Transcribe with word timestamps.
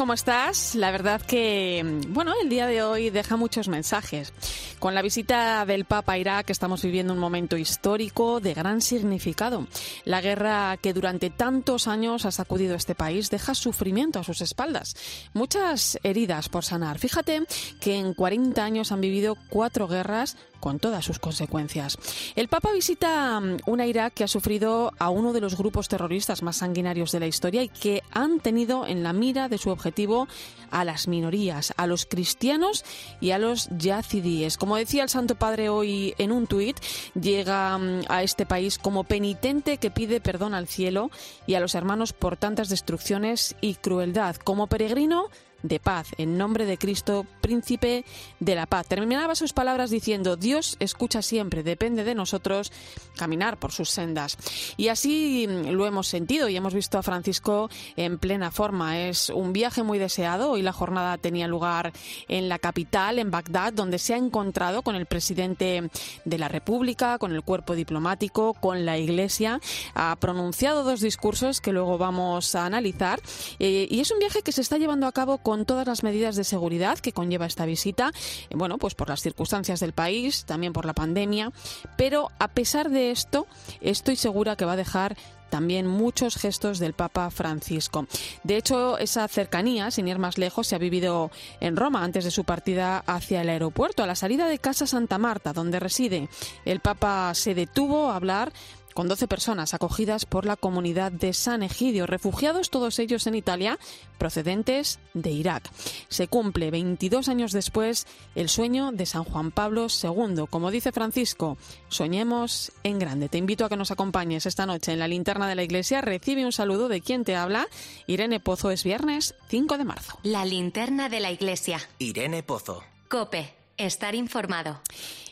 ¿Cómo 0.00 0.14
estás? 0.14 0.76
La 0.76 0.90
verdad 0.92 1.20
que, 1.20 2.00
bueno, 2.08 2.32
el 2.42 2.48
día 2.48 2.66
de 2.66 2.82
hoy 2.82 3.10
deja 3.10 3.36
muchos 3.36 3.68
mensajes. 3.68 4.32
Con 4.78 4.94
la 4.94 5.02
visita 5.02 5.66
del 5.66 5.84
Papa 5.84 6.12
a 6.14 6.18
Irak 6.18 6.48
estamos 6.48 6.80
viviendo 6.80 7.12
un 7.12 7.18
momento 7.18 7.58
histórico 7.58 8.40
de 8.40 8.54
gran 8.54 8.80
significado. 8.80 9.66
La 10.06 10.22
guerra 10.22 10.78
que 10.78 10.94
durante 10.94 11.28
tantos 11.28 11.86
años 11.86 12.24
ha 12.24 12.30
sacudido 12.30 12.76
este 12.76 12.94
país 12.94 13.28
deja 13.28 13.54
sufrimiento 13.54 14.18
a 14.18 14.24
sus 14.24 14.40
espaldas. 14.40 14.96
Muchas 15.34 15.98
heridas 16.02 16.48
por 16.48 16.64
sanar. 16.64 16.98
Fíjate 16.98 17.42
que 17.78 17.96
en 17.98 18.14
40 18.14 18.64
años 18.64 18.92
han 18.92 19.02
vivido 19.02 19.36
cuatro 19.50 19.86
guerras 19.86 20.38
con 20.60 20.78
todas 20.78 21.04
sus 21.04 21.18
consecuencias. 21.18 21.98
El 22.36 22.48
Papa 22.48 22.72
visita 22.72 23.40
mm, 23.40 23.58
una 23.66 23.86
Irak 23.86 24.14
que 24.14 24.24
ha 24.24 24.28
sufrido 24.28 24.92
a 24.98 25.10
uno 25.10 25.32
de 25.32 25.40
los 25.40 25.56
grupos 25.56 25.88
terroristas 25.88 26.42
más 26.42 26.58
sanguinarios 26.58 27.12
de 27.12 27.20
la 27.20 27.26
historia 27.26 27.62
y 27.62 27.68
que 27.68 28.02
han 28.12 28.40
tenido 28.40 28.86
en 28.86 29.02
la 29.02 29.12
mira 29.12 29.48
de 29.48 29.58
su 29.58 29.70
objetivo 29.70 30.28
a 30.70 30.84
las 30.84 31.08
minorías, 31.08 31.72
a 31.76 31.86
los 31.86 32.06
cristianos 32.06 32.84
y 33.20 33.32
a 33.32 33.38
los 33.38 33.68
yazidíes. 33.76 34.56
Como 34.56 34.76
decía 34.76 35.02
el 35.02 35.08
Santo 35.08 35.34
Padre 35.34 35.68
hoy 35.68 36.14
en 36.18 36.32
un 36.32 36.46
tuit, 36.46 36.78
llega 37.20 37.76
mm, 37.78 38.02
a 38.08 38.22
este 38.22 38.46
país 38.46 38.78
como 38.78 39.04
penitente 39.04 39.78
que 39.78 39.90
pide 39.90 40.20
perdón 40.20 40.54
al 40.54 40.68
cielo 40.68 41.10
y 41.46 41.54
a 41.54 41.60
los 41.60 41.74
hermanos 41.74 42.12
por 42.12 42.36
tantas 42.36 42.68
destrucciones 42.68 43.56
y 43.60 43.74
crueldad. 43.74 44.36
Como 44.36 44.66
peregrino, 44.66 45.28
de 45.62 45.80
paz, 45.80 46.08
en 46.18 46.38
nombre 46.38 46.66
de 46.66 46.78
Cristo, 46.78 47.26
príncipe 47.40 48.04
de 48.38 48.54
la 48.54 48.66
paz. 48.66 48.86
Terminaba 48.86 49.34
sus 49.34 49.52
palabras 49.52 49.90
diciendo, 49.90 50.36
Dios 50.36 50.76
escucha 50.80 51.22
siempre, 51.22 51.62
depende 51.62 52.04
de 52.04 52.14
nosotros 52.14 52.72
caminar 53.16 53.58
por 53.58 53.72
sus 53.72 53.90
sendas. 53.90 54.36
Y 54.76 54.88
así 54.88 55.46
mm, 55.48 55.70
lo 55.70 55.86
hemos 55.86 56.06
sentido 56.06 56.48
y 56.48 56.56
hemos 56.56 56.74
visto 56.74 56.98
a 56.98 57.02
Francisco 57.02 57.68
en 57.96 58.18
plena 58.18 58.50
forma. 58.50 59.00
Es 59.00 59.30
un 59.30 59.52
viaje 59.52 59.82
muy 59.82 59.98
deseado. 59.98 60.52
Hoy 60.52 60.62
la 60.62 60.72
jornada 60.72 61.18
tenía 61.18 61.48
lugar 61.48 61.92
en 62.28 62.48
la 62.48 62.58
capital, 62.58 63.18
en 63.18 63.30
Bagdad, 63.30 63.72
donde 63.72 63.98
se 63.98 64.14
ha 64.14 64.16
encontrado 64.16 64.82
con 64.82 64.94
el 64.94 65.06
presidente 65.06 65.90
de 66.24 66.38
la 66.38 66.48
República, 66.48 67.18
con 67.18 67.32
el 67.32 67.42
cuerpo 67.42 67.74
diplomático, 67.74 68.54
con 68.54 68.86
la 68.86 68.98
Iglesia. 68.98 69.60
Ha 69.94 70.16
pronunciado 70.16 70.84
dos 70.84 71.00
discursos 71.00 71.60
que 71.60 71.72
luego 71.72 71.98
vamos 71.98 72.54
a 72.54 72.64
analizar. 72.64 73.20
Eh, 73.58 73.88
y 73.90 74.00
es 74.00 74.10
un 74.10 74.18
viaje 74.18 74.42
que 74.42 74.52
se 74.52 74.60
está 74.60 74.78
llevando 74.78 75.06
a 75.06 75.12
cabo 75.12 75.38
con 75.38 75.49
todas 75.66 75.86
las 75.86 76.02
medidas 76.02 76.36
de 76.36 76.44
seguridad 76.44 76.98
que 76.98 77.12
conlleva 77.12 77.46
esta 77.46 77.66
visita, 77.66 78.12
eh, 78.48 78.54
bueno, 78.56 78.78
pues 78.78 78.94
por 78.94 79.08
las 79.08 79.20
circunstancias 79.20 79.80
del 79.80 79.92
país, 79.92 80.44
también 80.44 80.72
por 80.72 80.84
la 80.84 80.94
pandemia, 80.94 81.52
pero 81.96 82.30
a 82.38 82.48
pesar 82.48 82.90
de 82.90 83.10
esto, 83.10 83.46
estoy 83.80 84.16
segura 84.16 84.56
que 84.56 84.64
va 84.64 84.72
a 84.72 84.76
dejar 84.76 85.16
también 85.50 85.86
muchos 85.86 86.36
gestos 86.36 86.78
del 86.78 86.94
Papa 86.94 87.30
Francisco. 87.30 88.06
De 88.44 88.56
hecho, 88.56 88.96
esa 88.96 89.28
cercanía, 89.28 89.90
sin 89.90 90.08
ir 90.08 90.18
más 90.18 90.38
lejos, 90.38 90.68
se 90.68 90.76
ha 90.76 90.78
vivido 90.78 91.30
en 91.60 91.76
Roma 91.76 92.02
antes 92.02 92.24
de 92.24 92.30
su 92.30 92.44
partida 92.44 93.02
hacia 93.06 93.42
el 93.42 93.50
aeropuerto. 93.50 94.02
A 94.02 94.06
la 94.06 94.14
salida 94.14 94.46
de 94.46 94.58
Casa 94.58 94.86
Santa 94.86 95.18
Marta, 95.18 95.52
donde 95.52 95.80
reside, 95.80 96.28
el 96.64 96.80
Papa 96.80 97.34
se 97.34 97.54
detuvo 97.54 98.10
a 98.10 98.16
hablar 98.16 98.52
con 98.94 99.08
12 99.08 99.28
personas 99.28 99.74
acogidas 99.74 100.26
por 100.26 100.46
la 100.46 100.56
comunidad 100.56 101.12
de 101.12 101.32
San 101.32 101.62
Egidio, 101.62 102.06
refugiados 102.06 102.70
todos 102.70 102.98
ellos 102.98 103.26
en 103.26 103.34
Italia, 103.34 103.78
procedentes 104.18 104.98
de 105.14 105.30
Irak. 105.30 105.70
Se 106.08 106.28
cumple 106.28 106.70
22 106.70 107.28
años 107.28 107.52
después 107.52 108.06
el 108.34 108.48
sueño 108.48 108.92
de 108.92 109.06
San 109.06 109.24
Juan 109.24 109.50
Pablo 109.50 109.86
II. 109.90 110.44
Como 110.48 110.70
dice 110.70 110.92
Francisco, 110.92 111.56
soñemos 111.88 112.72
en 112.82 112.98
grande. 112.98 113.28
Te 113.28 113.38
invito 113.38 113.64
a 113.64 113.68
que 113.68 113.76
nos 113.76 113.90
acompañes 113.90 114.46
esta 114.46 114.66
noche 114.66 114.92
en 114.92 114.98
la 114.98 115.08
linterna 115.08 115.48
de 115.48 115.54
la 115.54 115.62
iglesia. 115.62 116.00
Recibe 116.00 116.44
un 116.44 116.52
saludo 116.52 116.88
de 116.88 117.00
quien 117.00 117.24
te 117.24 117.36
habla. 117.36 117.68
Irene 118.06 118.40
Pozo 118.40 118.70
es 118.70 118.84
viernes 118.84 119.34
5 119.48 119.78
de 119.78 119.84
marzo. 119.84 120.18
La 120.22 120.44
linterna 120.44 121.08
de 121.08 121.20
la 121.20 121.30
iglesia. 121.30 121.80
Irene 121.98 122.42
Pozo. 122.42 122.82
Cope. 123.08 123.59
Estar 123.80 124.14
informado. 124.14 124.82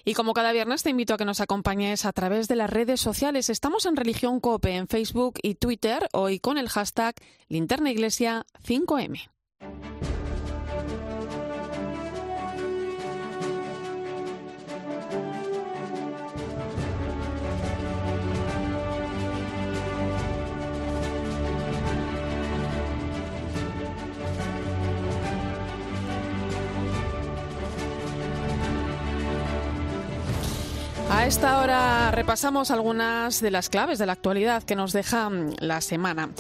Y 0.07 0.15
como 0.15 0.33
cada 0.33 0.53
viernes 0.53 0.83
te 0.83 0.89
invito 0.89 1.13
a 1.13 1.19
que 1.19 1.27
nos 1.27 1.43
acompañes 1.43 2.07
a 2.07 2.15
través 2.15 2.49
de 2.49 2.57
las 2.57 2.71
redes 2.71 2.99
sociales. 2.99 3.51
Estamos 3.51 3.85
en 3.85 3.95
Religión 3.95 4.41
Cope 4.41 4.75
en 4.75 4.89
Facebook 4.89 5.39
y 5.43 5.57
Twitter, 5.57 6.09
hoy 6.15 6.41
con 6.41 6.57
el 6.57 6.71
hashtag 6.71 7.15
Linterna 7.49 7.91
Iglesia 7.91 8.47
5M. 8.67 9.29
A 31.19 31.27
esta 31.27 31.59
hora 31.59 32.12
repasamos 32.12 32.71
algunas 32.71 33.41
de 33.41 33.51
las 33.51 33.69
claves 33.69 33.99
de 33.99 34.06
la 34.06 34.12
actualidad 34.12 34.62
que 34.62 34.77
nos 34.77 34.93
deja 34.93 35.29
mm, 35.29 35.56
la 35.59 35.81
semana. 35.81 36.31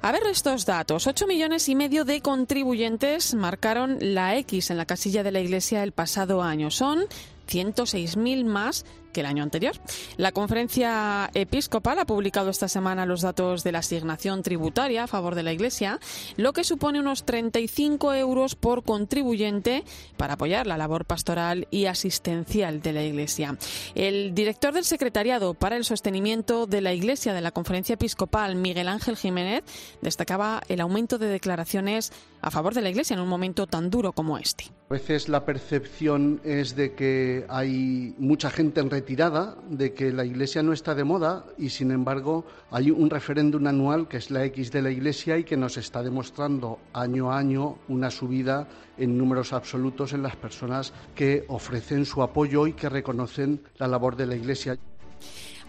A 0.00 0.12
ver 0.12 0.22
estos 0.30 0.64
datos. 0.64 1.08
Ocho 1.08 1.26
millones 1.26 1.68
y 1.68 1.74
medio 1.74 2.04
de 2.04 2.20
contribuyentes 2.20 3.34
marcaron 3.34 3.98
la 4.00 4.36
X 4.36 4.70
en 4.70 4.76
la 4.76 4.86
casilla 4.86 5.24
de 5.24 5.32
la 5.32 5.40
Iglesia 5.40 5.82
el 5.82 5.90
pasado 5.90 6.40
año. 6.40 6.70
Son 6.70 7.00
106.000 7.48 8.44
más 8.44 8.86
el 9.20 9.26
año 9.26 9.42
anterior. 9.42 9.76
La 10.16 10.32
conferencia 10.32 11.30
episcopal 11.34 11.98
ha 11.98 12.06
publicado 12.06 12.50
esta 12.50 12.68
semana 12.68 13.06
los 13.06 13.22
datos 13.22 13.64
de 13.64 13.72
la 13.72 13.78
asignación 13.80 14.42
tributaria 14.42 15.04
a 15.04 15.06
favor 15.06 15.34
de 15.34 15.42
la 15.42 15.52
Iglesia, 15.52 16.00
lo 16.36 16.52
que 16.52 16.64
supone 16.64 17.00
unos 17.00 17.24
35 17.24 18.14
euros 18.14 18.54
por 18.54 18.82
contribuyente 18.84 19.84
para 20.16 20.34
apoyar 20.34 20.66
la 20.66 20.76
labor 20.76 21.04
pastoral 21.04 21.66
y 21.70 21.86
asistencial 21.86 22.82
de 22.82 22.92
la 22.92 23.02
Iglesia. 23.02 23.56
El 23.94 24.34
director 24.34 24.72
del 24.72 24.84
Secretariado 24.84 25.54
para 25.54 25.76
el 25.76 25.84
Sostenimiento 25.84 26.66
de 26.66 26.80
la 26.80 26.92
Iglesia 26.92 27.32
de 27.34 27.40
la 27.40 27.50
Conferencia 27.50 27.94
Episcopal, 27.94 28.54
Miguel 28.54 28.88
Ángel 28.88 29.16
Jiménez, 29.16 29.64
destacaba 30.02 30.62
el 30.68 30.80
aumento 30.80 31.18
de 31.18 31.28
declaraciones 31.28 32.12
a 32.40 32.50
favor 32.50 32.74
de 32.74 32.82
la 32.82 32.90
Iglesia 32.90 33.14
en 33.14 33.20
un 33.20 33.28
momento 33.28 33.66
tan 33.66 33.90
duro 33.90 34.12
como 34.12 34.38
este. 34.38 34.77
A 34.90 34.94
veces 34.94 35.28
la 35.28 35.44
percepción 35.44 36.40
es 36.44 36.74
de 36.74 36.94
que 36.94 37.44
hay 37.50 38.14
mucha 38.16 38.48
gente 38.48 38.80
en 38.80 38.88
retirada, 38.88 39.54
de 39.68 39.92
que 39.92 40.14
la 40.14 40.24
Iglesia 40.24 40.62
no 40.62 40.72
está 40.72 40.94
de 40.94 41.04
moda 41.04 41.44
y 41.58 41.68
sin 41.68 41.90
embargo 41.90 42.46
hay 42.70 42.90
un 42.90 43.10
referéndum 43.10 43.66
anual 43.66 44.08
que 44.08 44.16
es 44.16 44.30
la 44.30 44.46
X 44.46 44.72
de 44.72 44.80
la 44.80 44.90
Iglesia 44.90 45.36
y 45.36 45.44
que 45.44 45.58
nos 45.58 45.76
está 45.76 46.02
demostrando 46.02 46.78
año 46.94 47.30
a 47.30 47.36
año 47.36 47.76
una 47.88 48.10
subida 48.10 48.66
en 48.96 49.18
números 49.18 49.52
absolutos 49.52 50.14
en 50.14 50.22
las 50.22 50.36
personas 50.36 50.94
que 51.14 51.44
ofrecen 51.48 52.06
su 52.06 52.22
apoyo 52.22 52.66
y 52.66 52.72
que 52.72 52.88
reconocen 52.88 53.60
la 53.76 53.88
labor 53.88 54.16
de 54.16 54.24
la 54.24 54.36
Iglesia. 54.36 54.78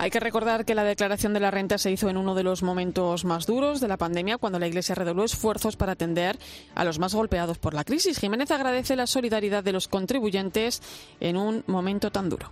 Hay 0.02 0.12
que 0.12 0.22
recordar 0.22 0.64
que 0.64 0.76
la 0.76 0.86
declaración 0.86 1.34
de 1.34 1.42
la 1.42 1.52
renta 1.52 1.78
se 1.78 1.92
hizo 1.92 2.08
en 2.08 2.16
uno 2.16 2.34
de 2.34 2.44
los 2.44 2.64
momentos 2.64 3.25
más 3.25 3.46
duros 3.46 3.81
de 3.81 3.90
la 3.90 3.98
pandemia, 3.98 4.38
cuando 4.38 4.57
la 4.57 4.66
Iglesia 4.66 4.96
redobló 4.96 5.25
esfuerzos 5.25 5.75
para 5.75 5.92
atender 5.92 6.40
a 6.74 6.86
los 6.86 7.00
más 7.00 7.13
golpeados 7.13 7.57
por 7.57 7.74
la 7.74 7.84
crisis. 7.84 8.18
Jiménez 8.18 8.50
agradece 8.50 8.96
la 8.96 9.07
solidaridad 9.07 9.62
de 9.62 9.74
los 9.74 9.90
contribuyentes 9.90 10.81
en 11.19 11.36
un 11.36 11.66
momento 11.68 12.12
tan 12.12 12.30
duro 12.30 12.50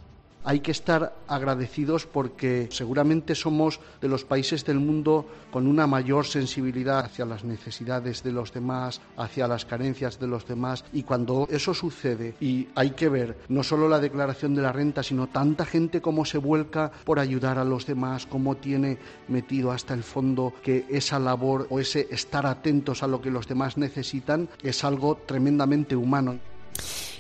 hay 0.48 0.62
que 0.62 0.72
estar 0.72 1.14
agradecidos 1.28 2.06
porque 2.06 2.70
seguramente 2.72 3.36
somos 3.36 3.82
de 4.00 4.08
los 4.08 4.24
países 4.24 4.64
del 4.64 4.80
mundo 4.80 5.26
con 5.52 5.68
una 5.68 5.88
mayor 5.88 6.26
sensibilidad 6.26 7.00
hacia 7.00 7.26
las 7.26 7.44
necesidades 7.44 8.24
de 8.24 8.32
los 8.32 8.54
demás, 8.54 9.02
hacia 9.18 9.46
las 9.46 9.66
carencias 9.66 10.22
de 10.22 10.28
los 10.28 10.48
demás 10.48 10.86
y 10.94 11.04
cuando 11.04 11.50
eso 11.52 11.74
sucede 11.74 12.36
y 12.40 12.70
hay 12.76 12.92
que 12.92 13.10
ver 13.10 13.38
no 13.50 13.62
solo 13.62 13.90
la 13.90 14.00
declaración 14.00 14.56
de 14.56 14.62
la 14.62 14.72
renta, 14.72 15.04
sino 15.04 15.28
tanta 15.28 15.66
gente 15.66 16.00
como 16.00 16.24
se 16.24 16.38
vuelca 16.38 16.94
por 17.04 17.20
ayudar 17.20 17.60
a 17.60 17.66
los 17.66 17.86
demás, 17.86 18.26
cómo 18.26 18.56
tiene 18.56 19.00
metido 19.28 19.74
hasta 19.74 19.94
el 19.94 20.04
fondo 20.04 20.54
que 20.64 20.86
esa 20.88 21.20
labor 21.20 21.68
o 21.70 21.82
ese 21.82 22.08
estar 22.10 22.46
atentos 22.46 23.04
a 23.04 23.08
lo 23.08 23.20
que 23.20 23.32
los 23.32 23.50
demás 23.50 23.78
necesitan 23.78 24.48
es 24.64 24.86
algo 24.86 25.18
tremendamente 25.26 25.98
humano. 25.98 26.40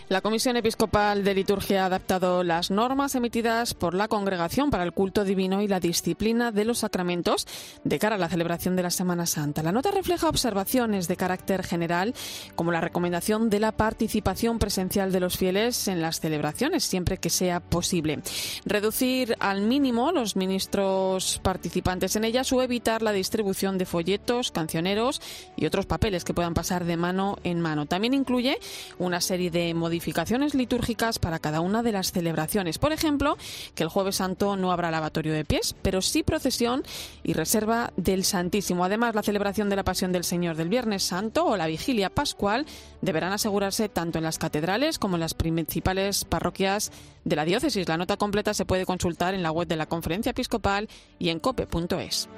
La 0.09 0.21
Comisión 0.21 0.55
Episcopal 0.55 1.25
de 1.25 1.33
Liturgia 1.33 1.83
ha 1.83 1.87
adaptado 1.87 2.41
las 2.41 2.71
normas 2.71 3.15
emitidas 3.15 3.73
por 3.73 3.93
la 3.93 4.07
Congregación 4.07 4.69
para 4.69 4.85
el 4.85 4.93
Culto 4.93 5.25
Divino 5.25 5.61
y 5.61 5.67
la 5.67 5.81
Disciplina 5.81 6.53
de 6.53 6.63
los 6.63 6.77
Sacramentos 6.77 7.45
de 7.83 7.99
cara 7.99 8.15
a 8.15 8.17
la 8.17 8.29
celebración 8.29 8.77
de 8.77 8.83
la 8.83 8.89
Semana 8.89 9.25
Santa. 9.25 9.63
La 9.63 9.73
nota 9.73 9.91
refleja 9.91 10.29
observaciones 10.29 11.09
de 11.09 11.17
carácter 11.17 11.61
general, 11.61 12.13
como 12.55 12.71
la 12.71 12.79
recomendación 12.79 13.49
de 13.49 13.59
la 13.59 13.73
participación 13.73 14.59
presencial 14.59 15.11
de 15.11 15.19
los 15.19 15.35
fieles 15.35 15.89
en 15.89 16.01
las 16.01 16.21
celebraciones, 16.21 16.85
siempre 16.85 17.17
que 17.17 17.29
sea 17.29 17.59
posible. 17.59 18.21
Reducir 18.63 19.35
al 19.41 19.59
mínimo 19.59 20.13
los 20.13 20.37
ministros 20.37 21.41
participantes 21.43 22.15
en 22.15 22.23
ellas 22.23 22.53
o 22.53 22.61
evitar 22.61 23.01
la 23.01 23.11
distribución 23.11 23.77
de 23.77 23.85
folletos, 23.85 24.51
cancioneros 24.51 25.21
y 25.57 25.65
otros 25.65 25.85
papeles 25.85 26.23
que 26.23 26.33
puedan 26.33 26.53
pasar 26.53 26.85
de 26.85 26.95
mano 26.95 27.39
en 27.43 27.59
mano. 27.59 27.87
También 27.87 28.13
incluye 28.13 28.57
una 28.99 29.19
serie 29.19 29.51
de 29.51 29.73
modificaciones 29.73 29.96
modificaciones 29.97 30.53
litúrgicas 30.53 31.17
para 31.17 31.39
cada 31.39 31.59
una 31.59 31.81
de 31.81 31.91
las 31.91 32.11
celebraciones. 32.11 32.77
Por 32.77 32.91
ejemplo, 32.91 33.35
que 33.73 33.81
el 33.81 33.89
Jueves 33.89 34.17
Santo 34.17 34.55
no 34.55 34.71
habrá 34.71 34.91
lavatorio 34.91 35.33
de 35.33 35.43
pies, 35.43 35.75
pero 35.81 36.03
sí 36.03 36.21
procesión 36.21 36.83
y 37.23 37.33
reserva 37.33 37.91
del 37.97 38.23
Santísimo. 38.23 38.85
Además, 38.85 39.15
la 39.15 39.23
celebración 39.23 39.69
de 39.69 39.75
la 39.75 39.83
Pasión 39.83 40.11
del 40.11 40.23
Señor 40.23 40.55
del 40.55 40.69
Viernes 40.69 41.01
Santo 41.01 41.45
o 41.45 41.57
la 41.57 41.65
Vigilia 41.65 42.11
Pascual 42.11 42.67
deberán 43.01 43.33
asegurarse 43.33 43.89
tanto 43.89 44.19
en 44.19 44.23
las 44.23 44.37
catedrales 44.37 44.99
como 44.99 45.15
en 45.15 45.21
las 45.21 45.33
principales 45.33 46.25
parroquias 46.25 46.91
de 47.25 47.35
la 47.35 47.45
diócesis. 47.45 47.87
La 47.87 47.97
nota 47.97 48.17
completa 48.17 48.53
se 48.53 48.65
puede 48.65 48.85
consultar 48.85 49.33
en 49.33 49.41
la 49.41 49.51
web 49.51 49.67
de 49.67 49.77
la 49.77 49.87
Conferencia 49.87 50.29
Episcopal 50.29 50.89
y 51.17 51.29
en 51.29 51.39
cope.es. 51.39 52.29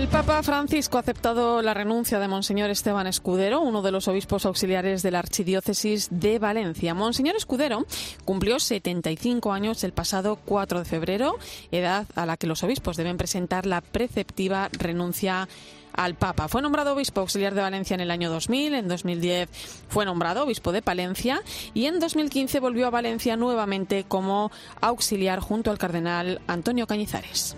El 0.00 0.08
Papa 0.08 0.42
Francisco 0.42 0.96
ha 0.96 1.00
aceptado 1.00 1.60
la 1.60 1.74
renuncia 1.74 2.18
de 2.18 2.26
Monseñor 2.26 2.70
Esteban 2.70 3.06
Escudero, 3.06 3.60
uno 3.60 3.82
de 3.82 3.92
los 3.92 4.08
obispos 4.08 4.46
auxiliares 4.46 5.02
de 5.02 5.10
la 5.10 5.18
Archidiócesis 5.18 6.08
de 6.10 6.38
Valencia. 6.38 6.94
Monseñor 6.94 7.36
Escudero 7.36 7.84
cumplió 8.24 8.58
75 8.58 9.52
años 9.52 9.84
el 9.84 9.92
pasado 9.92 10.38
4 10.46 10.78
de 10.78 10.84
febrero, 10.86 11.36
edad 11.70 12.06
a 12.14 12.24
la 12.24 12.38
que 12.38 12.46
los 12.46 12.64
obispos 12.64 12.96
deben 12.96 13.18
presentar 13.18 13.66
la 13.66 13.82
preceptiva 13.82 14.70
renuncia 14.72 15.46
al 15.92 16.14
Papa. 16.14 16.48
Fue 16.48 16.62
nombrado 16.62 16.94
obispo 16.94 17.20
auxiliar 17.20 17.54
de 17.54 17.60
Valencia 17.60 17.92
en 17.92 18.00
el 18.00 18.10
año 18.10 18.30
2000, 18.30 18.76
en 18.76 18.88
2010 18.88 19.50
fue 19.90 20.06
nombrado 20.06 20.44
obispo 20.44 20.72
de 20.72 20.80
Palencia 20.80 21.42
y 21.74 21.84
en 21.84 22.00
2015 22.00 22.58
volvió 22.58 22.86
a 22.86 22.90
Valencia 22.90 23.36
nuevamente 23.36 24.04
como 24.08 24.50
auxiliar 24.80 25.40
junto 25.40 25.70
al 25.70 25.76
cardenal 25.76 26.40
Antonio 26.46 26.86
Cañizares. 26.86 27.54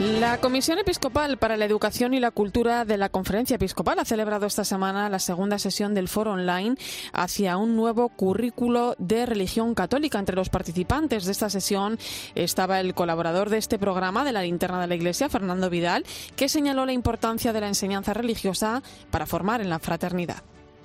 La 0.00 0.38
Comisión 0.38 0.78
Episcopal 0.78 1.36
para 1.36 1.58
la 1.58 1.66
Educación 1.66 2.14
y 2.14 2.20
la 2.20 2.30
Cultura 2.30 2.86
de 2.86 2.96
la 2.96 3.10
Conferencia 3.10 3.56
Episcopal 3.56 3.98
ha 3.98 4.06
celebrado 4.06 4.46
esta 4.46 4.64
semana 4.64 5.10
la 5.10 5.18
segunda 5.18 5.58
sesión 5.58 5.92
del 5.92 6.08
foro 6.08 6.32
online 6.32 6.76
hacia 7.12 7.58
un 7.58 7.76
nuevo 7.76 8.08
currículo 8.08 8.94
de 8.96 9.26
religión 9.26 9.74
católica. 9.74 10.18
Entre 10.18 10.36
los 10.36 10.48
participantes 10.48 11.26
de 11.26 11.32
esta 11.32 11.50
sesión 11.50 11.98
estaba 12.34 12.80
el 12.80 12.94
colaborador 12.94 13.50
de 13.50 13.58
este 13.58 13.78
programa 13.78 14.24
de 14.24 14.32
la 14.32 14.40
linterna 14.40 14.80
de 14.80 14.86
la 14.86 14.94
Iglesia, 14.94 15.28
Fernando 15.28 15.68
Vidal, 15.68 16.06
que 16.34 16.48
señaló 16.48 16.86
la 16.86 16.94
importancia 16.94 17.52
de 17.52 17.60
la 17.60 17.68
enseñanza 17.68 18.14
religiosa 18.14 18.82
para 19.10 19.26
formar 19.26 19.60
en 19.60 19.68
la 19.68 19.80
fraternidad. 19.80 20.42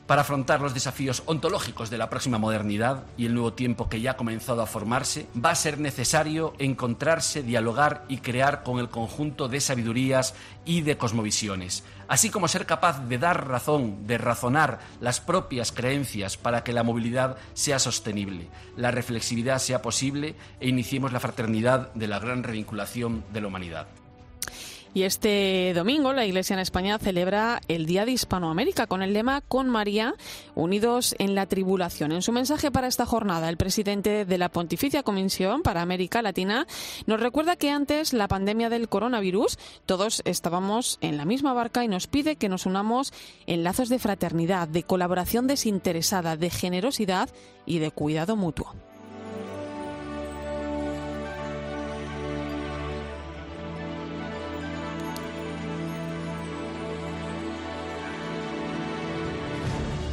Para 0.07 0.21
afrontar 0.21 0.61
los 0.61 0.75
desafíos 0.75 1.23
ontológicos 1.25 1.89
de 1.89 1.97
la 1.97 2.11
próxima 2.11 2.37
modernidad 2.37 3.05
y 3.17 3.25
el 3.25 3.33
nuevo 3.33 3.53
tiempo 3.53 3.89
que 3.89 4.01
ya 4.01 4.11
ha 4.11 4.17
comenzado 4.17 4.61
a 4.61 4.67
formarse, 4.67 5.25
va 5.43 5.49
a 5.49 5.55
ser 5.55 5.79
necesario 5.79 6.53
encontrarse, 6.59 7.41
dialogar 7.41 8.05
y 8.07 8.17
crear 8.17 8.61
con 8.61 8.77
el 8.77 8.89
conjunto 8.89 9.47
de 9.47 9.59
sabidurías 9.59 10.35
y 10.63 10.81
de 10.81 10.97
cosmovisiones, 10.97 11.83
así 12.07 12.29
como 12.29 12.47
ser 12.47 12.67
capaz 12.67 13.07
de 13.07 13.17
dar 13.17 13.47
razón, 13.47 14.05
de 14.05 14.19
razonar 14.19 14.79
las 15.01 15.21
propias 15.21 15.71
creencias 15.71 16.37
para 16.37 16.63
que 16.63 16.73
la 16.73 16.83
movilidad 16.83 17.37
sea 17.55 17.79
sostenible, 17.79 18.47
la 18.77 18.91
reflexividad 18.91 19.57
sea 19.57 19.81
posible 19.81 20.35
e 20.59 20.69
iniciemos 20.69 21.13
la 21.13 21.19
fraternidad 21.19 21.91
de 21.95 22.07
la 22.07 22.19
gran 22.19 22.43
revinculación 22.43 23.23
de 23.33 23.41
la 23.41 23.47
humanidad. 23.47 23.87
Y 24.95 25.03
este 25.03 25.73
domingo 25.75 26.13
la 26.13 26.25
Iglesia 26.25 26.53
en 26.53 26.61
España 26.61 26.97
celebra 26.97 27.59
el 27.67 27.85
Día 27.85 28.05
de 28.05 28.13
Hispanoamérica 28.13 28.87
con 28.87 29.01
el 29.01 29.11
lema 29.11 29.41
Con 29.41 29.67
María, 29.67 30.15
unidos 30.55 31.15
en 31.19 31.35
la 31.35 31.47
tribulación. 31.47 32.13
En 32.13 32.21
su 32.21 32.31
mensaje 32.31 32.71
para 32.71 32.87
esta 32.87 33.05
jornada, 33.05 33.49
el 33.49 33.57
presidente 33.57 34.23
de 34.23 34.37
la 34.37 34.47
Pontificia 34.47 35.03
Comisión 35.03 35.63
para 35.63 35.81
América 35.81 36.21
Latina 36.21 36.65
nos 37.07 37.19
recuerda 37.19 37.57
que 37.57 37.71
antes 37.71 38.13
la 38.13 38.29
pandemia 38.29 38.69
del 38.69 38.87
coronavirus 38.87 39.59
todos 39.85 40.21
estábamos 40.23 40.97
en 41.01 41.17
la 41.17 41.25
misma 41.25 41.51
barca 41.51 41.83
y 41.83 41.89
nos 41.89 42.07
pide 42.07 42.37
que 42.37 42.47
nos 42.47 42.65
unamos 42.65 43.11
en 43.47 43.65
lazos 43.65 43.89
de 43.89 43.99
fraternidad, 43.99 44.69
de 44.69 44.83
colaboración 44.83 45.45
desinteresada, 45.45 46.37
de 46.37 46.49
generosidad 46.49 47.29
y 47.65 47.79
de 47.79 47.91
cuidado 47.91 48.37
mutuo. 48.37 48.73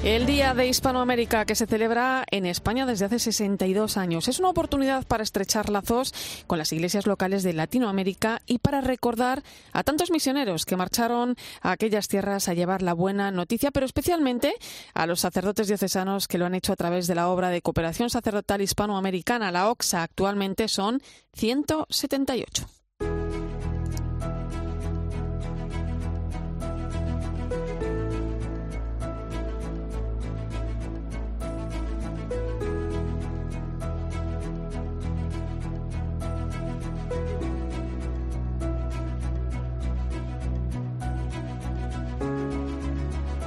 El 0.05 0.27
Día 0.27 0.53
de 0.53 0.67
Hispanoamérica 0.67 1.45
que 1.45 1.55
se 1.55 1.69
celebra 1.69 2.25
en 2.33 2.45
España 2.45 2.87
desde 2.87 3.05
hace 3.05 3.21
62 3.21 3.97
años 3.97 4.27
es 4.27 4.41
una 4.41 4.49
oportunidad 4.49 5.07
para 5.07 5.23
estrechar 5.23 5.71
lazos 5.71 6.13
con 6.49 6.59
las 6.59 6.73
iglesias 6.73 7.07
locales 7.07 7.45
de 7.45 7.53
Latinoamérica 7.53 8.43
y 8.45 8.59
para 8.59 8.81
recordar 8.81 9.45
a 9.73 9.85
tantos 9.85 10.11
misioneros 10.11 10.67
que 10.67 10.75
marcharon 10.75 11.37
a 11.61 11.71
aquellas 11.71 12.09
tierras 12.09 12.49
a 12.49 12.55
llevar 12.55 12.83
la 12.83 12.95
buena 12.95 13.31
noticia, 13.31 13.71
pero 13.71 13.87
especialmente 13.87 14.55
a 14.93 15.07
los 15.07 15.21
sacerdotes 15.21 15.69
diocesanos 15.69 16.27
que 16.27 16.39
lo 16.39 16.47
han 16.47 16.57
hecho 16.57 16.73
a 16.73 16.77
través 16.77 17.07
de 17.07 17.15
la 17.15 17.29
obra 17.29 17.51
de 17.51 17.63
cooperación 17.63 18.11
sacerdotal 18.11 18.61
hispanoamericana, 18.61 19.53
la 19.53 19.71
OXA. 19.71 20.03
Actualmente 20.03 20.67
son 20.67 21.01
178. 21.35 22.82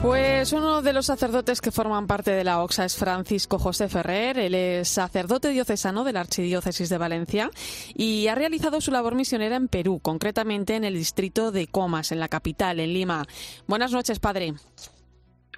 Pues 0.05 0.53
uno 0.53 0.83
de 0.83 0.93
los 0.93 1.07
sacerdotes 1.07 1.61
que 1.61 1.71
forman 1.71 2.05
parte 2.05 2.29
de 2.29 2.43
la 2.43 2.61
OXA 2.61 2.85
es 2.85 2.95
Francisco 2.95 3.57
José 3.57 3.89
Ferrer. 3.89 4.37
Él 4.37 4.53
es 4.53 4.87
sacerdote 4.87 5.49
diocesano 5.49 6.03
de 6.03 6.13
la 6.13 6.19
Archidiócesis 6.19 6.89
de 6.89 6.99
Valencia 6.99 7.49
y 7.95 8.27
ha 8.27 8.35
realizado 8.35 8.81
su 8.81 8.91
labor 8.91 9.15
misionera 9.15 9.55
en 9.55 9.67
Perú, 9.67 9.99
concretamente 9.99 10.75
en 10.75 10.83
el 10.83 10.93
distrito 10.93 11.51
de 11.51 11.65
Comas, 11.65 12.11
en 12.11 12.19
la 12.19 12.27
capital, 12.27 12.79
en 12.79 12.93
Lima. 12.93 13.25
Buenas 13.65 13.93
noches, 13.93 14.19
padre. 14.19 14.53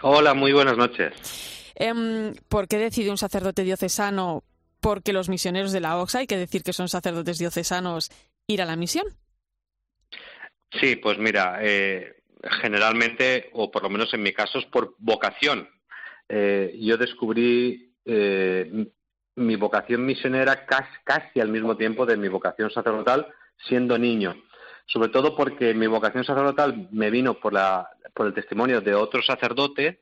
Hola, 0.01 0.33
muy 0.33 0.53
buenas 0.53 0.77
noches. 0.77 1.11
Em, 1.75 2.33
¿Por 2.47 2.69
qué 2.69 2.77
decide 2.77 3.11
un 3.11 3.17
sacerdote 3.17 3.65
diocesano? 3.65 4.45
Porque 4.79 5.11
los 5.11 5.27
misioneros 5.27 5.73
de 5.73 5.81
la 5.81 5.97
OXA, 5.97 6.19
hay 6.19 6.27
que 6.27 6.37
decir 6.37 6.63
que 6.63 6.71
son 6.71 6.87
sacerdotes 6.87 7.37
diocesanos, 7.37 8.11
ir 8.47 8.61
a 8.61 8.65
la 8.65 8.77
misión. 8.77 9.07
Sí, 10.71 10.95
pues 10.95 11.17
mira, 11.17 11.59
eh, 11.61 12.17
generalmente, 12.61 13.49
o 13.53 13.71
por 13.71 13.83
lo 13.83 13.89
menos 13.89 14.13
en 14.13 14.23
mi 14.23 14.33
caso, 14.33 14.59
es 14.59 14.65
por 14.65 14.95
vocación. 14.99 15.67
Eh, 16.29 16.75
yo 16.79 16.97
descubrí 16.97 17.93
eh, 18.05 18.87
mi 19.35 19.55
vocación 19.55 20.05
misionera 20.05 20.65
casi, 20.65 20.91
casi, 21.03 21.39
al 21.39 21.49
mismo 21.49 21.77
tiempo 21.77 22.05
de 22.05 22.17
mi 22.17 22.27
vocación 22.27 22.69
sacerdotal 22.71 23.27
siendo 23.67 23.97
niño. 23.97 24.35
Sobre 24.85 25.09
todo 25.09 25.35
porque 25.35 25.73
mi 25.73 25.87
vocación 25.87 26.23
sacerdotal 26.23 26.87
me 26.91 27.09
vino 27.09 27.35
por, 27.39 27.53
la, 27.53 27.89
por 28.13 28.27
el 28.27 28.33
testimonio 28.33 28.81
de 28.81 28.93
otro 28.93 29.21
sacerdote 29.21 29.99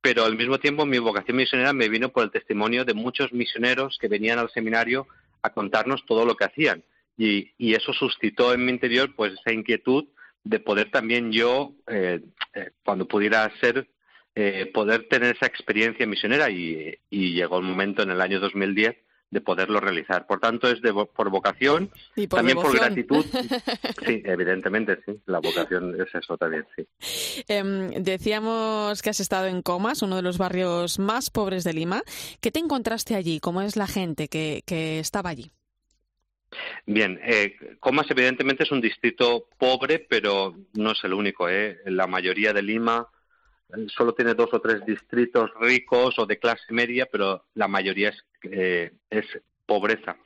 pero 0.00 0.24
al 0.24 0.36
mismo 0.36 0.58
tiempo 0.58 0.86
mi 0.86 0.98
vocación 0.98 1.36
misionera 1.36 1.72
me 1.72 1.88
vino 1.88 2.10
por 2.10 2.24
el 2.24 2.30
testimonio 2.30 2.84
de 2.84 2.94
muchos 2.94 3.32
misioneros 3.32 3.98
que 4.00 4.08
venían 4.08 4.38
al 4.38 4.50
seminario 4.50 5.06
a 5.42 5.50
contarnos 5.50 6.04
todo 6.06 6.24
lo 6.24 6.36
que 6.36 6.44
hacían. 6.44 6.84
Y, 7.16 7.52
eso 7.58 7.92
suscitó 7.92 8.54
en 8.54 8.64
mi 8.64 8.70
interior 8.70 9.14
pues 9.16 9.32
esa 9.32 9.52
inquietud 9.52 10.06
de 10.44 10.60
poder 10.60 10.90
también 10.90 11.32
yo, 11.32 11.74
eh, 11.86 12.20
eh, 12.54 12.70
cuando 12.84 13.06
pudiera 13.06 13.50
ser, 13.60 13.88
eh, 14.34 14.70
poder 14.72 15.08
tener 15.08 15.36
esa 15.36 15.46
experiencia 15.46 16.06
misionera 16.06 16.50
y, 16.50 16.94
y, 17.10 17.32
llegó 17.32 17.58
el 17.58 17.64
momento 17.64 18.02
en 18.02 18.10
el 18.10 18.20
año 18.20 18.40
2010 18.40 18.96
de 19.30 19.40
poderlo 19.40 19.80
realizar. 19.80 20.26
Por 20.26 20.40
tanto, 20.40 20.68
es 20.68 20.80
de, 20.80 20.92
por 20.92 21.30
vocación, 21.30 21.90
y 22.16 22.26
por 22.26 22.38
también 22.38 22.56
por 22.58 22.76
gratitud. 22.76 23.24
Sí, 24.06 24.22
evidentemente, 24.24 24.98
sí. 25.04 25.20
La 25.26 25.40
vocación 25.40 26.00
es 26.00 26.14
eso 26.14 26.38
también, 26.38 26.66
sí. 26.76 26.86
Em, 27.48 27.90
decíamos 28.02 29.02
que 29.02 29.10
has 29.10 29.20
estado 29.20 29.46
en 29.46 29.60
Comas, 29.60 30.02
uno 30.02 30.16
de 30.16 30.22
los 30.22 30.38
barrios 30.38 30.98
más 30.98 31.30
pobres 31.30 31.64
de 31.64 31.74
Lima. 31.74 32.02
¿Qué 32.40 32.50
te 32.50 32.60
encontraste 32.60 33.16
allí? 33.16 33.40
¿Cómo 33.40 33.60
es 33.60 33.76
la 33.76 33.86
gente 33.86 34.28
que, 34.28 34.62
que 34.64 34.98
estaba 34.98 35.30
allí? 35.30 35.50
Bien, 36.86 37.20
eh, 37.22 37.56
Comas 37.80 38.10
evidentemente 38.10 38.64
es 38.64 38.70
un 38.70 38.80
distrito 38.80 39.48
pobre, 39.58 39.98
pero 39.98 40.54
no 40.74 40.92
es 40.92 41.04
el 41.04 41.12
único. 41.12 41.48
¿eh? 41.48 41.78
La 41.86 42.06
mayoría 42.06 42.52
de 42.52 42.62
Lima 42.62 43.08
solo 43.88 44.14
tiene 44.14 44.34
dos 44.34 44.48
o 44.52 44.60
tres 44.60 44.84
distritos 44.86 45.50
ricos 45.60 46.18
o 46.18 46.26
de 46.26 46.38
clase 46.38 46.72
media, 46.72 47.06
pero 47.10 47.44
la 47.54 47.68
mayoría 47.68 48.10
es, 48.10 48.24
eh, 48.44 48.92
es 49.10 49.26
pobreza. 49.66 50.16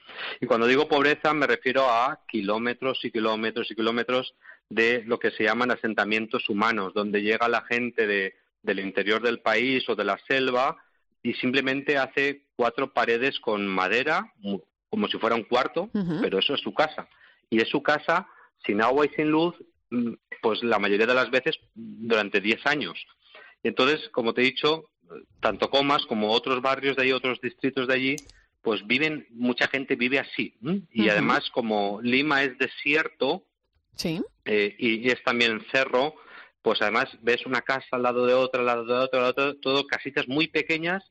Y 0.41 0.47
cuando 0.47 0.67
digo 0.67 0.89
pobreza 0.89 1.35
me 1.35 1.47
refiero 1.47 1.91
a 1.91 2.21
kilómetros 2.29 3.05
y 3.05 3.11
kilómetros 3.11 3.71
y 3.71 3.75
kilómetros 3.75 4.35
de 4.69 5.03
lo 5.05 5.19
que 5.19 5.33
se 5.33 5.45
llaman 5.45 5.73
asentamientos 5.73 6.49
humanos, 6.49 6.95
donde 6.95 7.23
llega 7.23 7.49
la 7.49 7.63
gente 7.63 8.07
de, 8.07 8.35
del 8.63 8.79
interior 8.79 9.21
del 9.21 9.41
país 9.41 9.89
o 9.89 9.97
de 9.97 10.05
la 10.05 10.19
selva 10.29 10.77
y 11.23 11.35
simplemente 11.35 11.99
hace 11.99 12.45
cuatro 12.57 12.93
paredes 12.93 13.39
con 13.41 13.67
madera, 13.67 14.33
como 14.93 15.09
si 15.09 15.17
fuera 15.17 15.35
un 15.35 15.45
cuarto, 15.45 15.89
pero 16.21 16.39
eso 16.39 16.53
es 16.53 16.61
su 16.61 16.75
casa. 16.75 17.09
Y 17.49 17.63
es 17.63 17.69
su 17.71 17.83
casa 17.83 18.29
sin 18.67 18.83
agua 18.83 19.07
y 19.07 19.09
sin 19.17 19.31
luz, 19.31 19.55
mm, 19.89 20.13
pues 20.43 20.63
la 20.63 20.79
mayoría 20.79 21.07
de 21.07 21.15
las 21.15 21.31
veces 21.31 21.59
durante 21.75 22.43
diez 22.43 22.61
años. 22.67 23.03
Entonces, 23.63 24.11
como 24.11 24.35
te 24.35 24.43
he 24.43 24.45
dicho, 24.45 24.91
tanto 25.41 25.71
Comas 25.71 26.05
como 26.05 26.31
otros 26.31 26.61
barrios 26.61 26.95
de 26.97 27.05
allí, 27.05 27.13
otros 27.13 27.41
distritos 27.41 27.89
de 27.89 27.95
allí, 27.95 28.17
pues 28.61 28.87
viven, 28.87 29.27
mucha 29.31 29.67
gente 29.67 29.97
vive 29.97 30.19
así. 30.19 30.59
Y 30.91 31.09
además, 31.09 31.49
como 31.55 31.99
Lima 32.03 32.43
es 32.43 32.59
desierto 32.59 33.47
eh, 34.45 34.77
y, 34.79 35.09
es 35.09 35.23
también 35.25 35.65
cerro, 35.73 36.17
pues 36.61 36.83
además 36.83 37.07
ves 37.23 37.47
una 37.47 37.63
casa 37.63 37.87
al 37.93 38.03
lado 38.03 38.27
de 38.27 38.35
otra, 38.35 38.61
al 38.61 38.67
lado 38.67 38.85
de 38.85 38.93
otra, 38.93 39.21
al 39.21 39.25
lado 39.25 39.43
de 39.43 39.51
otra, 39.53 39.61
todo 39.63 39.87
casitas 39.87 40.29
muy 40.29 40.49
pequeñas 40.49 41.03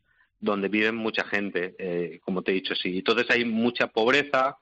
donde 0.42 0.68
viven 0.68 0.96
mucha 0.96 1.24
gente, 1.24 1.76
eh, 1.78 2.20
como 2.24 2.42
te 2.42 2.52
he 2.52 2.56
dicho, 2.56 2.76
sí. 2.76 2.98
Entonces 2.98 3.28
hay 3.30 3.46
mucha 3.46 3.88
pobreza, 3.88 4.58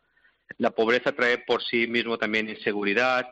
la 0.58 0.72
pobreza 0.72 1.14
trae 1.14 1.40
por 1.40 1.64
sí 1.64 1.88
mismo 1.88 2.18
también 2.18 2.50
inseguridad, 2.50 3.32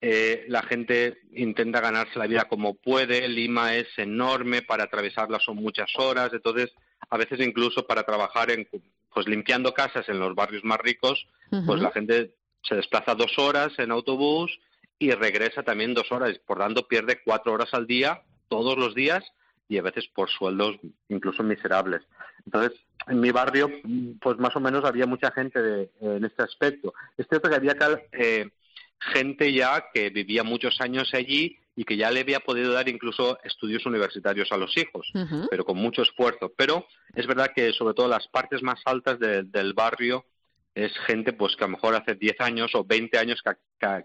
eh, 0.00 0.44
la 0.48 0.62
gente 0.62 1.18
intenta 1.32 1.80
ganarse 1.80 2.18
la 2.18 2.26
vida 2.26 2.44
como 2.44 2.74
puede, 2.74 3.26
Lima 3.26 3.74
es 3.74 3.88
enorme, 3.96 4.62
para 4.62 4.84
atravesarla 4.84 5.40
son 5.40 5.56
muchas 5.56 5.90
horas, 5.96 6.30
entonces 6.32 6.72
a 7.10 7.16
veces 7.16 7.40
incluso 7.40 7.86
para 7.86 8.04
trabajar 8.04 8.50
en, 8.50 8.68
pues 9.12 9.26
limpiando 9.26 9.72
casas 9.72 10.08
en 10.08 10.20
los 10.20 10.34
barrios 10.34 10.62
más 10.62 10.78
ricos, 10.78 11.26
pues 11.66 11.80
la 11.80 11.90
gente 11.90 12.34
se 12.62 12.74
desplaza 12.74 13.14
dos 13.14 13.38
horas 13.38 13.72
en 13.78 13.90
autobús 13.90 14.60
y 14.98 15.10
regresa 15.12 15.62
también 15.62 15.94
dos 15.94 16.12
horas, 16.12 16.38
por 16.46 16.58
tanto 16.58 16.86
pierde 16.86 17.20
cuatro 17.24 17.52
horas 17.54 17.72
al 17.72 17.86
día, 17.86 18.22
todos 18.48 18.76
los 18.76 18.94
días, 18.94 19.24
y 19.68 19.78
a 19.78 19.82
veces 19.82 20.08
por 20.14 20.30
sueldos 20.30 20.76
incluso 21.08 21.42
miserables. 21.42 22.02
Entonces, 22.44 22.78
en 23.06 23.20
mi 23.20 23.30
barrio, 23.30 23.70
pues 24.20 24.38
más 24.38 24.56
o 24.56 24.60
menos 24.60 24.84
había 24.84 25.06
mucha 25.06 25.30
gente 25.30 25.90
en 26.00 26.24
este 26.24 26.42
aspecto. 26.42 26.94
Es 27.16 27.26
cierto 27.28 27.48
que 27.48 27.56
había 27.56 27.76
eh, 28.12 28.50
gente 28.98 29.52
ya 29.52 29.84
que 29.92 30.10
vivía 30.10 30.42
muchos 30.42 30.80
años 30.80 31.10
allí 31.12 31.58
y 31.76 31.84
que 31.84 31.96
ya 31.96 32.10
le 32.10 32.20
había 32.20 32.40
podido 32.40 32.72
dar 32.72 32.88
incluso 32.88 33.38
estudios 33.44 33.86
universitarios 33.86 34.50
a 34.50 34.56
los 34.56 34.76
hijos, 34.76 35.12
pero 35.48 35.64
con 35.64 35.76
mucho 35.76 36.02
esfuerzo. 36.02 36.52
Pero 36.56 36.84
es 37.14 37.24
verdad 37.28 37.52
que 37.54 37.72
sobre 37.72 37.94
todo 37.94 38.08
las 38.08 38.26
partes 38.26 38.62
más 38.62 38.80
altas 38.84 39.20
del 39.20 39.74
barrio 39.74 40.24
es 40.74 40.92
gente 41.06 41.32
pues 41.32 41.54
que 41.54 41.62
a 41.62 41.66
lo 41.68 41.74
mejor 41.74 41.94
hace 41.94 42.16
10 42.16 42.40
años 42.40 42.74
o 42.74 42.84
20 42.84 43.16
años 43.18 43.40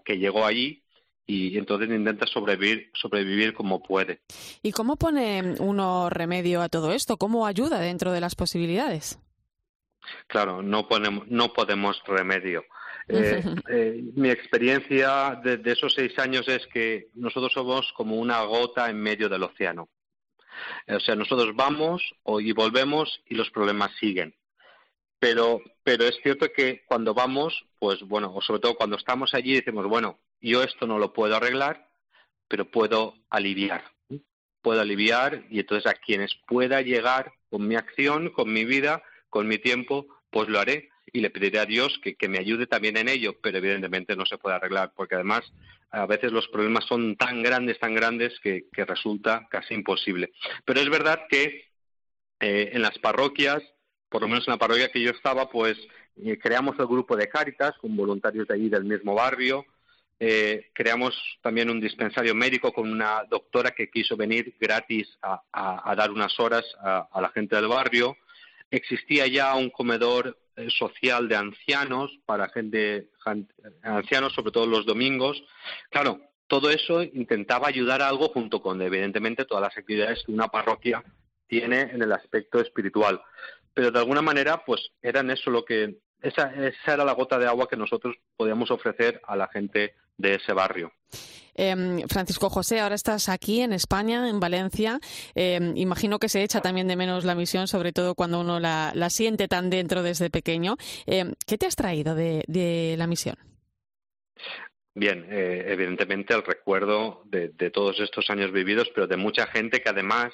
que, 0.04 0.18
llegó 0.18 0.46
allí 0.46 0.83
y 1.26 1.56
entonces 1.56 1.88
intenta 1.88 2.26
sobrevivir, 2.26 2.90
sobrevivir 2.94 3.54
como 3.54 3.82
puede. 3.82 4.20
¿Y 4.62 4.72
cómo 4.72 4.96
pone 4.96 5.54
uno 5.58 6.10
remedio 6.10 6.60
a 6.60 6.68
todo 6.68 6.92
esto? 6.92 7.16
¿Cómo 7.16 7.46
ayuda 7.46 7.80
dentro 7.80 8.12
de 8.12 8.20
las 8.20 8.34
posibilidades? 8.34 9.18
Claro, 10.26 10.62
no, 10.62 10.86
ponemos, 10.86 11.26
no 11.28 11.52
podemos 11.52 12.02
remedio. 12.06 12.64
Eh, 13.08 13.42
eh, 13.70 14.02
mi 14.14 14.30
experiencia 14.30 15.40
de, 15.42 15.60
esos 15.64 15.94
seis 15.94 16.18
años 16.18 16.46
es 16.48 16.66
que 16.66 17.08
nosotros 17.14 17.52
somos 17.52 17.92
como 17.94 18.16
una 18.16 18.42
gota 18.42 18.90
en 18.90 19.00
medio 19.00 19.28
del 19.28 19.42
océano. 19.42 19.88
O 20.88 21.00
sea, 21.00 21.16
nosotros 21.16 21.54
vamos 21.54 22.02
y 22.40 22.52
volvemos 22.52 23.20
y 23.26 23.34
los 23.34 23.50
problemas 23.50 23.90
siguen. 23.98 24.34
Pero, 25.18 25.60
pero 25.82 26.04
es 26.04 26.16
cierto 26.22 26.46
que 26.54 26.84
cuando 26.86 27.14
vamos, 27.14 27.66
pues 27.78 28.02
bueno, 28.02 28.32
o 28.34 28.40
sobre 28.40 28.60
todo 28.60 28.74
cuando 28.74 28.96
estamos 28.96 29.34
allí, 29.34 29.54
decimos, 29.54 29.86
bueno, 29.86 30.18
yo 30.50 30.62
esto 30.62 30.86
no 30.86 30.98
lo 30.98 31.12
puedo 31.12 31.36
arreglar, 31.36 31.88
pero 32.48 32.70
puedo 32.70 33.14
aliviar. 33.30 33.84
Puedo 34.62 34.80
aliviar 34.80 35.44
y 35.50 35.60
entonces 35.60 35.90
a 35.90 35.94
quienes 35.94 36.34
pueda 36.46 36.80
llegar 36.80 37.32
con 37.50 37.66
mi 37.66 37.76
acción, 37.76 38.30
con 38.30 38.52
mi 38.52 38.64
vida, 38.64 39.02
con 39.28 39.46
mi 39.46 39.58
tiempo, 39.58 40.06
pues 40.30 40.48
lo 40.48 40.58
haré 40.58 40.90
y 41.12 41.20
le 41.20 41.30
pediré 41.30 41.60
a 41.60 41.66
Dios 41.66 42.00
que, 42.02 42.28
me 42.28 42.38
ayude 42.38 42.66
también 42.66 42.96
en 42.96 43.08
ello, 43.08 43.36
pero 43.40 43.58
evidentemente 43.58 44.16
no 44.16 44.26
se 44.26 44.38
puede 44.38 44.56
arreglar, 44.56 44.92
porque 44.96 45.14
además 45.14 45.42
a 45.90 46.06
veces 46.06 46.32
los 46.32 46.48
problemas 46.48 46.84
son 46.86 47.16
tan 47.16 47.42
grandes, 47.42 47.78
tan 47.78 47.94
grandes, 47.94 48.38
que, 48.40 48.66
resulta 48.74 49.46
casi 49.48 49.74
imposible. 49.74 50.32
Pero 50.64 50.80
es 50.80 50.90
verdad 50.90 51.20
que 51.28 51.66
eh, 52.40 52.70
en 52.72 52.82
las 52.82 52.98
parroquias, 52.98 53.62
por 54.08 54.22
lo 54.22 54.28
menos 54.28 54.46
en 54.48 54.52
la 54.52 54.58
parroquia 54.58 54.90
que 54.90 55.00
yo 55.00 55.10
estaba, 55.10 55.48
pues 55.48 55.78
eh, 56.24 56.38
creamos 56.38 56.76
el 56.78 56.86
grupo 56.86 57.16
de 57.16 57.28
Cáritas 57.28 57.76
con 57.78 57.96
voluntarios 57.96 58.48
de 58.48 58.54
allí 58.54 58.68
del 58.68 58.84
mismo 58.84 59.14
barrio, 59.14 59.64
eh, 60.20 60.70
creamos 60.72 61.14
también 61.42 61.70
un 61.70 61.80
dispensario 61.80 62.34
médico 62.34 62.72
con 62.72 62.90
una 62.90 63.24
doctora 63.28 63.72
que 63.72 63.90
quiso 63.90 64.16
venir 64.16 64.54
gratis 64.60 65.18
a, 65.22 65.94
dar 65.96 66.10
unas 66.10 66.38
horas 66.38 66.64
a, 66.80 67.20
la 67.20 67.30
gente 67.30 67.56
del 67.56 67.68
barrio. 67.68 68.16
Existía 68.70 69.26
ya 69.26 69.54
un 69.54 69.70
comedor 69.70 70.38
eh, 70.56 70.68
social 70.70 71.28
de 71.28 71.36
ancianos 71.36 72.10
para 72.26 72.48
gente, 72.48 73.08
ancianos, 73.82 74.32
sobre 74.32 74.52
todo 74.52 74.66
los 74.66 74.86
domingos. 74.86 75.42
Claro, 75.90 76.20
todo 76.46 76.70
eso 76.70 77.02
intentaba 77.02 77.68
ayudar 77.68 78.02
a 78.02 78.08
algo 78.08 78.28
junto 78.28 78.62
con, 78.62 78.80
evidentemente, 78.82 79.44
todas 79.44 79.62
las 79.62 79.76
actividades 79.76 80.22
que 80.24 80.32
una 80.32 80.48
parroquia 80.48 81.02
tiene 81.48 81.82
en 81.82 82.02
el 82.02 82.12
aspecto 82.12 82.60
espiritual. 82.60 83.20
Pero 83.74 83.90
de 83.90 83.98
alguna 83.98 84.22
manera, 84.22 84.64
pues 84.64 84.92
eran 85.02 85.30
eso 85.30 85.50
lo 85.50 85.64
que, 85.64 85.96
esa, 86.22 86.54
esa 86.54 86.94
era 86.94 87.04
la 87.04 87.12
gota 87.12 87.38
de 87.38 87.46
agua 87.46 87.68
que 87.68 87.76
nosotros 87.76 88.16
podíamos 88.36 88.70
ofrecer 88.70 89.20
a 89.26 89.36
la 89.36 89.48
gente 89.48 89.94
de 90.16 90.36
ese 90.36 90.52
barrio. 90.52 90.92
Em, 91.54 92.06
Francisco 92.08 92.50
José, 92.50 92.80
ahora 92.80 92.94
estás 92.94 93.28
aquí 93.28 93.60
en 93.60 93.72
España, 93.72 94.28
en 94.28 94.40
Valencia. 94.40 94.98
Em, 95.34 95.76
imagino 95.76 96.18
que 96.18 96.28
se 96.28 96.42
echa 96.42 96.60
también 96.60 96.88
de 96.88 96.96
menos 96.96 97.24
la 97.24 97.34
misión, 97.34 97.68
sobre 97.68 97.92
todo 97.92 98.14
cuando 98.14 98.40
uno 98.40 98.58
la, 98.58 98.92
siente 99.10 99.46
tan 99.46 99.70
dentro 99.70 100.02
desde 100.02 100.30
pequeño. 100.30 100.76
Em, 101.06 101.32
¿Qué 101.46 101.56
te 101.56 101.66
has 101.66 101.76
traído 101.76 102.14
de, 102.14 102.94
la 102.98 103.06
misión? 103.06 103.36
Bien, 104.96 105.26
eh, 105.28 105.64
evidentemente 105.68 106.34
el 106.34 106.42
recuerdo 106.42 107.22
de, 107.24 107.48
todos 107.70 107.98
estos 108.00 108.30
años 108.30 108.52
vividos, 108.52 108.88
pero 108.94 109.06
de 109.06 109.16
mucha 109.16 109.46
gente 109.46 109.80
que 109.80 109.88
además, 109.88 110.32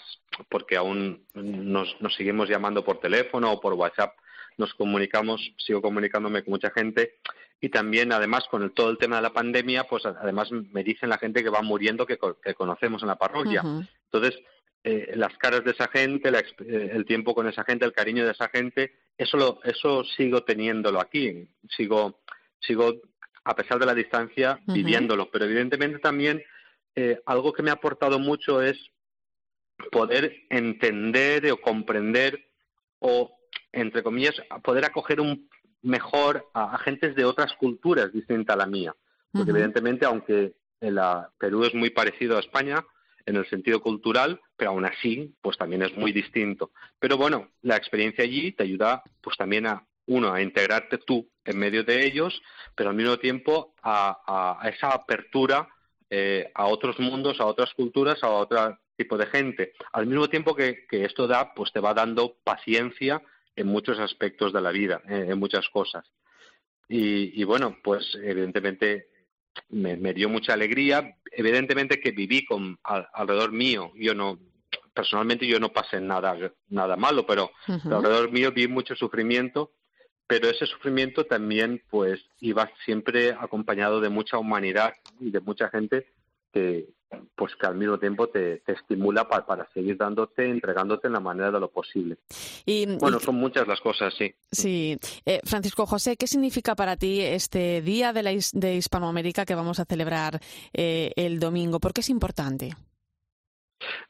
porque 0.49 0.77
aún 0.77 1.25
nos, 1.35 1.97
nos 2.01 2.15
seguimos 2.15 2.49
llamando 2.49 2.85
por 2.85 3.01
teléfono 3.01 3.53
o 3.53 3.61
por 3.61 3.75
WhatsApp, 3.75 4.15
nos 4.59 4.75
comunicamos, 4.75 5.55
sigo 5.59 5.81
comunicándome 5.81 6.43
con 6.43 6.53
mucha 6.53 6.71
gente 6.71 7.15
y 7.61 7.69
también 7.69 8.13
además 8.13 8.45
con 8.51 8.63
el, 8.63 8.73
todo 8.73 8.91
el 8.91 8.99
tema 8.99 9.17
de 9.17 9.23
la 9.23 9.33
pandemia, 9.33 9.85
pues 9.85 10.07
además 10.07 10.51
me 10.51 10.83
dicen 10.83 11.11
la 11.11 11.19
gente 11.19 11.43
que 11.43 11.51
va 11.51 11.63
muriendo 11.63 12.07
que, 12.07 12.19
conocemos 12.57 13.03
en 13.03 13.09
la 13.09 13.17
parroquia. 13.19 13.63
Entonces, 14.05 14.41
eh, 14.83 15.13
las 15.15 15.37
caras 15.37 15.63
de 15.63 15.73
esa 15.73 15.89
gente, 15.89 16.31
eh, 16.31 16.91
el 16.95 17.05
tiempo 17.05 17.35
con 17.35 17.47
esa 17.47 17.65
gente, 17.65 17.85
el 17.85 17.93
cariño 17.93 18.25
de 18.25 18.33
esa 18.33 18.49
gente, 18.49 18.95
eso 19.19 19.37
lo, 19.37 19.61
eso 19.65 20.05
sigo 20.05 20.43
teniéndolo 20.43 21.01
aquí, 21.01 21.47
sigo, 21.69 22.23
sigo 22.61 22.95
a 23.45 23.55
pesar 23.55 23.79
de 23.79 23.87
la 23.87 23.95
distancia 23.95 24.59
viviéndolo, 24.67 25.31
pero 25.31 25.45
evidentemente 25.45 25.99
también 25.99 26.43
eh, 26.95 27.21
algo 27.27 27.53
que 27.53 27.63
me 27.63 27.71
ha 27.71 27.75
aportado 27.75 28.19
mucho 28.19 28.63
es 28.63 28.79
poder 29.93 30.45
entender 30.49 31.51
o 31.53 31.61
comprender 31.61 32.49
o 33.01 33.39
entre 33.73 34.03
comillas 34.03 34.35
poder 34.63 34.85
acoger 34.85 35.21
un 35.21 35.49
mejor 35.83 36.49
a 36.55 36.75
agentes 36.75 37.15
de 37.15 37.25
otras 37.25 37.53
culturas 37.55 38.13
distintas 38.13 38.55
a 38.55 38.59
la 38.59 38.67
mía. 38.67 38.95
Porque 39.33 39.51
evidentemente, 39.51 40.07
aunque 40.07 40.55
el 40.81 40.99
Perú 41.39 41.65
es 41.65 41.75
muy 41.75 41.91
parecido 41.91 42.37
a 42.37 42.41
España, 42.41 42.85
en 43.27 43.37
el 43.37 43.49
sentido 43.49 43.81
cultural, 43.81 44.41
pero 44.57 44.71
aún 44.71 44.85
así, 44.85 45.35
pues 45.41 45.57
también 45.57 45.83
es 45.83 45.97
muy 45.97 46.13
distinto. 46.13 46.71
Pero 46.99 47.17
bueno, 47.17 47.49
la 47.63 47.77
experiencia 47.77 48.25
allí 48.25 48.53
te 48.53 48.65
ayuda, 48.65 49.03
pues 49.21 49.37
también 49.37 49.67
a 49.67 49.87
uno 50.07 50.33
a 50.33 50.43
integrarte 50.43 50.99
tú 50.99 51.29
en 51.45 51.59
medio 51.59 51.85
de 51.85 52.05
ellos, 52.05 52.43
pero 52.75 52.91
al 52.91 52.97
mismo 52.97 53.19
tiempo 53.19 53.75
a, 53.83 54.59
esa 54.73 54.89
apertura 54.89 55.69
eh, 56.09 56.51
a 56.55 56.67
otros 56.67 56.99
mundos, 56.99 57.41
a 57.41 57.47
otras 57.47 57.73
culturas, 57.75 58.23
a 58.23 58.29
otro 58.29 58.79
tipo 58.97 59.17
de 59.17 59.27
gente. 59.27 59.73
Al 59.93 60.07
mismo 60.07 60.29
tiempo 60.29 60.55
que, 60.55 60.87
esto 60.91 61.27
da, 61.27 61.55
pues 61.55 61.73
te 61.73 61.81
va 61.81 61.95
dando 61.95 62.37
paciencia 62.43 63.23
en 63.57 63.67
muchos 63.67 63.99
aspectos 63.99 64.53
de 64.53 64.61
la 64.61 64.71
vida, 64.71 65.03
en 65.09 65.39
muchas 65.39 65.69
cosas. 65.69 66.05
Y, 66.93 67.45
bueno, 67.45 67.77
pues 67.85 68.19
evidentemente 68.21 69.07
me, 69.69 70.13
dio 70.13 70.29
mucha 70.29 70.55
alegría. 70.55 71.17
Evidentemente 71.31 72.01
que 72.01 72.11
viví 72.11 72.45
con 72.45 72.79
alrededor 72.83 73.53
mío. 73.53 73.93
Yo 73.95 74.13
no, 74.13 74.41
personalmente 74.93 75.47
yo 75.47 75.61
no 75.61 75.73
pasé 75.73 76.01
nada, 76.01 76.37
nada 76.69 76.97
malo, 76.97 77.25
pero 77.27 77.53
alrededor 77.67 78.33
mío 78.33 78.51
vi 78.51 78.67
mucho 78.67 78.97
sufrimiento. 78.97 79.73
Pero 80.27 80.49
ese 80.49 80.67
sufrimiento 80.67 81.25
también, 81.25 81.83
pues, 81.91 82.21
iba 82.41 82.71
siempre 82.85 83.33
acompañado 83.33 84.01
de 84.01 84.09
mucha 84.09 84.39
humanidad 84.39 84.95
y 85.21 85.31
de 85.31 85.41
mucha 85.41 85.69
gente 85.69 86.07
que, 86.53 86.87
pues 87.35 87.57
que 87.57 87.67
al 87.67 87.77
mismo 87.77 87.99
tiempo 87.99 88.29
te, 88.29 88.63
estimula 88.67 89.29
para, 89.29 89.69
seguir 89.73 89.97
dándote, 89.97 90.45
entregándote 90.45 91.07
en 91.07 91.15
la 91.15 91.21
manera 91.21 91.51
de 91.51 91.61
lo 91.61 91.71
posible. 91.71 92.19
Y, 92.67 92.87
bueno, 92.99 93.19
son 93.19 93.37
muchas 93.37 93.67
las 93.67 93.81
cosas, 93.81 94.15
sí. 94.17 94.35
Sí. 94.53 94.99
Eh, 95.25 95.41
Francisco 95.45 95.87
José, 95.87 96.17
¿qué 96.17 96.27
significa 96.27 96.75
para 96.75 96.97
ti 96.97 97.21
este 97.21 97.83
Día 97.83 98.13
de, 98.13 98.23
la 98.23 98.31
de 98.31 98.75
Hispanoamérica 98.75 99.45
que 99.45 99.55
vamos 99.55 99.81
a 99.81 99.85
celebrar 99.85 100.41
eh, 100.73 101.13
el 101.17 101.41
domingo? 101.41 101.81
¿Por 101.81 101.93
qué 101.93 102.03
es 102.03 102.11
importante? 102.11 102.71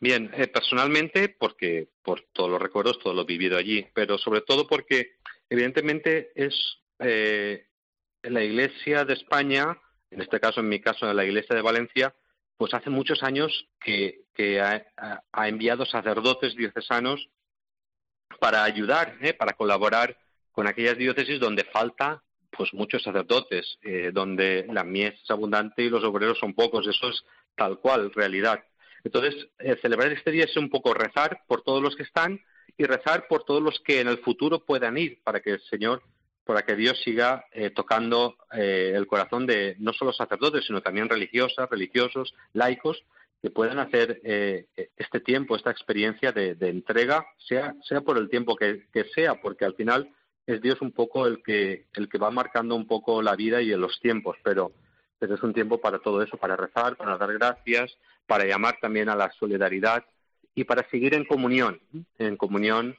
Bien, 0.00 0.30
eh, 0.34 0.48
personalmente, 0.48 1.28
porque 1.28 1.88
por 2.02 2.22
todos 2.32 2.50
los 2.50 2.60
recuerdos, 2.60 2.98
todo 2.98 3.14
lo 3.14 3.24
vivido 3.24 3.56
allí, 3.56 3.86
pero 3.94 4.18
sobre 4.18 4.40
todo 4.40 4.66
porque, 4.66 5.12
evidentemente, 5.48 6.32
es 6.34 6.54
la 6.98 8.42
Iglesia 8.44 9.04
de 9.04 9.14
España, 9.14 9.78
en 10.10 10.20
este 10.20 10.40
caso, 10.40 10.60
en 10.60 10.68
mi 10.68 10.80
caso, 10.80 11.10
la 11.14 11.24
Iglesia 11.24 11.54
de 11.54 11.62
Valencia, 11.62 12.14
pues 12.60 12.74
hace 12.74 12.90
muchos 12.90 13.22
años 13.22 13.66
que, 13.80 14.20
ha, 14.60 15.48
enviado 15.48 15.86
sacerdotes 15.86 16.54
diocesanos 16.54 17.30
para 18.38 18.64
ayudar, 18.64 19.16
¿eh? 19.22 19.32
para 19.32 19.54
colaborar 19.54 20.18
con 20.52 20.66
aquellas 20.66 20.98
diócesis 20.98 21.40
donde 21.40 21.64
falta 21.64 22.22
pues 22.50 22.74
muchos 22.74 23.02
sacerdotes, 23.02 23.78
eh, 23.80 24.10
donde 24.12 24.66
la 24.70 24.84
mies 24.84 25.14
es 25.22 25.30
abundante 25.30 25.84
y 25.84 25.88
los 25.88 26.04
obreros 26.04 26.38
son 26.38 26.52
pocos. 26.52 26.86
Eso 26.86 27.08
es 27.08 27.24
tal 27.56 27.78
cual, 27.78 28.12
realidad. 28.12 28.62
Entonces, 29.04 29.48
eh, 29.60 29.78
celebrar 29.80 30.12
este 30.12 30.30
día 30.30 30.44
es 30.44 30.54
un 30.58 30.68
poco 30.68 30.92
rezar 30.92 31.40
por 31.46 31.62
todos 31.62 31.82
los 31.82 31.96
que 31.96 32.02
están 32.02 32.42
y 32.76 32.84
rezar 32.84 33.26
por 33.26 33.44
todos 33.44 33.62
los 33.62 33.80
que 33.80 34.02
en 34.02 34.08
el 34.08 34.18
futuro 34.18 34.66
puedan 34.66 34.98
ir, 34.98 35.22
para 35.24 35.40
que 35.40 35.52
el 35.52 35.62
Señor 35.62 36.02
para 36.50 36.62
que 36.62 36.74
Dios 36.74 37.00
siga 37.04 37.44
eh, 37.52 37.70
tocando 37.70 38.36
eh, 38.52 38.92
el 38.96 39.06
corazón 39.06 39.46
de 39.46 39.76
no 39.78 39.92
solo 39.92 40.12
sacerdotes, 40.12 40.64
sino 40.66 40.80
también 40.80 41.08
religiosas, 41.08 41.70
religiosos, 41.70 42.34
laicos, 42.54 43.04
que 43.40 43.50
puedan 43.50 43.78
hacer 43.78 44.20
eh, 44.24 44.66
este 44.96 45.20
tiempo, 45.20 45.54
esta 45.54 45.70
experiencia 45.70 46.32
de, 46.32 46.56
entrega, 46.62 47.24
sea, 47.38 47.76
sea 47.84 48.00
por 48.00 48.18
el 48.18 48.28
tiempo 48.28 48.56
que, 48.56 48.82
sea, 49.14 49.40
porque 49.40 49.64
al 49.64 49.76
final 49.76 50.10
es 50.44 50.60
Dios 50.60 50.80
un 50.80 50.90
poco 50.90 51.28
el 51.28 51.40
que, 51.44 51.86
el 51.92 52.08
que 52.08 52.18
va 52.18 52.32
marcando 52.32 52.74
un 52.74 52.88
poco 52.88 53.22
la 53.22 53.36
vida 53.36 53.62
y 53.62 53.68
los 53.68 54.00
tiempos, 54.00 54.36
pero, 54.42 54.72
pero 55.20 55.36
es 55.36 55.42
un 55.44 55.54
tiempo 55.54 55.80
para 55.80 56.00
todo 56.00 56.20
eso, 56.20 56.36
para 56.36 56.56
rezar, 56.56 56.96
para 56.96 57.16
dar 57.16 57.32
gracias, 57.32 57.96
para 58.26 58.44
llamar 58.44 58.76
también 58.80 59.08
a 59.08 59.14
la 59.14 59.30
solidaridad 59.38 60.04
y 60.56 60.64
para 60.64 60.82
seguir 60.90 61.14
en 61.14 61.26
comunión, 61.26 61.80
en 62.18 62.36
comunión, 62.36 62.98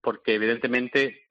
porque 0.00 0.34
evidentemente 0.34 1.22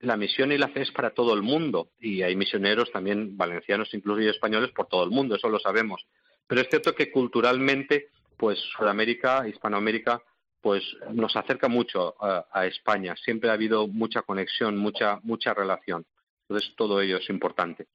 la 0.00 0.16
misión 0.16 0.52
y 0.52 0.58
la 0.58 0.68
fe 0.68 0.82
es 0.82 0.92
para 0.92 1.10
todo 1.10 1.34
el 1.34 1.42
mundo 1.42 1.90
y 1.98 2.22
hay 2.22 2.36
misioneros 2.36 2.90
también 2.92 3.36
valencianos, 3.36 3.92
incluso 3.92 4.20
y 4.20 4.28
españoles 4.28 4.70
por 4.70 4.86
todo 4.86 5.04
el 5.04 5.10
mundo, 5.10 5.34
eso 5.34 5.48
lo 5.48 5.58
sabemos. 5.58 6.06
Pero 6.46 6.60
es 6.60 6.68
cierto 6.68 6.94
que 6.94 7.10
culturalmente, 7.10 8.08
pues 8.36 8.58
Sudamérica, 8.76 9.46
Hispanoamérica, 9.46 10.22
pues 10.60 10.82
nos 11.12 11.36
acerca 11.36 11.68
mucho 11.68 12.14
a, 12.20 12.66
España. 12.66 13.14
Siempre 13.24 13.50
ha 13.50 13.52
habido 13.52 13.86
mucha 13.86 14.22
conexión, 14.22 14.76
mucha 14.76 15.20
mucha 15.22 15.54
relación. 15.54 16.04
Entonces 16.48 16.74
todo 16.76 17.00
ello 17.00 17.18
es 17.18 17.28
importante. 17.28 17.86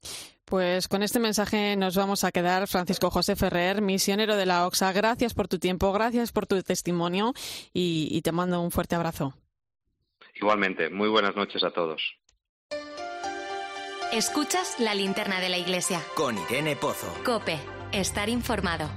Pues 0.45 0.87
con 0.87 1.01
este 1.03 1.19
mensaje 1.19 1.75
nos 1.75 1.95
vamos 1.95 2.23
a 2.23 2.31
quedar, 2.31 2.67
Francisco 2.67 3.09
José 3.09 3.35
Ferrer, 3.35 3.81
misionero 3.81 4.37
de 4.37 4.45
la 4.45 4.67
OXA. 4.67 4.93
Gracias 4.93 5.33
por 5.33 5.47
tu 5.47 5.57
tiempo, 5.57 5.91
gracias 5.91 6.31
por 6.31 6.45
tu 6.45 6.61
testimonio 6.61 7.33
y 7.73 8.21
te 8.21 8.31
mando 8.31 8.61
un 8.61 8.71
fuerte 8.71 8.95
abrazo. 8.95 9.33
Igualmente, 10.33 10.89
muy 10.89 11.09
buenas 11.09 11.35
noches 11.35 11.63
a 11.63 11.71
todos. 11.71 12.01
Escuchas 14.11 14.79
la 14.79 14.93
linterna 14.93 15.39
de 15.39 15.49
la 15.49 15.57
iglesia. 15.57 15.99
Con 16.15 16.37
Irene 16.37 16.75
Pozo. 16.75 17.07
Cope, 17.25 17.57
estar 17.91 18.29
informado. 18.29 18.89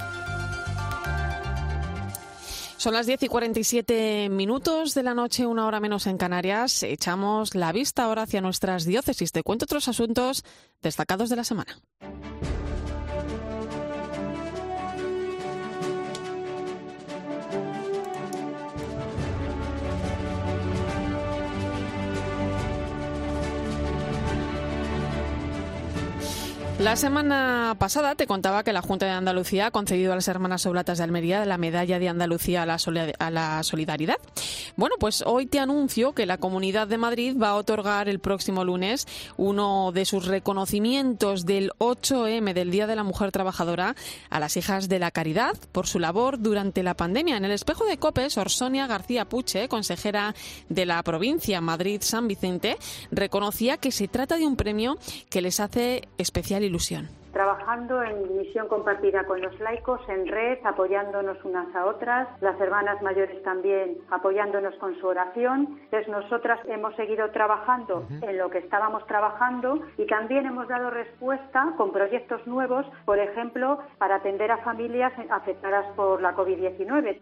Son 2.77 2.92
las 2.92 3.07
10 3.07 3.22
y 3.22 3.29
47 3.29 4.29
minutos 4.29 4.92
de 4.92 5.03
la 5.03 5.14
noche, 5.14 5.46
una 5.46 5.66
hora 5.66 5.81
menos 5.81 6.07
en 6.07 6.18
Canarias. 6.18 6.83
Echamos 6.83 7.55
la 7.55 7.72
vista 7.72 8.05
ahora 8.05 8.22
hacia 8.22 8.42
nuestras 8.42 8.85
diócesis. 8.85 9.33
Te 9.33 9.42
cuento 9.42 9.64
otros 9.64 9.88
asuntos 9.88 10.44
destacados 10.83 11.31
de 11.31 11.37
la 11.37 11.44
semana. 11.44 11.81
La 26.78 26.94
semana 26.94 27.74
pasada 27.78 28.16
te 28.16 28.26
contaba 28.26 28.62
que 28.62 28.74
la 28.74 28.82
Junta 28.82 29.06
de 29.06 29.12
Andalucía 29.12 29.68
ha 29.68 29.70
concedido 29.70 30.12
a 30.12 30.14
las 30.14 30.28
hermanas 30.28 30.66
oblatas 30.66 30.98
de 30.98 31.04
Almería 31.04 31.42
la 31.46 31.56
medalla 31.56 31.98
de 31.98 32.10
Andalucía 32.10 32.64
a 32.64 33.30
la, 33.30 33.62
solidaridad. 33.62 34.16
Bueno, 34.76 34.96
pues 35.00 35.24
hoy 35.26 35.46
te 35.46 35.58
anuncio 35.58 36.12
que 36.12 36.26
la 36.26 36.36
Comunidad 36.36 36.86
de 36.86 36.98
Madrid 36.98 37.34
va 37.42 37.48
a 37.48 37.54
otorgar 37.54 38.10
el 38.10 38.18
próximo 38.18 38.62
lunes 38.62 39.06
uno 39.38 39.90
de 39.90 40.04
sus 40.04 40.26
reconocimientos 40.26 41.46
del 41.46 41.70
8M 41.78 42.52
del 42.52 42.70
Día 42.70 42.86
de 42.86 42.94
la 42.94 43.04
Mujer 43.04 43.32
Trabajadora 43.32 43.96
a 44.28 44.38
las 44.38 44.58
hijas 44.58 44.90
de 44.90 44.98
la 44.98 45.10
caridad 45.10 45.56
por 45.72 45.86
su 45.86 45.98
labor 45.98 46.38
durante 46.40 46.82
la 46.82 46.94
pandemia. 46.94 47.38
En 47.38 47.46
el 47.46 47.52
espejo 47.52 47.86
de 47.86 47.96
Copes, 47.96 48.36
Orsonia 48.36 48.86
García 48.86 49.24
Puche, 49.24 49.68
consejera 49.68 50.34
de 50.68 50.84
la 50.84 51.02
provincia 51.02 51.62
Madrid-San 51.62 52.28
Vicente, 52.28 52.76
reconocía 53.10 53.78
que 53.78 53.92
se 53.92 54.08
trata 54.08 54.36
de 54.36 54.46
un 54.46 54.56
premio 54.56 54.98
que 55.30 55.40
les 55.40 55.58
hace 55.58 56.06
especial 56.18 56.65
ilusión 56.66 57.09
trabajando 57.37 58.02
en 58.02 58.35
misión 58.38 58.66
compartida 58.66 59.24
con 59.24 59.42
los 59.42 59.61
laicos 59.61 60.00
en 60.09 60.26
red, 60.26 60.57
apoyándonos 60.64 61.37
unas 61.44 61.66
a 61.76 61.85
otras, 61.85 62.29
las 62.40 62.59
hermanas 62.59 63.02
mayores 63.02 63.42
también 63.42 63.98
apoyándonos 64.11 64.74
con 64.76 64.98
su 64.98 65.07
oración. 65.07 65.79
Entonces 65.85 66.09
nosotras 66.09 66.59
hemos 66.66 66.96
seguido 66.96 67.31
trabajando 67.33 68.07
en 68.22 68.38
lo 68.38 68.48
que 68.48 68.57
estábamos 68.57 69.07
trabajando 69.07 69.83
y 69.98 70.07
también 70.07 70.46
hemos 70.46 70.66
dado 70.66 70.88
respuesta 70.88 71.74
con 71.76 71.92
proyectos 71.92 72.46
nuevos, 72.46 72.87
por 73.05 73.18
ejemplo, 73.18 73.81
para 73.98 74.16
atender 74.16 74.50
a 74.50 74.57
familias 74.64 75.12
afectadas 75.29 75.85
por 75.94 76.22
la 76.22 76.35
COVID-19. 76.35 77.20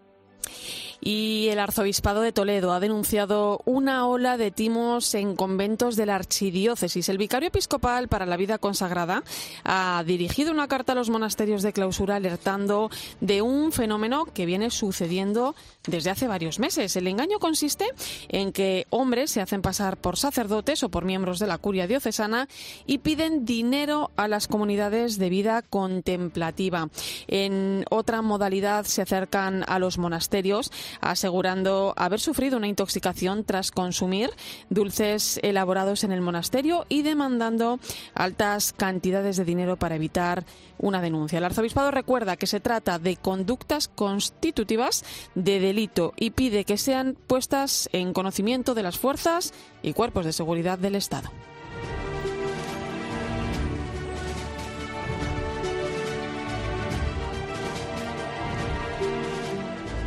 Y 1.07 1.49
el 1.51 1.59
arzobispado 1.59 2.23
de 2.23 2.33
Toledo 2.33 2.73
ha 2.73 2.81
denunciado 2.81 3.61
una 3.67 4.07
ola 4.07 4.39
de 4.39 4.51
timos 4.51 5.15
en 5.15 5.37
conventos 5.37 5.97
de 5.97 6.07
la 6.07 6.15
archidiócesis. 6.15 7.11
El 7.11 7.19
vicario 7.19 7.49
episcopal 7.49 8.09
para 8.09 8.25
la 8.25 8.39
vida 8.39 8.57
consagrada 8.57 9.23
ha 9.65 10.03
dirigido 10.07 10.51
una 10.51 10.67
carta 10.67 10.93
a 10.93 10.95
los 10.95 11.11
monasterios 11.11 11.63
de 11.63 11.75
clausura 11.75 12.17
alertando 12.17 12.91
de 13.21 13.43
un 13.43 13.71
fenómeno 13.71 14.25
que 14.25 14.47
viene 14.47 14.71
sucediendo 14.71 15.55
desde 15.87 16.09
hace 16.09 16.27
varios 16.27 16.59
meses. 16.59 16.97
El 16.97 17.07
engaño 17.07 17.39
consiste 17.39 17.85
en 18.29 18.51
que 18.51 18.87
hombres 18.89 19.31
se 19.31 19.43
hacen 19.43 19.61
pasar 19.61 19.99
por 19.99 20.17
sacerdotes 20.17 20.85
o 20.85 20.89
por 20.89 21.05
miembros 21.05 21.39
de 21.39 21.47
la 21.47 21.59
curia 21.59 21.87
diocesana 21.87 22.49
y 22.87 22.97
piden 22.97 23.45
dinero 23.45 24.11
a 24.17 24.27
las 24.27 24.49
comunidades 24.49 25.19
de 25.19 25.29
vida 25.29 25.61
contemplativa. 25.61 26.89
En 27.27 27.85
otra 27.91 28.23
modalidad 28.23 28.87
se 28.87 29.03
acercan 29.03 29.67
a 29.69 29.79
los 29.79 29.99
monasterios 29.99 30.73
asegurando 31.01 31.95
haber 31.97 32.21
sufrido 32.21 32.57
una 32.57 32.69
intoxicación 32.69 33.45
tras 33.45 33.71
consumir 33.71 34.31
dulces 34.71 35.41
elaborados 35.43 36.05
en 36.05 36.13
el 36.13 36.21
monasterio 36.21 36.87
y 36.89 37.03
demandando 37.03 37.79
altas 38.15 38.73
cantidades 38.73 39.37
de 39.37 39.45
dinero 39.45 39.77
para 39.77 39.97
evitar 39.97 40.45
una 40.79 41.01
denuncia. 41.01 41.39
El 41.39 41.45
arzobispado 41.45 41.91
recuerda 41.91 42.37
que 42.37 42.47
se 42.47 42.61
trata 42.61 42.99
de 42.99 43.17
conductas 43.17 43.89
constitutivas 43.89 45.05
de 45.35 45.61
delito 45.61 46.13
y 46.17 46.31
pide 46.31 46.65
que 46.65 46.79
sean 46.79 47.17
puestas 47.27 47.89
en 47.93 48.13
conocimiento 48.13 48.75
de 48.75 48.83
las 48.83 48.99
fuerzas 48.99 49.53
y 49.83 49.93
cuerpos 49.93 50.25
de 50.25 50.33
seguridad 50.33 50.79
del 50.79 50.97
Estado. 50.97 51.31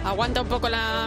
Aguanta 0.07 0.41
un 0.41 0.47
poco 0.47 0.69
la 0.69 1.05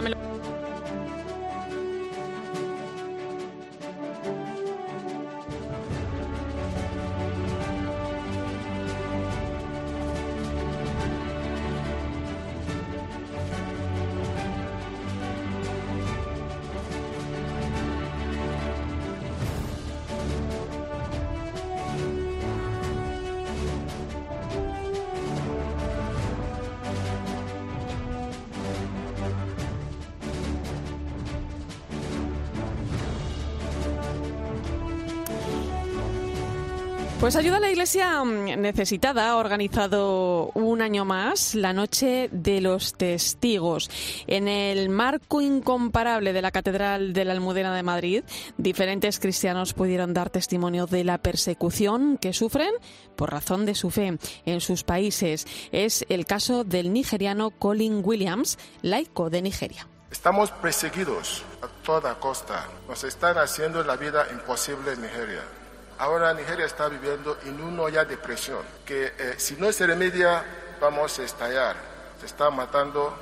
Pues 37.21 37.35
ayuda 37.35 37.57
a 37.57 37.59
la 37.59 37.69
Iglesia 37.69 38.23
mm, 38.23 38.59
necesitada 38.59 39.29
ha 39.29 39.37
organizado 39.37 40.49
un 40.55 40.81
año 40.81 41.05
más 41.05 41.53
la 41.53 41.71
Noche 41.71 42.29
de 42.31 42.61
los 42.61 42.95
Testigos. 42.95 43.91
En 44.25 44.47
el 44.47 44.89
marco 44.89 45.39
incomparable 45.39 46.33
de 46.33 46.41
la 46.41 46.49
Catedral 46.49 47.13
de 47.13 47.23
la 47.23 47.33
Almudena 47.33 47.75
de 47.75 47.83
Madrid, 47.83 48.23
diferentes 48.57 49.19
cristianos 49.19 49.73
pudieron 49.75 50.15
dar 50.15 50.31
testimonio 50.31 50.87
de 50.87 51.03
la 51.03 51.19
persecución 51.19 52.17
que 52.17 52.33
sufren 52.33 52.71
por 53.15 53.29
razón 53.29 53.67
de 53.67 53.75
su 53.75 53.91
fe 53.91 54.17
en 54.47 54.59
sus 54.59 54.83
países. 54.83 55.45
Es 55.71 56.03
el 56.09 56.25
caso 56.25 56.63
del 56.63 56.91
nigeriano 56.91 57.51
Colin 57.51 58.01
Williams, 58.03 58.57
laico 58.81 59.29
de 59.29 59.43
Nigeria. 59.43 59.87
Estamos 60.09 60.49
perseguidos 60.49 61.43
a 61.61 61.67
toda 61.85 62.15
costa. 62.15 62.67
Nos 62.89 63.03
están 63.03 63.37
haciendo 63.37 63.83
la 63.83 63.95
vida 63.95 64.25
imposible 64.31 64.93
en 64.93 65.03
Nigeria 65.03 65.60
Ahora 66.01 66.33
Nigeria 66.33 66.65
está 66.65 66.89
viviendo 66.89 67.37
en 67.45 67.61
una 67.61 67.83
olla 67.83 68.03
de 68.03 68.17
presión 68.17 68.63
que 68.83 69.13
eh, 69.19 69.35
si 69.37 69.55
no 69.57 69.71
se 69.71 69.85
remedia 69.85 70.43
vamos 70.81 71.19
a 71.19 71.23
estallar. 71.23 71.75
Se 72.19 72.25
está 72.25 72.49
matando 72.49 73.15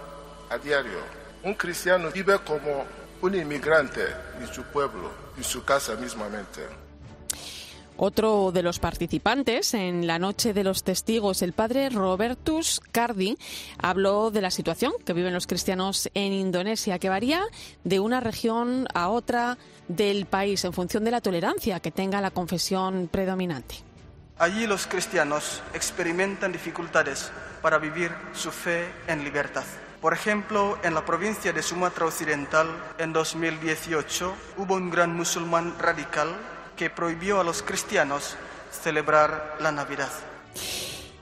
a 0.49 0.57
diario. 0.57 0.99
Un 1.43 1.55
cristiano 1.55 2.09
vive 2.09 2.39
como 2.39 2.85
un 3.19 3.35
inmigrante 3.35 4.05
en 4.39 4.47
su 4.47 4.63
pueblo, 4.63 5.11
en 5.35 5.43
su 5.43 5.65
casa 5.65 5.95
mismamente. 5.95 6.61
Otro 8.01 8.53
de 8.53 8.63
los 8.63 8.79
participantes 8.79 9.73
en 9.73 10.07
la 10.07 10.19
Noche 10.19 10.53
de 10.53 10.63
los 10.63 10.85
Testigos, 10.85 11.41
el 11.41 11.51
padre 11.51 11.89
Robertus 11.89 12.79
Cardi, 12.93 13.37
habló 13.77 14.31
de 14.31 14.39
la 14.39 14.51
situación 14.51 14.93
que 15.05 15.11
viven 15.11 15.33
los 15.33 15.47
cristianos 15.47 16.09
en 16.13 16.31
Indonesia, 16.31 16.97
que 16.97 17.09
varía 17.09 17.43
de 17.83 17.99
una 17.99 18.21
región 18.21 18.87
a 18.93 19.09
otra 19.09 19.57
del 19.89 20.27
país 20.27 20.63
en 20.63 20.71
función 20.71 21.03
de 21.03 21.11
la 21.11 21.19
tolerancia 21.19 21.81
que 21.81 21.91
tenga 21.91 22.21
la 22.21 22.31
confesión 22.31 23.09
predominante. 23.11 23.75
Allí 24.37 24.65
los 24.65 24.87
cristianos 24.87 25.61
experimentan 25.73 26.53
dificultades 26.53 27.29
para 27.61 27.79
vivir 27.79 28.13
su 28.31 28.49
fe 28.51 28.87
en 29.07 29.25
libertad. 29.25 29.65
Por 29.99 30.13
ejemplo, 30.13 30.77
en 30.83 30.93
la 30.93 31.03
provincia 31.03 31.51
de 31.51 31.61
Sumatra 31.61 32.05
Occidental, 32.05 32.69
en 32.97 33.11
2018, 33.11 34.33
hubo 34.55 34.75
un 34.75 34.89
gran 34.89 35.13
musulmán 35.13 35.77
radical 35.77 36.33
que 36.79 36.89
prohibió 36.89 37.41
a 37.41 37.43
los 37.43 37.61
cristianos 37.61 38.37
celebrar 38.71 39.57
la 39.59 39.69
Navidad. 39.69 40.07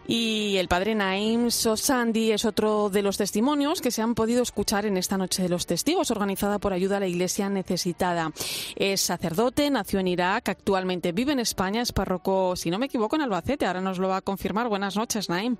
Y 0.05 0.55
el 0.57 0.67
padre 0.67 0.93
Naim 0.93 1.49
Sosandi 1.49 2.31
es 2.31 2.45
otro 2.45 2.91
de 2.91 3.01
los 3.01 3.17
testimonios 3.17 3.81
que 3.81 3.89
se 3.89 4.03
han 4.03 4.13
podido 4.13 4.43
escuchar 4.43 4.85
en 4.85 4.97
esta 4.97 5.17
Noche 5.17 5.41
de 5.41 5.49
los 5.49 5.65
Testigos, 5.65 6.11
organizada 6.11 6.59
por 6.59 6.73
Ayuda 6.73 6.97
a 6.97 6.99
la 6.99 7.07
Iglesia 7.07 7.49
Necesitada. 7.49 8.31
Es 8.75 9.01
sacerdote, 9.01 9.67
nació 9.71 9.99
en 9.99 10.09
Irak, 10.09 10.47
actualmente 10.47 11.11
vive 11.11 11.31
en 11.31 11.39
España, 11.39 11.81
es 11.81 11.91
párroco, 11.91 12.55
si 12.55 12.69
no 12.69 12.77
me 12.77 12.85
equivoco, 12.85 13.15
en 13.15 13.23
Albacete. 13.23 13.65
Ahora 13.65 13.81
nos 13.81 13.97
lo 13.97 14.09
va 14.09 14.17
a 14.17 14.21
confirmar. 14.21 14.69
Buenas 14.69 14.95
noches, 14.95 15.27
Naim. 15.27 15.57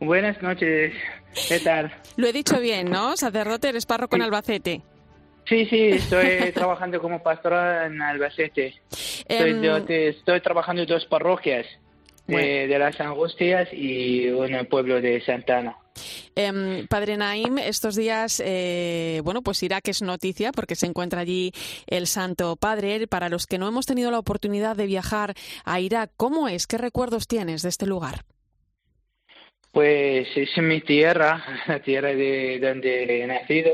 Buenas 0.00 0.42
noches. 0.42 0.92
¿Qué 1.48 1.60
tal? 1.60 1.94
Lo 2.16 2.26
he 2.26 2.32
dicho 2.32 2.58
bien, 2.58 2.90
¿no? 2.90 3.16
Sacerdote, 3.16 3.68
eres 3.68 3.86
párroco 3.86 4.16
en 4.16 4.22
Albacete. 4.22 4.82
Sí, 5.48 5.66
sí, 5.66 5.88
estoy 5.92 6.52
trabajando 6.52 7.00
como 7.00 7.22
pastora 7.22 7.86
en 7.86 8.00
Albacete. 8.02 8.74
Em, 9.28 9.62
estoy, 9.88 10.40
trabajando 10.40 10.82
en 10.82 10.88
dos 10.88 11.04
parroquias, 11.06 11.66
de, 12.26 12.76
las 12.78 13.00
Angustias 13.00 13.68
y 13.72 14.28
un 14.28 14.66
pueblo 14.66 15.00
de 15.00 15.20
Santana. 15.20 15.76
Eh, 16.34 16.84
Padre 16.90 17.16
Naim, 17.16 17.58
estos 17.58 17.96
días, 17.96 18.42
eh, 18.44 19.20
bueno, 19.24 19.42
pues 19.42 19.62
Irak 19.62 19.88
es 19.88 20.02
noticia 20.02 20.52
porque 20.52 20.74
se 20.74 20.86
encuentra 20.86 21.20
allí 21.20 21.52
el 21.86 22.06
Santo 22.06 22.56
Padre. 22.56 23.06
Para 23.06 23.28
los 23.28 23.46
que 23.46 23.58
no 23.58 23.68
hemos 23.68 23.86
tenido 23.86 24.10
la 24.10 24.18
oportunidad 24.18 24.76
de 24.76 24.86
viajar 24.86 25.34
a 25.64 25.80
Irak, 25.80 26.10
¿cómo 26.16 26.48
es? 26.48 26.66
¿Qué 26.66 26.76
recuerdos 26.76 27.26
tienes 27.26 27.62
de 27.62 27.70
este 27.70 27.86
lugar? 27.86 28.24
Pues 29.72 30.28
es 30.36 30.56
mi 30.58 30.80
tierra, 30.80 31.42
la 31.68 31.80
tierra 31.80 32.08
de 32.08 32.58
donde 32.60 33.22
he 33.22 33.26
nacido 33.26 33.70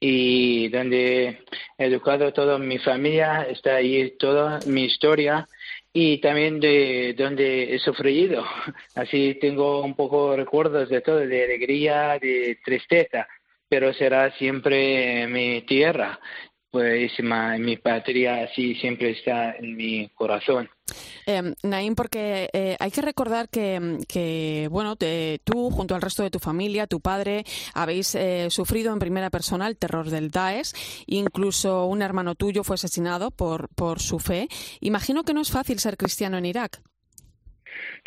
y 0.00 0.68
donde 0.68 1.44
he 1.76 1.86
educado 1.86 2.32
toda 2.32 2.58
mi 2.58 2.78
familia, 2.78 3.46
está 3.50 3.76
ahí 3.76 4.16
toda 4.18 4.60
mi 4.66 4.84
historia 4.84 5.48
y 5.92 6.18
también 6.20 6.60
de 6.60 7.14
donde 7.16 7.74
he 7.74 7.78
sufrido. 7.78 8.44
Así 8.94 9.38
tengo 9.40 9.82
un 9.82 9.94
poco 9.94 10.36
recuerdos 10.36 10.88
de 10.88 11.00
todo, 11.00 11.18
de 11.18 11.44
alegría, 11.44 12.18
de 12.20 12.58
tristeza, 12.64 13.26
pero 13.68 13.92
será 13.92 14.30
siempre 14.32 15.26
mi 15.26 15.62
tierra 15.62 16.18
pues 16.70 17.12
mi 17.58 17.76
patria 17.76 18.44
así 18.44 18.74
siempre 18.74 19.10
está 19.10 19.56
en 19.56 19.76
mi 19.76 20.08
corazón. 20.10 20.68
Eh, 21.26 21.42
Naim, 21.62 21.94
porque 21.94 22.48
eh, 22.52 22.76
hay 22.78 22.90
que 22.90 23.02
recordar 23.02 23.48
que, 23.50 24.68
bueno, 24.70 24.96
tú 25.44 25.70
junto 25.70 25.94
al 25.94 26.02
resto 26.02 26.22
de 26.22 26.30
tu 26.30 26.38
familia, 26.38 26.86
tu 26.86 27.00
padre, 27.00 27.44
habéis 27.74 28.14
eh, 28.14 28.48
sufrido 28.50 28.92
en 28.92 28.98
primera 28.98 29.30
persona 29.30 29.66
el 29.66 29.76
terror 29.76 30.08
del 30.10 30.30
Daesh. 30.30 30.72
Incluso 31.06 31.86
un 31.86 32.02
hermano 32.02 32.34
tuyo 32.34 32.64
fue 32.64 32.74
asesinado 32.74 33.30
por, 33.30 33.68
por 33.74 34.00
su 34.00 34.18
fe. 34.18 34.48
Imagino 34.80 35.24
que 35.24 35.34
no 35.34 35.42
es 35.42 35.50
fácil 35.50 35.78
ser 35.78 35.96
cristiano 35.96 36.38
en 36.38 36.46
Irak. 36.46 36.80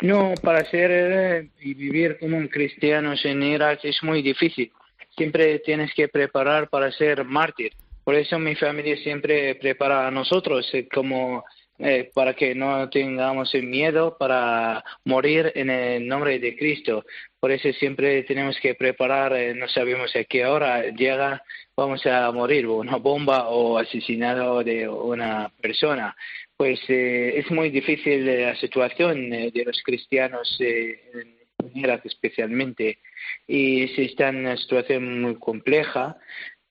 No, 0.00 0.34
para 0.42 0.68
ser 0.68 0.90
eh, 0.90 1.50
y 1.60 1.74
vivir 1.74 2.18
como 2.18 2.36
un 2.36 2.48
cristiano 2.48 3.14
en 3.22 3.42
Irak 3.42 3.80
es 3.84 4.02
muy 4.02 4.22
difícil. 4.22 4.72
Siempre 5.16 5.58
tienes 5.60 5.92
que 5.94 6.08
preparar 6.08 6.68
para 6.68 6.90
ser 6.90 7.24
mártir 7.24 7.72
por 8.04 8.14
eso 8.14 8.38
mi 8.38 8.54
familia 8.54 8.96
siempre 8.96 9.54
prepara 9.54 10.08
a 10.08 10.10
nosotros 10.10 10.68
eh, 10.74 10.88
como 10.92 11.44
eh, 11.78 12.10
para 12.14 12.34
que 12.34 12.54
no 12.54 12.88
tengamos 12.90 13.54
miedo 13.54 14.16
para 14.18 14.84
morir 15.04 15.52
en 15.54 15.70
el 15.70 16.06
nombre 16.06 16.38
de 16.38 16.56
Cristo. 16.56 17.04
Por 17.40 17.50
eso 17.50 17.72
siempre 17.72 18.22
tenemos 18.24 18.58
que 18.60 18.74
preparar, 18.74 19.32
eh, 19.34 19.54
no 19.54 19.68
sabemos 19.68 20.14
a 20.14 20.24
qué 20.24 20.46
hora 20.46 20.90
llega, 20.90 21.42
vamos 21.76 22.04
a 22.06 22.30
morir, 22.32 22.66
una 22.66 22.96
bomba 22.96 23.48
o 23.48 23.78
asesinado 23.78 24.62
de 24.62 24.88
una 24.88 25.50
persona. 25.60 26.16
Pues 26.56 26.80
es 26.88 27.50
muy 27.50 27.70
difícil 27.70 28.24
la 28.24 28.54
situación 28.56 29.30
de 29.30 29.62
los 29.64 29.82
cristianos 29.82 30.56
en 30.60 31.42
especialmente 32.04 32.98
y 33.46 33.88
se 33.88 34.04
está 34.04 34.28
en 34.28 34.36
una 34.36 34.56
situación 34.56 35.22
muy 35.22 35.36
compleja 35.36 36.16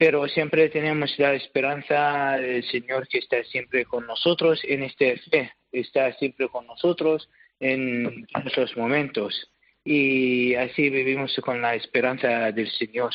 pero 0.01 0.27
siempre 0.27 0.67
tenemos 0.69 1.11
la 1.19 1.35
esperanza 1.35 2.31
del 2.31 2.67
Señor 2.71 3.07
que 3.07 3.19
está 3.19 3.43
siempre 3.43 3.85
con 3.85 4.07
nosotros 4.07 4.59
en 4.63 4.81
este 4.81 5.15
fe, 5.29 5.53
está 5.71 6.11
siempre 6.13 6.49
con 6.49 6.65
nosotros 6.65 7.29
en 7.59 8.25
esos 8.43 8.75
momentos. 8.75 9.51
Y 9.85 10.55
así 10.55 10.89
vivimos 10.89 11.39
con 11.45 11.61
la 11.61 11.75
esperanza 11.75 12.51
del 12.51 12.67
Señor. 12.71 13.11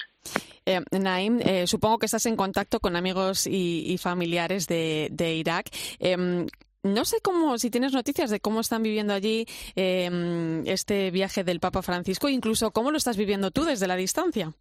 Eh, 0.64 0.80
Naim, 0.92 1.40
eh, 1.40 1.66
supongo 1.66 1.98
que 1.98 2.06
estás 2.06 2.24
en 2.26 2.36
contacto 2.36 2.78
con 2.78 2.94
amigos 2.94 3.48
y, 3.48 3.98
familiares 3.98 4.68
de, 4.68 5.34
Irak. 5.34 5.66
Em, 5.98 6.46
no 6.84 7.04
sé 7.04 7.16
cómo, 7.20 7.58
si 7.58 7.68
tienes 7.68 7.94
noticias 7.94 8.30
de 8.30 8.38
cómo 8.38 8.60
están 8.60 8.84
viviendo 8.84 9.12
allí 9.12 9.44
em, 9.74 10.64
este 10.68 11.10
viaje 11.10 11.42
del 11.42 11.58
Papa 11.58 11.82
Francisco, 11.82 12.28
incluso 12.28 12.70
cómo 12.70 12.92
lo 12.92 12.96
estás 12.96 13.16
viviendo 13.16 13.50
tú 13.50 13.64
desde 13.64 13.88
la 13.88 13.96
distancia. 13.96 14.54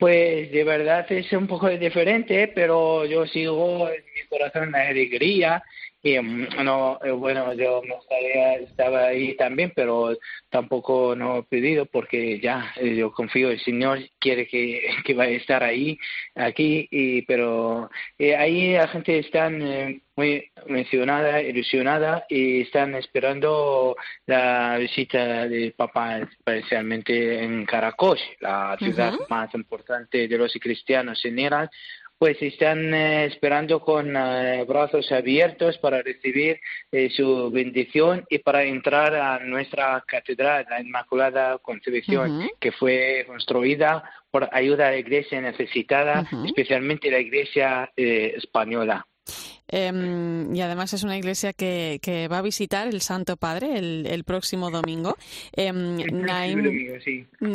Pues 0.00 0.50
de 0.50 0.64
verdad 0.64 1.04
es 1.12 1.30
un 1.34 1.46
poco 1.46 1.68
diferente, 1.68 2.50
pero 2.54 3.04
yo 3.04 3.26
sigo 3.26 3.86
en 3.90 4.02
mi 4.14 4.26
corazón 4.30 4.72
la 4.72 4.88
alegría 4.88 5.62
y 6.02 6.18
mm, 6.18 6.64
no 6.64 6.98
eh, 7.04 7.10
bueno 7.10 7.52
yo 7.52 7.82
me 7.82 7.94
gustaría 7.94 8.54
estaba 8.56 9.06
ahí 9.06 9.36
también 9.36 9.72
pero 9.74 10.16
tampoco 10.48 11.14
no 11.14 11.38
he 11.38 11.42
pedido 11.42 11.86
porque 11.86 12.40
ya 12.40 12.72
eh, 12.76 12.96
yo 12.96 13.12
confío 13.12 13.50
el 13.50 13.60
señor 13.60 13.98
quiere 14.18 14.46
que, 14.46 14.80
que 15.04 15.14
vaya 15.14 15.32
a 15.32 15.36
estar 15.36 15.62
ahí 15.62 15.98
aquí 16.34 16.88
y 16.90 17.22
pero 17.22 17.90
eh, 18.18 18.34
ahí 18.34 18.72
la 18.72 18.88
gente 18.88 19.18
está 19.18 19.50
muy 20.16 20.50
mencionada 20.66 21.42
ilusionada 21.42 22.24
y 22.28 22.62
están 22.62 22.94
esperando 22.94 23.96
la 24.26 24.78
visita 24.78 25.48
del 25.48 25.72
Papa 25.72 26.18
especialmente 26.18 27.42
en 27.42 27.66
Caracas 27.66 28.20
la 28.40 28.76
ciudad 28.78 29.14
más 29.28 29.54
importante 29.54 30.28
de 30.28 30.38
los 30.38 30.52
cristianos 30.60 31.22
en 31.24 31.38
Irán 31.38 31.70
pues 32.20 32.36
están 32.42 32.92
eh, 32.92 33.24
esperando 33.24 33.80
con 33.80 34.14
eh, 34.14 34.62
brazos 34.68 35.10
abiertos 35.10 35.78
para 35.78 36.02
recibir 36.02 36.60
eh, 36.92 37.08
su 37.08 37.50
bendición 37.50 38.26
y 38.28 38.40
para 38.40 38.62
entrar 38.62 39.14
a 39.14 39.38
nuestra 39.38 40.04
catedral, 40.06 40.66
la 40.68 40.82
Inmaculada 40.82 41.56
Concepción, 41.56 42.46
que 42.60 42.72
fue 42.72 43.24
construida 43.26 44.04
por 44.30 44.50
ayuda 44.52 44.88
a 44.88 44.90
la 44.90 44.98
iglesia 44.98 45.40
necesitada, 45.40 46.28
especialmente 46.44 47.10
la 47.10 47.20
iglesia 47.20 47.90
española. 47.96 49.06
Em, 49.72 50.54
y 50.54 50.60
además 50.60 50.92
es 50.92 51.02
una 51.02 51.16
iglesia 51.16 51.52
que, 51.52 51.98
que, 52.02 52.28
va 52.28 52.38
a 52.38 52.42
visitar 52.42 52.88
el 52.88 53.00
Santo 53.00 53.36
Padre 53.36 53.78
el, 53.78 54.06
el 54.06 54.24
próximo 54.24 54.70
domingo. 54.70 55.16
Em, 55.52 55.98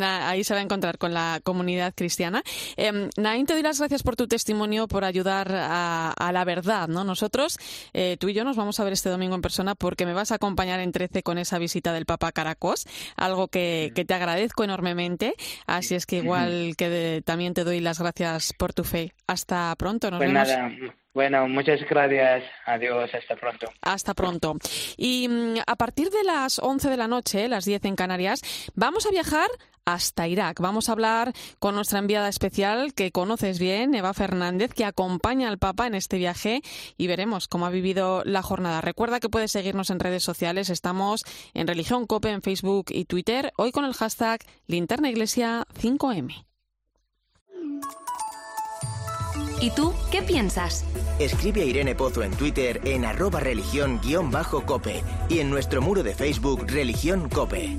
ahí 0.02 0.44
se 0.44 0.54
va 0.54 0.60
a 0.60 0.62
encontrar 0.62 0.98
con 0.98 1.12
la 1.12 1.40
comunidad 1.42 1.94
cristiana. 1.94 2.42
Eh, 2.76 3.10
Naim, 3.16 3.46
te 3.46 3.52
doy 3.52 3.62
las 3.62 3.78
gracias 3.78 4.02
por 4.02 4.16
tu 4.16 4.26
testimonio, 4.26 4.88
por 4.88 5.04
ayudar 5.04 5.52
a, 5.52 6.12
a 6.12 6.32
la 6.32 6.44
verdad. 6.44 6.88
¿no? 6.88 7.04
Nosotros, 7.04 7.58
eh, 7.92 8.16
tú 8.18 8.28
y 8.28 8.34
yo, 8.34 8.44
nos 8.44 8.56
vamos 8.56 8.80
a 8.80 8.84
ver 8.84 8.92
este 8.92 9.10
domingo 9.10 9.34
en 9.34 9.42
persona 9.42 9.74
porque 9.74 10.06
me 10.06 10.14
vas 10.14 10.32
a 10.32 10.36
acompañar 10.36 10.80
en 10.80 10.92
13 10.92 11.22
con 11.22 11.38
esa 11.38 11.58
visita 11.58 11.92
del 11.92 12.06
Papa 12.06 12.32
Caracos, 12.32 12.86
algo 13.16 13.48
que, 13.48 13.92
que 13.94 14.04
te 14.04 14.14
agradezco 14.14 14.64
enormemente. 14.64 15.34
Así 15.66 15.94
es 15.94 16.06
que 16.06 16.16
igual 16.16 16.74
que 16.76 17.22
también 17.24 17.54
te 17.54 17.64
doy 17.64 17.80
las 17.80 17.98
gracias 17.98 18.52
por 18.52 18.72
tu 18.72 18.84
fe. 18.84 19.12
Hasta 19.26 19.74
pronto. 19.76 20.10
Nos 20.10 20.18
pues 20.18 20.32
vemos. 20.32 20.48
Nada. 20.48 20.96
Bueno, 21.16 21.48
muchas 21.48 21.80
gracias. 21.88 22.44
Adiós, 22.66 23.08
hasta 23.14 23.36
pronto. 23.36 23.66
Hasta 23.80 24.12
pronto. 24.12 24.58
Y 24.98 25.26
mm, 25.26 25.60
a 25.66 25.74
partir 25.76 26.10
de 26.10 26.22
las 26.24 26.58
11 26.58 26.90
de 26.90 26.96
la 26.98 27.08
noche, 27.08 27.48
las 27.48 27.64
10 27.64 27.86
en 27.86 27.96
Canarias, 27.96 28.42
vamos 28.74 29.06
a 29.06 29.10
viajar 29.10 29.48
hasta 29.86 30.28
Irak. 30.28 30.60
Vamos 30.60 30.90
a 30.90 30.92
hablar 30.92 31.32
con 31.58 31.74
nuestra 31.74 32.00
enviada 32.00 32.28
especial 32.28 32.92
que 32.92 33.12
conoces 33.12 33.58
bien, 33.58 33.94
Eva 33.94 34.12
Fernández, 34.12 34.74
que 34.74 34.84
acompaña 34.84 35.48
al 35.48 35.56
Papa 35.56 35.86
en 35.86 35.94
este 35.94 36.18
viaje 36.18 36.60
y 36.98 37.06
veremos 37.06 37.48
cómo 37.48 37.64
ha 37.64 37.70
vivido 37.70 38.22
la 38.26 38.42
jornada. 38.42 38.82
Recuerda 38.82 39.18
que 39.18 39.30
puedes 39.30 39.52
seguirnos 39.52 39.88
en 39.88 40.00
redes 40.00 40.22
sociales. 40.22 40.68
Estamos 40.68 41.24
en 41.54 41.66
Religión 41.66 42.06
Cope 42.06 42.28
en 42.28 42.42
Facebook 42.42 42.88
y 42.90 43.06
Twitter. 43.06 43.54
Hoy 43.56 43.72
con 43.72 43.86
el 43.86 43.94
hashtag 43.94 44.40
Linterna 44.66 45.08
Iglesia 45.08 45.64
5M. 45.80 46.44
¿Y 49.60 49.70
tú 49.70 49.94
qué 50.10 50.22
piensas? 50.22 50.84
Escribe 51.18 51.62
a 51.62 51.64
Irene 51.64 51.94
Pozo 51.94 52.22
en 52.22 52.32
Twitter 52.32 52.80
en 52.84 53.04
arroba 53.04 53.40
religión-cope 53.40 55.02
y 55.28 55.38
en 55.38 55.50
nuestro 55.50 55.80
muro 55.80 56.02
de 56.02 56.14
Facebook 56.14 56.66
Religión 56.66 57.28
Cope. 57.28 57.78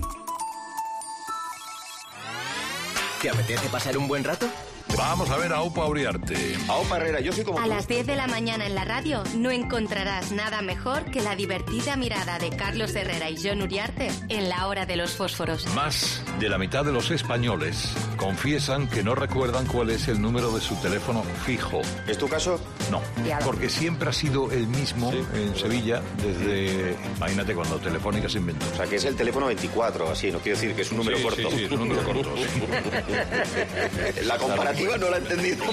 ¿Te 3.21 3.29
apetece 3.29 3.67
pasar 3.69 3.97
un 3.97 4.07
buen 4.07 4.23
rato? 4.23 4.47
Vamos 4.95 5.29
a 5.29 5.37
ver 5.37 5.51
a 5.53 5.57
Aupa 5.57 5.85
Uriarte. 5.85 6.55
Aupa 6.67 6.97
Herrera, 6.97 7.19
yo 7.19 7.31
soy 7.31 7.43
como 7.43 7.59
A 7.59 7.63
tú. 7.63 7.69
las 7.69 7.87
10 7.87 8.07
de 8.07 8.15
la 8.15 8.27
mañana 8.27 8.65
en 8.65 8.73
la 8.75 8.83
radio 8.83 9.23
no 9.35 9.51
encontrarás 9.51 10.31
nada 10.31 10.61
mejor 10.61 11.05
que 11.05 11.21
la 11.21 11.35
divertida 11.35 11.95
mirada 11.97 12.39
de 12.39 12.49
Carlos 12.49 12.95
Herrera 12.95 13.29
y 13.29 13.37
John 13.41 13.61
Uriarte 13.61 14.09
en 14.29 14.49
la 14.49 14.67
hora 14.67 14.85
de 14.85 14.95
los 14.95 15.11
fósforos. 15.11 15.67
Más 15.75 16.21
de 16.39 16.49
la 16.49 16.57
mitad 16.57 16.83
de 16.83 16.91
los 16.91 17.11
españoles 17.11 17.91
confiesan 18.17 18.87
que 18.87 19.03
no 19.03 19.13
recuerdan 19.13 19.65
cuál 19.67 19.91
es 19.91 20.07
el 20.07 20.19
número 20.21 20.51
de 20.51 20.61
su 20.61 20.75
teléfono 20.77 21.23
fijo. 21.45 21.81
¿Es 22.07 22.17
tu 22.17 22.27
caso? 22.27 22.59
No, 22.91 23.01
porque 23.45 23.69
siempre 23.69 24.09
ha 24.09 24.13
sido 24.13 24.51
el 24.51 24.67
mismo 24.67 25.11
en 25.11 25.55
Sevilla 25.55 26.01
desde, 26.23 26.95
imagínate, 27.17 27.53
cuando 27.53 27.77
Telefónica 27.77 28.29
se 28.29 28.39
inventó. 28.39 28.65
O 28.73 28.75
sea, 28.77 28.85
que 28.87 28.95
es 28.95 29.05
el 29.05 29.15
teléfono 29.15 29.45
24, 29.47 30.09
así, 30.09 30.31
no 30.31 30.39
quiero 30.39 30.57
decir 30.57 30.75
que 30.75 30.81
es 30.81 30.91
un 30.91 30.97
número 30.97 31.17
Sí, 31.17 31.23
corto. 31.23 31.49
sí, 31.51 31.57
sí, 31.57 31.63
es 31.65 31.71
un 31.71 31.79
número 31.79 32.03
corto, 32.03 32.33
La 34.25 34.37
comparativa 34.77 34.97
no 34.97 35.09
la 35.09 35.17
he 35.17 35.19
entendido. 35.19 35.65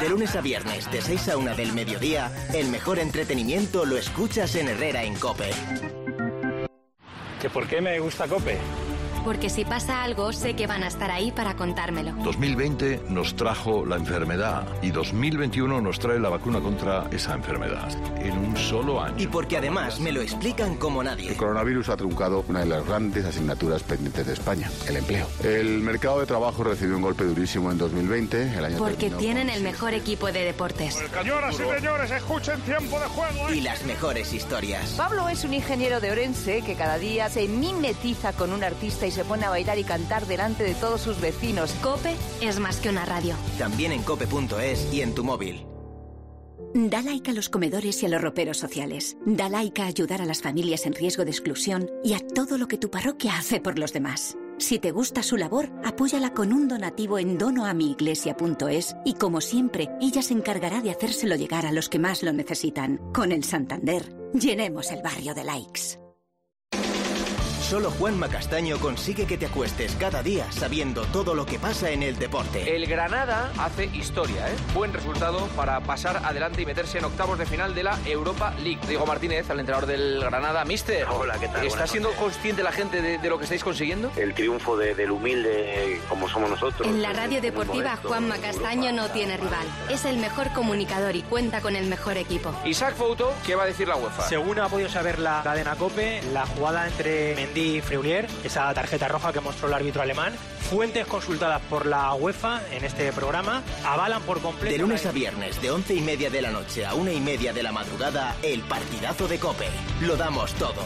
De 0.00 0.08
lunes 0.08 0.36
a 0.36 0.40
viernes, 0.40 0.90
de 0.90 1.02
6 1.02 1.28
a 1.28 1.36
1 1.36 1.54
del 1.56 1.72
mediodía, 1.72 2.32
el 2.54 2.68
mejor 2.68 2.98
entretenimiento 2.98 3.84
lo 3.84 3.96
escuchas 3.96 4.54
en 4.54 4.68
Herrera 4.68 5.04
en 5.04 5.14
Cope. 5.16 5.50
¿Que 7.40 7.50
por 7.50 7.66
qué 7.66 7.80
me 7.80 7.98
gusta 7.98 8.26
Cope? 8.26 8.58
Porque 9.26 9.50
si 9.50 9.64
pasa 9.64 10.04
algo, 10.04 10.32
sé 10.32 10.54
que 10.54 10.68
van 10.68 10.84
a 10.84 10.86
estar 10.86 11.10
ahí 11.10 11.32
para 11.32 11.56
contármelo. 11.56 12.12
2020 12.22 13.06
nos 13.08 13.34
trajo 13.34 13.84
la 13.84 13.96
enfermedad 13.96 14.64
y 14.82 14.92
2021 14.92 15.80
nos 15.80 15.98
trae 15.98 16.20
la 16.20 16.28
vacuna 16.28 16.60
contra 16.60 17.08
esa 17.10 17.34
enfermedad 17.34 17.88
en 18.24 18.38
un 18.38 18.56
solo 18.56 19.02
año. 19.02 19.16
Y 19.18 19.26
porque 19.26 19.56
además 19.56 19.98
me 19.98 20.12
lo 20.12 20.22
explican 20.22 20.76
como 20.76 21.02
nadie. 21.02 21.30
El 21.30 21.36
coronavirus 21.36 21.88
ha 21.88 21.96
truncado 21.96 22.44
una 22.46 22.60
de 22.60 22.66
las 22.66 22.86
grandes 22.86 23.24
asignaturas 23.24 23.82
pendientes 23.82 24.28
de 24.28 24.32
España, 24.32 24.70
el 24.88 24.96
empleo. 24.96 25.26
El 25.42 25.80
mercado 25.80 26.20
de 26.20 26.26
trabajo 26.26 26.62
recibió 26.62 26.94
un 26.94 27.02
golpe 27.02 27.24
durísimo 27.24 27.72
en 27.72 27.78
2020. 27.78 28.56
El 28.56 28.64
año 28.64 28.78
Porque 28.78 29.10
tienen 29.10 29.50
el 29.50 29.64
mejor 29.64 29.92
equipo 29.94 30.30
de 30.30 30.44
deportes. 30.44 31.02
Señoras 31.12 31.52
y 31.58 31.64
señores, 31.76 32.12
escuchen 32.12 32.60
tiempo 32.60 33.00
de 33.00 33.06
juego. 33.06 33.52
Y 33.52 33.60
las 33.60 33.84
mejores 33.86 34.32
historias. 34.32 34.92
Pablo 34.92 35.28
es 35.28 35.42
un 35.42 35.52
ingeniero 35.52 35.98
de 35.98 36.12
Orense 36.12 36.62
que 36.62 36.76
cada 36.76 36.96
día 36.98 37.28
se 37.28 37.48
mimetiza 37.48 38.32
con 38.32 38.52
un 38.52 38.62
artista 38.62 39.04
y 39.04 39.15
se 39.16 39.24
pone 39.24 39.46
a 39.46 39.50
bailar 39.50 39.78
y 39.78 39.84
cantar 39.84 40.26
delante 40.26 40.62
de 40.62 40.74
todos 40.74 41.00
sus 41.00 41.20
vecinos. 41.20 41.72
Cope 41.82 42.14
es 42.42 42.60
más 42.60 42.76
que 42.76 42.90
una 42.90 43.06
radio. 43.06 43.34
También 43.58 43.92
en 43.92 44.02
cope.es 44.02 44.92
y 44.92 45.00
en 45.00 45.14
tu 45.14 45.24
móvil. 45.24 45.66
Da 46.74 47.00
like 47.00 47.30
a 47.30 47.34
los 47.34 47.48
comedores 47.48 48.02
y 48.02 48.06
a 48.06 48.08
los 48.10 48.20
roperos 48.20 48.58
sociales. 48.58 49.16
Da 49.24 49.48
like 49.48 49.80
a 49.80 49.86
ayudar 49.86 50.20
a 50.20 50.26
las 50.26 50.42
familias 50.42 50.84
en 50.84 50.92
riesgo 50.92 51.24
de 51.24 51.30
exclusión 51.30 51.90
y 52.04 52.12
a 52.12 52.20
todo 52.20 52.58
lo 52.58 52.68
que 52.68 52.76
tu 52.76 52.90
parroquia 52.90 53.38
hace 53.38 53.60
por 53.60 53.78
los 53.78 53.94
demás. 53.94 54.36
Si 54.58 54.78
te 54.78 54.90
gusta 54.90 55.22
su 55.22 55.38
labor, 55.38 55.70
apóyala 55.84 56.34
con 56.34 56.52
un 56.52 56.68
donativo 56.68 57.18
en 57.18 57.38
donoamiiglesia.es 57.38 58.96
y 59.06 59.14
como 59.14 59.40
siempre, 59.40 59.88
ella 60.00 60.20
se 60.20 60.34
encargará 60.34 60.82
de 60.82 60.90
hacérselo 60.90 61.36
llegar 61.36 61.64
a 61.64 61.72
los 61.72 61.88
que 61.88 61.98
más 61.98 62.22
lo 62.22 62.34
necesitan. 62.34 62.98
Con 63.14 63.32
el 63.32 63.44
Santander, 63.44 64.14
llenemos 64.34 64.92
el 64.92 65.02
barrio 65.02 65.34
de 65.34 65.44
likes. 65.44 66.05
Solo 67.68 67.90
Juan 67.90 68.16
Macastaño 68.16 68.78
consigue 68.78 69.26
que 69.26 69.36
te 69.36 69.46
acuestes 69.46 69.96
cada 69.98 70.22
día 70.22 70.46
sabiendo 70.52 71.02
todo 71.06 71.34
lo 71.34 71.44
que 71.46 71.58
pasa 71.58 71.90
en 71.90 72.04
el 72.04 72.16
deporte. 72.16 72.76
El 72.76 72.86
Granada 72.86 73.50
hace 73.58 73.86
historia, 73.86 74.48
¿eh? 74.48 74.54
Buen 74.72 74.92
resultado 74.92 75.40
para 75.56 75.80
pasar 75.80 76.18
adelante 76.24 76.62
y 76.62 76.66
meterse 76.66 76.98
en 76.98 77.06
octavos 77.06 77.38
de 77.40 77.44
final 77.46 77.74
de 77.74 77.82
la 77.82 77.98
Europa 78.06 78.54
League. 78.62 78.78
Diego 78.86 79.04
Martínez, 79.04 79.50
el 79.50 79.58
entrenador 79.58 79.88
del 79.88 80.20
Granada, 80.20 80.64
Mister. 80.64 81.06
Hola, 81.10 81.38
¿qué 81.40 81.48
tal? 81.48 81.66
¿Está 81.66 81.88
siendo 81.88 82.10
noches. 82.10 82.22
consciente 82.22 82.62
la 82.62 82.70
gente 82.70 83.02
de, 83.02 83.18
de 83.18 83.28
lo 83.28 83.36
que 83.36 83.44
estáis 83.44 83.64
consiguiendo? 83.64 84.12
El 84.16 84.32
triunfo 84.34 84.76
de- 84.76 84.94
del 84.94 85.10
humilde 85.10 86.00
como 86.08 86.28
somos 86.28 86.48
nosotros. 86.50 86.86
En 86.86 87.02
la 87.02 87.12
radio 87.14 87.40
deportiva, 87.40 87.90
modesto, 87.90 88.08
Juan 88.08 88.22
en 88.22 88.28
Macastaño 88.28 88.92
no 88.92 89.08
tiene 89.08 89.36
rival. 89.38 89.66
Es 89.90 90.04
el 90.04 90.18
mejor 90.18 90.52
comunicador 90.52 91.16
y 91.16 91.22
cuenta 91.22 91.60
con 91.60 91.74
el 91.74 91.86
mejor 91.88 92.16
equipo. 92.16 92.54
Isaac 92.64 92.94
Fouto, 92.94 93.34
¿qué 93.44 93.56
va 93.56 93.64
a 93.64 93.66
decir 93.66 93.88
la 93.88 93.96
UEFA? 93.96 94.28
Según 94.28 94.60
ha 94.60 94.68
podido 94.68 94.88
saber 94.88 95.18
la 95.18 95.40
cadena 95.42 95.74
COPE, 95.74 96.22
la 96.32 96.46
jugada 96.46 96.86
entre 96.86 97.34
Mendy 97.34 97.55
y 97.56 97.80
Freulier, 97.80 98.26
esa 98.44 98.72
tarjeta 98.74 99.08
roja 99.08 99.32
que 99.32 99.40
mostró 99.40 99.68
el 99.68 99.74
árbitro 99.74 100.02
alemán, 100.02 100.34
fuentes 100.70 101.06
consultadas 101.06 101.62
por 101.62 101.86
la 101.86 102.12
UEFA 102.14 102.60
en 102.72 102.84
este 102.84 103.12
programa 103.12 103.62
avalan 103.84 104.22
por 104.22 104.40
completo... 104.40 104.72
De 104.72 104.78
lunes 104.78 105.06
a 105.06 105.12
viernes, 105.12 105.60
de 105.62 105.70
once 105.70 105.94
y 105.94 106.00
media 106.00 106.30
de 106.30 106.42
la 106.42 106.50
noche 106.50 106.84
a 106.84 106.94
una 106.94 107.12
y 107.12 107.20
media 107.20 107.52
de 107.52 107.62
la 107.62 107.72
madrugada, 107.72 108.36
el 108.42 108.60
partidazo 108.62 109.28
de 109.28 109.38
Cope. 109.38 109.66
Lo 110.00 110.16
damos 110.16 110.52
todo. 110.54 110.82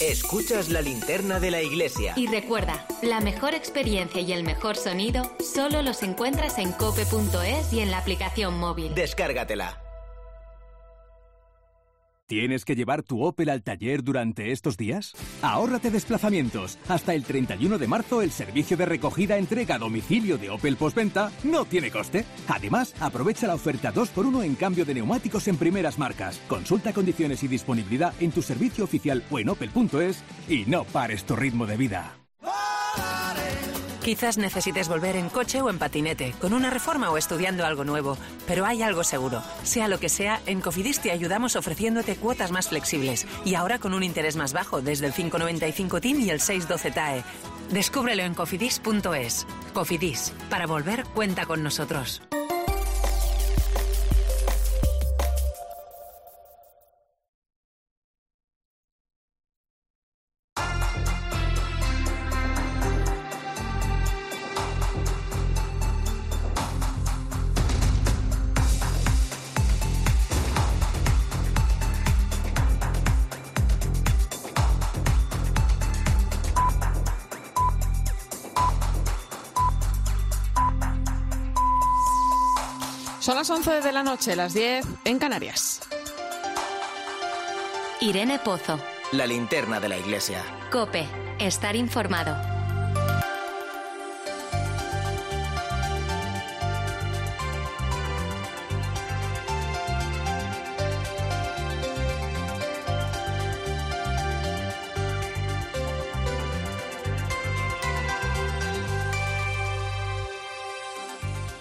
Escuchas 0.00 0.70
la 0.70 0.80
linterna 0.80 1.40
de 1.40 1.50
la 1.50 1.60
iglesia. 1.60 2.14
Y 2.16 2.26
recuerda, 2.26 2.86
la 3.02 3.20
mejor 3.20 3.54
experiencia 3.54 4.22
y 4.22 4.32
el 4.32 4.44
mejor 4.44 4.76
sonido 4.76 5.30
solo 5.40 5.82
los 5.82 6.02
encuentras 6.02 6.58
en 6.58 6.72
cope.es 6.72 7.72
y 7.72 7.80
en 7.80 7.90
la 7.90 7.98
aplicación 7.98 8.58
móvil. 8.58 8.94
Descárgatela. 8.94 9.79
¿Tienes 12.30 12.64
que 12.64 12.76
llevar 12.76 13.02
tu 13.02 13.24
Opel 13.24 13.48
al 13.48 13.64
taller 13.64 14.04
durante 14.04 14.52
estos 14.52 14.76
días? 14.76 15.14
Ahórrate 15.42 15.90
desplazamientos. 15.90 16.78
Hasta 16.86 17.12
el 17.12 17.24
31 17.24 17.76
de 17.76 17.88
marzo 17.88 18.22
el 18.22 18.30
servicio 18.30 18.76
de 18.76 18.86
recogida 18.86 19.36
entrega 19.36 19.74
a 19.74 19.78
domicilio 19.78 20.38
de 20.38 20.48
Opel 20.48 20.76
Postventa 20.76 21.32
no 21.42 21.64
tiene 21.64 21.90
coste. 21.90 22.24
Además, 22.46 22.94
aprovecha 23.00 23.48
la 23.48 23.56
oferta 23.56 23.92
2x1 23.92 24.44
en 24.44 24.54
cambio 24.54 24.84
de 24.84 24.94
neumáticos 24.94 25.48
en 25.48 25.56
primeras 25.56 25.98
marcas. 25.98 26.40
Consulta 26.46 26.92
condiciones 26.92 27.42
y 27.42 27.48
disponibilidad 27.48 28.14
en 28.20 28.30
tu 28.30 28.42
servicio 28.42 28.84
oficial 28.84 29.24
o 29.28 29.40
en 29.40 29.48
opel.es 29.48 30.22
y 30.48 30.66
no 30.66 30.84
pares 30.84 31.24
tu 31.24 31.34
ritmo 31.34 31.66
de 31.66 31.76
vida. 31.78 32.16
Quizás 34.02 34.38
necesites 34.38 34.88
volver 34.88 35.16
en 35.16 35.28
coche 35.28 35.60
o 35.60 35.68
en 35.68 35.78
patinete, 35.78 36.34
con 36.40 36.54
una 36.54 36.70
reforma 36.70 37.10
o 37.10 37.18
estudiando 37.18 37.66
algo 37.66 37.84
nuevo, 37.84 38.16
pero 38.46 38.64
hay 38.64 38.82
algo 38.82 39.04
seguro. 39.04 39.42
Sea 39.62 39.88
lo 39.88 40.00
que 40.00 40.08
sea, 40.08 40.40
en 40.46 40.60
Cofidis 40.60 41.00
te 41.00 41.10
ayudamos 41.10 41.54
ofreciéndote 41.54 42.16
cuotas 42.16 42.50
más 42.50 42.68
flexibles 42.68 43.26
y 43.44 43.54
ahora 43.54 43.78
con 43.78 43.92
un 43.92 44.02
interés 44.02 44.36
más 44.36 44.54
bajo 44.54 44.80
desde 44.80 45.06
el 45.06 45.12
595 45.12 46.00
TIN 46.00 46.20
y 46.22 46.30
el 46.30 46.40
612 46.40 46.90
TAE. 46.90 47.24
Descúbrelo 47.70 48.22
en 48.22 48.34
cofidis.es. 48.34 49.46
Cofidis, 49.74 50.32
para 50.48 50.66
volver 50.66 51.04
cuenta 51.04 51.44
con 51.44 51.62
nosotros. 51.62 52.22
Las 83.50 83.66
11 83.66 83.80
de 83.80 83.92
la 83.92 84.04
noche, 84.04 84.36
las 84.36 84.54
10 84.54 84.86
en 85.04 85.18
Canarias. 85.18 85.80
Irene 88.00 88.38
Pozo. 88.38 88.78
La 89.10 89.26
linterna 89.26 89.80
de 89.80 89.88
la 89.88 89.98
iglesia. 89.98 90.40
Cope. 90.70 91.04
Estar 91.40 91.74
informado. 91.74 92.59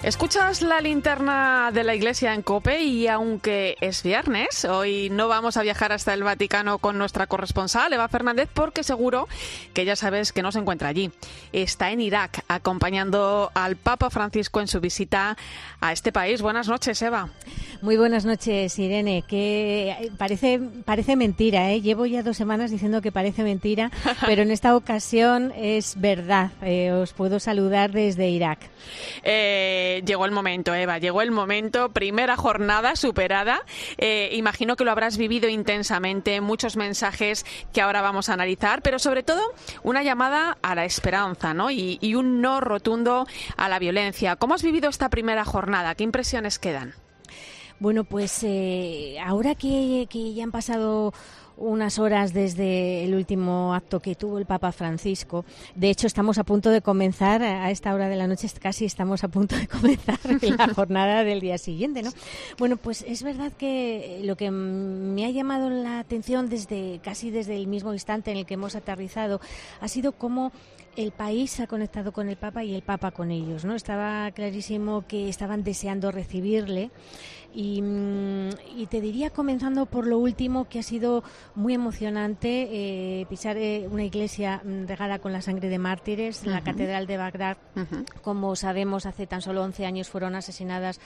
Escuchas 0.10 0.64
la 0.64 0.82
linterna 0.82 1.70
de 1.72 1.84
la 1.84 1.94
iglesia 1.94 2.34
en 2.34 2.42
Cope 2.42 2.82
y 2.82 3.08
aunque 3.08 3.78
es 3.80 4.02
viernes, 4.02 4.66
hoy 4.66 5.08
no 5.12 5.28
vamos 5.28 5.56
a 5.56 5.62
viajar 5.62 5.92
hasta 5.92 6.16
el 6.16 6.24
Vaticano 6.24 6.80
con 6.80 6.98
nuestra 6.98 7.28
corresponsal, 7.28 7.94
Eva 7.94 8.08
Fernández, 8.08 8.50
porque 8.52 8.82
seguro 8.82 9.28
que 9.76 9.86
ya 9.86 9.96
sabes 9.96 10.34
que 10.34 10.42
no 10.42 10.52
se 10.52 10.58
encuentra 10.58 10.90
allí. 10.90 11.12
Está 11.54 11.92
en 11.92 12.02
Irak 12.02 12.44
acompañando 12.48 13.52
al 13.54 13.76
Papa 13.76 14.10
Francisco 14.10 14.60
en 14.60 14.68
su 14.68 14.80
visita 14.80 15.38
a 15.80 15.94
este 15.94 16.12
país. 16.12 16.42
Buenas 16.42 16.68
noches, 16.68 17.00
Eva. 17.04 17.30
Muy 17.82 17.96
buenas 17.96 18.26
noches, 18.26 18.78
Irene. 18.78 19.24
Que 19.28 20.12
parece, 20.18 20.60
parece 20.84 21.16
mentira, 21.16 21.72
¿eh? 21.72 21.82
Llevo 21.82 22.06
ya 22.06 22.24
dos 22.24 22.36
semanas 22.36 22.72
diciendo 22.72 23.02
que 23.02 23.12
parece 23.12 23.44
mentira, 23.44 23.90
pero 24.26 24.42
en 24.42 24.52
esta 24.52 24.76
ocasión 24.76 25.54
es 25.56 26.02
verdad. 26.02 26.52
Eh, 26.62 26.92
os 26.92 27.14
puedo 27.14 27.40
saludar 27.40 27.92
desde 27.92 28.28
Irak. 28.30 28.60
Eh, 29.24 29.99
llegó 30.06 30.26
el 30.26 30.32
momento, 30.32 30.74
Eva, 30.74 30.98
llegó 30.98 31.22
el 31.22 31.32
momento. 31.32 31.90
Primera 31.90 32.38
jornada 32.38 32.96
superada. 32.96 33.62
Eh, 33.98 34.30
imagino 34.34 34.76
que 34.76 34.84
lo 34.84 34.92
habrás 34.92 35.18
vivido 35.18 35.50
intensamente, 35.50 36.42
muchos 36.42 36.76
mensajes 36.76 37.46
que 37.74 37.82
ahora 37.82 38.02
vamos 38.02 38.30
a 38.30 38.34
analizar, 38.34 38.82
pero 38.82 39.00
sobre 39.00 39.24
todo 39.24 39.42
una 39.84 40.04
llamada 40.04 40.58
a 40.62 40.76
la 40.76 40.86
esperanza 40.86 41.54
¿no? 41.54 41.72
y, 41.72 42.00
un 42.20 42.42
no 42.42 42.60
rotundo 42.60 43.28
a 43.56 43.70
la 43.70 43.80
violencia. 43.80 44.36
¿Cómo 44.36 44.56
has 44.56 44.64
vivido 44.64 44.90
esta 44.90 45.10
primera 45.10 45.46
jornada? 45.46 45.96
¿Qué 45.96 46.04
impresiones 46.04 46.60
quedan? 46.60 46.96
Bueno, 47.80 48.04
pues 48.04 48.44
eh, 48.44 49.18
ahora 49.24 49.56
que 49.56 50.08
ya 50.36 50.44
han 50.44 50.52
pasado 50.52 51.14
unas 51.60 52.00
horas 52.00 52.34
desde 52.34 53.04
el 53.04 53.14
último 53.14 53.74
acto 53.74 54.00
que 54.00 54.16
tuvo 54.16 54.40
el 54.40 54.46
Papa 54.46 54.72
Francisco. 54.72 55.46
De 55.76 55.90
hecho, 55.90 56.08
estamos 56.08 56.38
a 56.38 56.44
punto 56.44 56.70
de 56.70 56.82
comenzar, 56.82 57.44
a 57.44 57.70
esta 57.70 57.94
hora 57.94 58.08
de 58.08 58.16
la 58.16 58.28
noche 58.28 58.48
casi 58.60 58.86
estamos 58.86 59.24
a 59.24 59.28
punto 59.28 59.56
de 59.56 59.68
comenzar 59.68 60.20
la 60.42 60.68
jornada 60.74 61.24
del 61.24 61.42
día 61.42 61.58
siguiente, 61.58 62.02
¿no? 62.02 62.12
Bueno, 62.58 62.78
pues 62.78 63.04
es 63.08 63.24
verdad 63.24 63.52
que 63.52 64.22
lo 64.24 64.36
que 64.36 64.52
me 64.52 65.26
ha 65.26 65.30
llamado 65.30 65.70
la 65.70 66.00
atención 66.00 66.50
desde 66.50 67.00
casi 67.04 67.30
desde 67.30 67.56
el 67.56 67.68
mismo 67.68 67.94
instante 67.94 68.32
en 68.32 68.38
el 68.38 68.46
que 68.46 68.56
hemos 68.56 68.76
aterrizado 68.76 69.42
ha 69.82 69.88
sido 69.88 70.14
cómo 70.14 70.52
el 70.96 71.12
país 71.12 71.60
ha 71.60 71.68
conectado 71.68 72.12
con 72.12 72.30
el 72.30 72.36
Papa 72.36 72.64
y 72.64 72.76
el 72.76 72.82
Papa 72.82 73.12
con 73.12 73.32
ellos, 73.32 73.64
¿no? 73.64 73.76
Estaba 73.76 74.30
clarísimo 74.32 75.06
que 75.08 75.30
estaban 75.30 75.64
deseando 75.64 76.12
recibirle 76.12 76.92
y, 77.54 77.82
y 78.78 78.86
te 78.88 79.02
diría 79.02 79.30
comenzando 79.30 79.86
por 79.86 80.06
lo 80.08 80.20
último 80.20 80.68
que 80.70 80.80
ha 80.80 80.84
sido 80.84 81.24
muy 81.56 81.74
emocionante 81.74 82.68
eh, 82.72 83.26
pisar 83.30 83.58
eh, 83.58 83.88
una 83.90 84.04
iglesia 84.04 84.62
regada 84.88 85.20
con 85.20 85.34
la 85.34 85.42
sangre 85.42 85.70
de 85.70 85.80
mártires, 85.80 86.46
la 86.46 86.58
Ujú. 86.58 86.66
Catedral 86.66 87.08
de 87.08 87.18
Bagdad. 87.18 87.58
Como 88.22 88.56
sabemos, 88.56 89.06
hace 89.06 89.26
tan 89.28 89.42
solo 89.42 89.64
11 89.64 89.86
años 89.86 90.10
fueron 90.10 90.36
asesinadas 90.36 91.00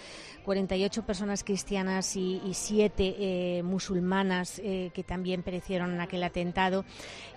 48 0.46 1.04
personas 1.06 1.44
cristianas 1.44 2.16
y, 2.16 2.42
y 2.46 2.54
7 2.54 3.16
eh, 3.20 3.64
musulmanas 3.64 4.60
eh, 4.64 4.92
que 4.94 5.04
también 5.04 5.44
perecieron 5.44 5.94
en 5.94 6.02
aquel 6.02 6.24
atentado. 6.24 6.84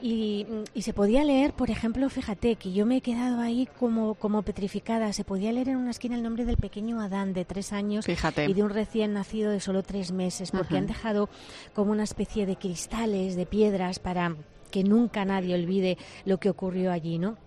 Y, 0.02 0.46
y 0.74 0.82
se 0.82 0.92
podía 0.92 1.22
leer, 1.24 1.52
por 1.52 1.70
ejemplo, 1.70 2.08
fíjate 2.08 2.56
que 2.56 2.72
yo 2.72 2.86
me 2.86 2.96
he 2.98 3.00
quedado 3.00 3.40
ahí 3.40 3.68
como, 3.78 4.14
como 4.14 4.42
petrificada. 4.42 5.12
Se 5.12 5.24
podía 5.24 5.52
leer 5.52 5.68
en 5.68 5.76
una 5.76 5.90
esquina 5.90 6.16
el 6.16 6.22
nombre 6.22 6.44
del 6.44 6.56
pequeño 6.56 7.00
Adán 7.00 7.32
de 7.32 7.44
tres 7.44 7.72
años 7.72 8.04
Fíjate. 8.06 8.46
y 8.46 8.54
de 8.54 8.62
un 8.62 8.70
recién 8.70 9.05
nacido 9.12 9.50
de 9.50 9.60
solo 9.60 9.82
tres 9.82 10.12
meses, 10.12 10.50
porque 10.50 10.76
han 10.76 10.86
dejado 10.86 11.28
como 11.74 11.92
una 11.92 12.04
especie 12.04 12.46
de 12.46 12.56
cristales, 12.56 13.36
de 13.36 13.46
piedras, 13.46 13.98
para 13.98 14.36
que 14.70 14.84
nunca 14.84 15.24
nadie 15.24 15.54
olvide 15.54 15.98
lo 16.24 16.38
que 16.38 16.50
ocurrió 16.50 16.92
allí, 16.92 17.18
¿no? 17.18 17.38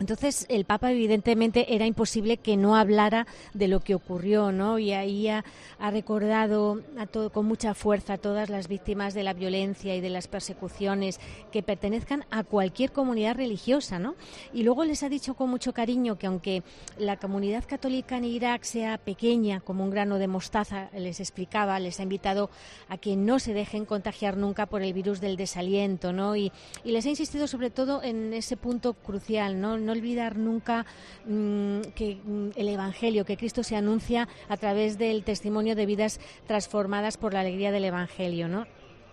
Entonces, 0.00 0.44
el 0.48 0.64
Papa, 0.64 0.90
evidentemente, 0.90 1.74
era 1.74 1.86
imposible 1.86 2.36
que 2.36 2.56
no 2.56 2.74
hablara 2.74 3.28
de 3.52 3.68
lo 3.68 3.78
que 3.78 3.94
ocurrió, 3.94 4.50
¿no? 4.50 4.80
Y 4.80 4.92
ahí 4.92 5.28
ha, 5.28 5.44
recordado 5.78 6.80
a 6.98 7.06
todo, 7.06 7.30
con 7.30 7.46
mucha 7.46 7.74
fuerza 7.74 8.14
a 8.14 8.18
todas 8.18 8.48
las 8.48 8.66
víctimas 8.66 9.14
de 9.14 9.22
la 9.22 9.34
violencia 9.34 9.94
y 9.94 10.00
de 10.00 10.10
las 10.10 10.26
persecuciones 10.26 11.20
que 11.52 11.62
pertenezcan 11.62 12.24
a 12.30 12.42
cualquier 12.42 12.90
comunidad 12.90 13.36
religiosa, 13.36 14.00
¿no? 14.00 14.16
Y 14.52 14.64
luego 14.64 14.84
les 14.84 15.02
ha 15.04 15.08
dicho 15.08 15.34
con 15.34 15.48
mucho 15.48 15.72
cariño 15.72 16.18
que 16.18 16.26
aunque 16.26 16.64
la 16.98 17.18
comunidad 17.18 17.64
católica 17.64 18.16
en 18.16 18.24
Irak 18.24 18.64
sea 18.64 18.98
pequeña, 18.98 19.60
como 19.60 19.84
un 19.84 19.90
grano 19.90 20.18
de 20.18 20.26
mostaza, 20.26 20.88
les 20.96 21.20
explicaba, 21.20 21.78
les 21.78 22.00
ha 22.00 22.02
invitado 22.02 22.50
a 22.88 22.98
que 22.98 23.14
no 23.14 23.38
se 23.38 23.54
dejen 23.54 23.84
contagiar 23.84 24.36
nunca 24.36 24.66
por 24.66 24.82
el 24.82 24.92
virus 24.92 25.20
del 25.20 25.36
desaliento, 25.36 26.12
¿no? 26.12 26.34
Y, 26.34 26.50
y 26.82 26.90
les 26.90 27.06
ha 27.06 27.10
insistido 27.10 27.46
sobre 27.46 27.70
todo 27.70 28.02
en 28.02 28.32
ese 28.32 28.56
punto 28.56 28.94
crucial, 28.94 29.60
¿no? 29.60 29.83
No 29.84 29.92
olvidar 29.92 30.36
nunca 30.36 30.84
mm, 31.26 31.80
que 31.94 32.16
mm, 32.24 32.48
el 32.56 32.68
Evangelio, 32.68 33.24
que 33.24 33.36
Cristo 33.36 33.62
se 33.62 33.76
anuncia 33.76 34.28
a 34.48 34.56
través 34.56 34.98
del 34.98 35.22
testimonio 35.24 35.76
de 35.76 35.86
vidas 35.86 36.18
transformadas 36.46 37.16
por 37.16 37.32
la 37.34 37.40
alegría 37.40 37.70
del 37.72 37.84
Evangelio, 37.84 38.48
¿no? 38.48 38.66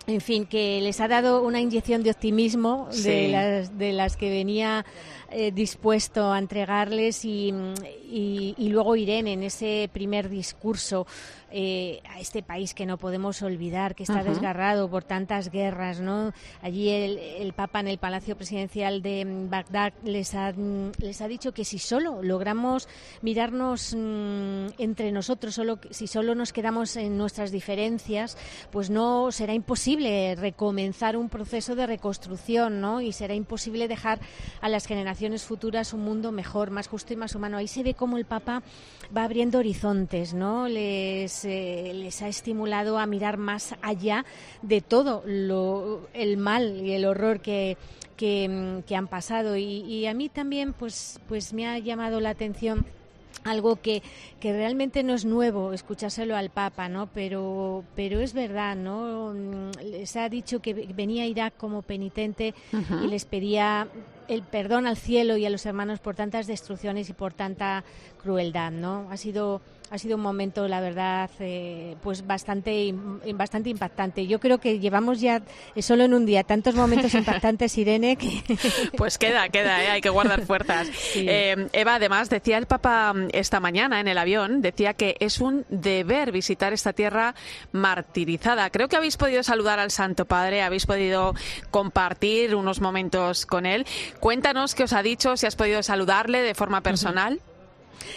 En 0.08 0.20
fin, 0.20 0.46
que 0.46 0.80
les 0.80 1.00
ha 1.00 1.06
dado 1.06 1.42
una 1.44 1.60
inyección 1.60 2.02
de 2.02 2.10
optimismo 2.10 2.88
de, 3.04 3.28
las, 3.28 3.78
de 3.78 3.92
las 3.92 4.16
que 4.16 4.30
venía 4.30 4.84
eh, 5.30 5.52
dispuesto 5.52 6.32
a 6.32 6.40
entregarles 6.40 7.24
y, 7.24 7.52
mm, 7.52 7.74
y- 8.10 8.54
y 8.58 8.68
luego 8.70 8.96
Irene 8.96 9.34
en 9.34 9.44
ese 9.44 9.88
primer 9.92 10.28
discurso 10.28 11.06
eh, 11.52 12.00
a 12.08 12.20
este 12.20 12.42
país 12.42 12.74
que 12.74 12.86
no 12.86 12.96
podemos 12.96 13.42
olvidar, 13.42 13.94
que 13.94 14.04
está 14.04 14.22
desgarrado 14.24 14.88
por 14.88 15.04
tantas 15.04 15.50
guerras, 15.50 16.00
¿no? 16.00 16.32
Allí 16.62 16.88
el, 16.88 17.18
el 17.18 17.52
Papa 17.52 17.80
en 17.80 17.88
el 17.88 17.98
Palacio 17.98 18.36
Presidencial 18.36 19.02
de 19.02 19.26
Bagdad 19.48 19.92
les 20.04 20.34
ha, 20.34 20.52
les 20.98 21.20
ha 21.20 21.28
dicho 21.28 21.52
que 21.52 21.64
si 21.64 21.78
solo 21.78 22.22
logramos 22.22 22.88
mirarnos 23.20 23.94
mm, 23.94 24.66
entre 24.78 25.12
nosotros, 25.12 25.54
solo, 25.54 25.78
si 25.90 26.06
solo 26.06 26.34
nos 26.34 26.52
quedamos 26.52 26.96
en 26.96 27.18
nuestras 27.18 27.50
diferencias, 27.50 28.36
pues 28.70 28.90
no 28.90 29.30
será 29.30 29.54
imposible 29.54 30.34
recomenzar 30.36 31.16
un 31.16 31.28
proceso 31.28 31.74
de 31.74 31.86
reconstrucción, 31.86 32.80
¿no? 32.80 33.00
Y 33.00 33.12
será 33.12 33.34
imposible 33.34 33.88
dejar 33.88 34.20
a 34.60 34.68
las 34.68 34.86
generaciones 34.86 35.44
futuras 35.44 35.92
un 35.92 36.00
mundo 36.00 36.32
mejor, 36.32 36.70
más 36.70 36.88
justo 36.88 37.12
y 37.12 37.16
más 37.16 37.34
humano. 37.34 37.56
Ahí 37.58 37.68
se 37.68 37.82
ve 37.82 37.94
cómo 37.94 38.16
el 38.16 38.24
Papa 38.24 38.62
va 39.16 39.24
abriendo 39.24 39.58
horizontes, 39.58 40.34
¿no? 40.34 40.68
Les, 40.68 41.41
eh, 41.44 41.92
les 41.94 42.22
ha 42.22 42.28
estimulado 42.28 42.98
a 42.98 43.06
mirar 43.06 43.36
más 43.36 43.74
allá 43.82 44.24
de 44.62 44.80
todo 44.80 45.22
lo, 45.26 46.08
el 46.14 46.36
mal 46.36 46.80
y 46.84 46.92
el 46.92 47.04
horror 47.04 47.40
que, 47.40 47.76
que, 48.16 48.48
mm, 48.48 48.82
que 48.82 48.96
han 48.96 49.08
pasado. 49.08 49.56
Y, 49.56 49.82
y 49.82 50.06
a 50.06 50.14
mí 50.14 50.28
también, 50.28 50.72
pues, 50.72 51.20
pues 51.28 51.52
me 51.52 51.66
ha 51.66 51.78
llamado 51.78 52.20
la 52.20 52.30
atención 52.30 52.84
algo 53.44 53.76
que, 53.76 54.02
que 54.40 54.52
realmente 54.52 55.02
no 55.02 55.14
es 55.14 55.24
nuevo 55.24 55.72
escuchárselo 55.72 56.36
al 56.36 56.50
Papa, 56.50 56.88
¿no? 56.88 57.08
Pero, 57.08 57.84
pero 57.96 58.20
es 58.20 58.32
verdad, 58.34 58.76
¿no? 58.76 59.34
Mm, 59.34 59.70
Les 59.90 60.16
ha 60.16 60.28
dicho 60.28 60.60
que 60.60 60.74
venía 60.74 61.24
a 61.24 61.26
Irak 61.26 61.54
como 61.56 61.82
penitente 61.82 62.54
y 63.02 63.06
les 63.08 63.24
pedía 63.24 63.88
el 64.32 64.42
perdón 64.42 64.86
al 64.86 64.96
cielo 64.96 65.36
y 65.36 65.46
a 65.46 65.50
los 65.50 65.66
hermanos 65.66 66.00
por 66.00 66.14
tantas 66.14 66.46
destrucciones 66.46 67.08
y 67.10 67.12
por 67.12 67.32
tanta 67.32 67.84
crueldad, 68.22 68.70
¿no? 68.72 69.08
Ha 69.10 69.16
sido 69.16 69.60
ha 69.92 69.98
sido 69.98 70.16
un 70.16 70.22
momento, 70.22 70.66
la 70.68 70.80
verdad, 70.80 71.28
eh, 71.38 71.96
pues 72.02 72.26
bastante, 72.26 72.94
bastante 73.34 73.68
impactante. 73.68 74.26
Yo 74.26 74.40
creo 74.40 74.56
que 74.56 74.78
llevamos 74.78 75.20
ya 75.20 75.42
eh, 75.74 75.82
solo 75.82 76.04
en 76.04 76.14
un 76.14 76.24
día 76.24 76.44
tantos 76.44 76.74
momentos 76.74 77.12
impactantes, 77.14 77.76
Irene, 77.76 78.16
que... 78.16 78.42
Pues 78.96 79.18
queda, 79.18 79.50
queda, 79.50 79.84
¿eh? 79.84 79.88
hay 79.88 80.00
que 80.00 80.08
guardar 80.08 80.46
fuerzas. 80.46 80.88
Eva, 81.14 81.96
además, 81.96 82.30
decía 82.30 82.56
el 82.56 82.64
Papa 82.64 83.12
mm, 83.12 83.28
esta 83.32 83.60
mañana 83.60 84.00
en 84.00 84.08
el 84.08 84.16
avión, 84.16 84.62
decía 84.62 84.94
que 84.94 85.16
es 85.20 85.42
un 85.42 85.66
deber 85.68 86.32
visitar 86.32 86.72
esta 86.72 86.94
tierra 86.94 87.34
martirizada. 87.72 88.70
Creo 88.70 88.88
que 88.88 88.96
habéis 88.96 89.18
podido 89.18 89.42
saludar 89.42 89.78
al 89.78 89.90
Santo 89.90 90.24
Padre, 90.24 90.62
habéis 90.62 90.86
podido 90.86 91.34
compartir 91.70 92.54
unos 92.54 92.80
momentos 92.80 93.44
con 93.44 93.66
él. 93.66 93.86
Cuéntanos 94.22 94.76
qué 94.76 94.84
os 94.84 94.92
ha 94.92 95.02
dicho, 95.02 95.36
si 95.36 95.46
has 95.46 95.56
podido 95.56 95.82
saludarle 95.82 96.42
de 96.42 96.54
forma 96.54 96.80
personal. 96.80 97.40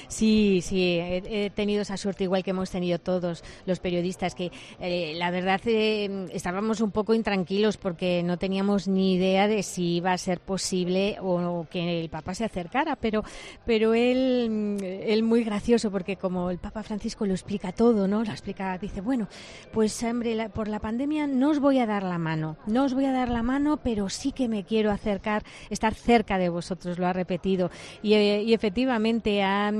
Sí, 0.08 0.62
sí, 0.62 1.00
he, 1.00 1.52
tenido 1.54 1.82
esa 1.82 1.98
suerte 1.98 2.24
igual 2.24 2.44
que 2.44 2.52
hemos 2.52 2.70
tenido 2.70 3.00
todos 3.00 3.44
los 3.66 3.80
periodistas, 3.80 4.36
que 4.36 4.52
eh, 4.80 5.14
la 5.16 5.32
verdad 5.32 5.62
eh, 5.66 6.28
estábamos 6.34 6.82
un 6.82 6.92
poco 6.92 7.14
intranquilos 7.14 7.78
porque 7.78 8.24
no 8.24 8.38
teníamos 8.38 8.88
ni 8.88 9.16
idea 9.16 9.48
de 9.48 9.64
si 9.64 9.98
iba 9.98 10.12
a 10.12 10.18
ser 10.18 10.40
posible 10.40 11.18
o, 11.22 11.66
que 11.70 12.02
el 12.02 12.10
Papa 12.10 12.34
se 12.34 12.46
acercara, 12.46 12.96
pero, 12.96 13.24
pero 13.66 13.94
él, 13.94 14.78
él 14.82 15.24
muy 15.24 15.44
gracioso 15.44 15.92
porque 15.92 16.18
como 16.18 16.50
el 16.50 16.58
Papa 16.58 16.84
Francisco 16.84 17.26
lo 17.26 17.34
explica 17.34 17.72
todo, 17.72 18.08
¿no? 18.08 18.24
Lo 18.24 18.32
explica, 18.32 18.78
dice, 18.78 19.02
bueno, 19.02 19.28
pues 19.72 20.02
hombre, 20.04 20.50
por 20.50 20.68
la 20.68 20.80
pandemia 20.80 21.28
no 21.28 21.50
os 21.50 21.60
voy 21.60 21.80
a 21.80 21.86
dar 21.86 22.04
la 22.04 22.18
mano, 22.18 22.58
no 22.68 22.86
os 22.86 22.94
voy 22.94 23.06
a 23.06 23.12
dar 23.12 23.30
la 23.30 23.44
mano, 23.44 23.78
pero 23.78 24.10
sí 24.10 24.32
que 24.32 24.48
me 24.48 24.64
quiero 24.64 24.92
acercar, 24.92 25.44
estar 25.70 25.94
cerca 25.94 26.38
de 26.38 26.50
vosotros, 26.50 27.00
lo 27.00 27.08
ha 27.08 27.14
repetido. 27.14 27.70
Y, 28.02 28.14
eh, 28.14 28.44
y 28.44 28.54
efectivamente 28.54 29.44
ha 29.44 29.72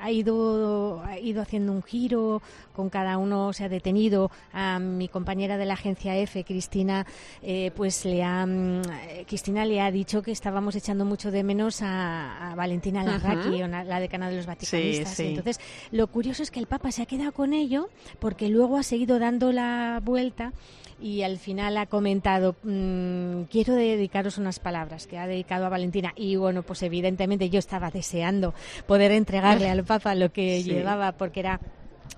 ha 0.00 0.10
ido, 0.10 1.02
ha 1.04 1.18
ido 1.18 1.42
haciendo 1.42 1.72
un 1.72 1.82
giro, 1.82 2.42
con 2.74 2.90
cada 2.90 3.18
uno 3.18 3.52
se 3.52 3.64
ha 3.64 3.68
detenido. 3.68 4.30
A 4.52 4.78
mi 4.78 5.08
compañera 5.08 5.56
de 5.56 5.66
la 5.66 5.74
agencia 5.74 6.16
F, 6.16 6.44
Cristina, 6.44 7.06
eh, 7.42 7.72
pues 7.76 8.04
le 8.04 8.22
ha, 8.22 8.46
mm, 8.46 8.82
Cristina 9.26 9.64
le 9.64 9.80
ha 9.80 9.90
dicho 9.90 10.22
que 10.22 10.32
estábamos 10.32 10.74
echando 10.76 11.04
mucho 11.04 11.30
de 11.30 11.42
menos 11.42 11.80
a, 11.82 12.54
Valentina 12.56 13.04
Larraqui, 13.04 13.58
la 13.58 14.00
decana 14.00 14.28
de 14.30 14.36
los 14.36 14.46
vaticanistas. 14.46 15.20
Entonces, 15.20 15.60
lo 15.90 16.06
curioso 16.08 16.42
es 16.42 16.50
que 16.50 16.60
el 16.60 16.66
Papa 16.66 16.90
se 16.92 17.02
ha 17.02 17.06
quedado 17.06 17.32
con 17.32 17.52
ello 17.52 17.88
porque 18.18 18.48
luego 18.48 18.76
ha 18.76 18.82
seguido 18.82 19.18
dando 19.18 19.52
la 19.52 20.00
vuelta 20.02 20.52
y 21.00 21.22
al 21.22 21.38
final 21.38 21.76
ha 21.76 21.86
comentado, 21.86 22.56
mm, 22.62 23.42
quiero 23.44 23.74
dedicaros 23.74 24.38
unas 24.38 24.58
palabras 24.58 25.06
que 25.06 25.18
ha 25.18 25.26
dedicado 25.26 25.66
a 25.66 25.68
Valentina. 25.68 26.12
Y 26.16 26.36
bueno, 26.36 26.62
pues 26.62 26.82
evidentemente 26.82 27.50
yo 27.50 27.58
estaba 27.58 27.90
deseando 27.90 28.54
poder 28.86 29.12
entregarle 29.18 29.68
al 29.70 29.84
Papa 29.84 30.14
lo 30.14 30.30
que 30.30 30.62
llevaba 30.64 31.12
porque 31.12 31.40
era 31.40 31.60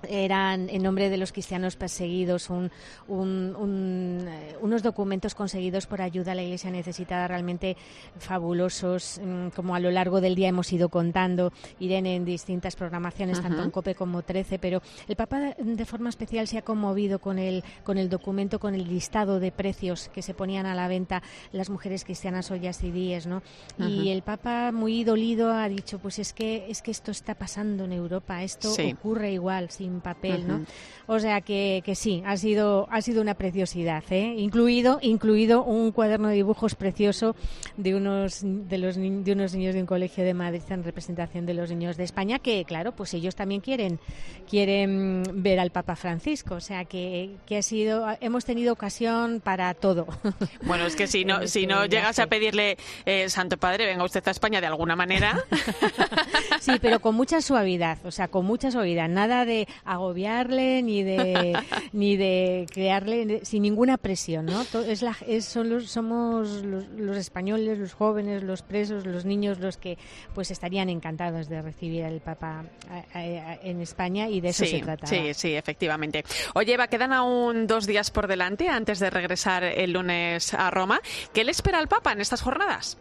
eran 0.07 0.69
en 0.69 0.83
nombre 0.83 1.09
de 1.09 1.17
los 1.17 1.31
cristianos 1.31 1.75
perseguidos 1.75 2.49
un, 2.49 2.71
eh, 3.09 4.57
unos 4.61 4.83
documentos 4.83 5.35
conseguidos 5.35 5.85
por 5.85 6.01
ayuda 6.01 6.31
a 6.31 6.35
la 6.35 6.43
Iglesia 6.43 6.71
necesitada 6.71 7.27
realmente 7.27 7.77
fabulosos 8.17 9.19
mm, 9.23 9.49
como 9.49 9.75
a 9.75 9.79
lo 9.79 9.91
largo 9.91 10.21
del 10.21 10.35
día 10.35 10.49
hemos 10.49 10.71
ido 10.73 10.89
contando 10.89 11.51
Irene 11.79 12.15
en 12.15 12.25
distintas 12.25 12.75
programaciones 12.75 13.41
tanto 13.41 13.63
en 13.63 13.71
COPE 13.71 13.95
como 13.95 14.21
13 14.21 14.59
pero 14.59 14.81
el 15.07 15.15
Papa 15.15 15.55
de 15.57 15.85
forma 15.85 16.09
especial 16.09 16.47
se 16.47 16.57
ha 16.57 16.61
conmovido 16.61 17.19
con 17.19 17.39
el, 17.39 17.63
con 17.83 17.97
el 17.97 18.09
documento 18.09 18.59
con 18.59 18.75
el 18.75 18.87
listado 18.87 19.39
de 19.39 19.51
precios 19.51 20.09
que 20.13 20.21
se 20.21 20.33
ponían 20.33 20.65
a 20.65 20.75
la 20.75 20.87
venta 20.87 21.21
las 21.51 21.69
mujeres 21.69 22.03
cristianas 22.03 22.51
hoy 22.51 22.61
y 22.81 22.91
días 22.91 23.25
¿no? 23.25 23.41
y 23.77 24.09
el 24.09 24.21
Papa 24.21 24.71
muy 24.71 25.03
dolido 25.03 25.51
ha 25.51 25.67
dicho 25.67 25.99
pues 25.99 26.19
es 26.19 26.33
que 26.33 26.65
es 26.69 26.81
que 26.81 26.91
esto 26.91 27.11
está 27.11 27.35
pasando 27.35 27.85
en 27.85 27.93
Europa 27.93 28.43
esto 28.43 28.73
ocurre 28.93 29.31
igual 29.31 29.69
sin 29.81 29.99
papel, 29.99 30.47
¿no? 30.47 30.61
O 31.07 31.19
sea 31.19 31.41
que, 31.41 31.81
que, 31.83 31.95
sí, 31.95 32.21
ha 32.25 32.37
sido, 32.37 32.87
ha 32.91 33.01
sido 33.01 33.21
una 33.21 33.33
preciosidad, 33.33 34.03
¿eh? 34.11 34.35
Incluido, 34.37 34.99
incluido 35.01 35.63
un 35.63 35.91
cuaderno 35.91 36.27
de 36.27 36.35
dibujos 36.35 36.75
precioso 36.75 37.35
de 37.77 37.95
unos, 37.95 38.41
de, 38.43 38.77
los, 38.77 38.95
de 38.95 39.31
unos 39.31 39.55
niños 39.55 39.73
de 39.73 39.81
un 39.81 39.87
colegio 39.87 40.23
de 40.23 40.35
Madrid 40.35 40.61
en 40.69 40.83
representación 40.83 41.47
de 41.47 41.55
los 41.55 41.71
niños 41.71 41.97
de 41.97 42.03
España, 42.03 42.37
que 42.37 42.63
claro, 42.63 42.91
pues 42.91 43.15
ellos 43.15 43.35
también 43.35 43.61
quieren, 43.61 43.99
quieren 44.47 45.23
ver 45.33 45.59
al 45.59 45.71
Papa 45.71 45.95
Francisco. 45.95 46.55
O 46.55 46.61
sea 46.61 46.85
que, 46.85 47.37
que 47.47 47.57
ha 47.57 47.63
sido, 47.63 48.05
hemos 48.21 48.45
tenido 48.45 48.73
ocasión 48.73 49.41
para 49.43 49.73
todo. 49.73 50.07
Bueno, 50.63 50.85
es 50.85 50.95
que 50.95 51.07
si 51.07 51.25
no, 51.25 51.47
si 51.47 51.65
no 51.65 51.85
llegas 51.85 52.19
a 52.19 52.27
pedirle, 52.27 52.77
eh, 53.05 53.29
Santo 53.29 53.57
Padre, 53.57 53.85
venga 53.87 54.03
usted 54.03 54.25
a 54.25 54.31
España 54.31 54.61
de 54.61 54.67
alguna 54.67 54.95
manera. 54.95 55.43
Sí, 56.59 56.73
pero 56.81 56.99
con 56.99 57.15
mucha 57.15 57.41
suavidad, 57.41 57.97
o 58.05 58.11
sea, 58.11 58.27
con 58.27 58.45
mucha 58.45 58.69
suavidad. 58.69 59.09
Nada 59.09 59.45
de 59.45 59.67
agobiarle 59.83 60.81
ni 60.81 61.03
de 61.03 61.57
ni 61.93 62.17
de 62.17 62.65
crearle 62.71 63.45
sin 63.45 63.63
ninguna 63.63 63.97
presión, 63.97 64.45
¿no? 64.45 64.61
Es 64.61 65.01
la, 65.01 65.15
es, 65.27 65.45
son 65.45 65.69
los, 65.69 65.89
somos 65.89 66.63
los, 66.63 67.17
españoles, 67.17 67.77
los 67.77 67.93
jóvenes, 67.93 68.43
los 68.43 68.61
presos, 68.61 69.05
los 69.05 69.25
niños 69.25 69.59
los 69.59 69.77
que 69.77 69.97
pues 70.33 70.51
estarían 70.51 70.89
encantados 70.89 71.49
de 71.49 71.61
recibir 71.61 72.03
al 72.03 72.21
Papa 72.21 72.65
en 73.13 73.81
España 73.81 74.29
y 74.29 74.41
de 74.41 74.49
eso 74.49 74.65
se 74.65 74.79
trata. 74.79 75.07
Sí, 75.07 75.33
sí, 75.33 75.53
efectivamente. 75.53 76.23
Oye, 76.53 76.73
Eva, 76.73 76.87
quedan 76.87 77.13
aún 77.13 77.67
dos 77.67 77.85
días 77.87 78.11
por 78.11 78.27
delante 78.27 78.69
antes 78.69 78.99
de 78.99 79.09
regresar 79.09 79.63
el 79.63 79.93
lunes 79.93 80.53
a 80.53 80.71
Roma. 80.71 81.01
¿Qué 81.33 81.43
le 81.43 81.51
espera 81.51 81.79
al 81.79 81.87
Papa 81.87 82.11
en 82.11 82.21
estas 82.21 82.41
jornadas? 82.41 82.97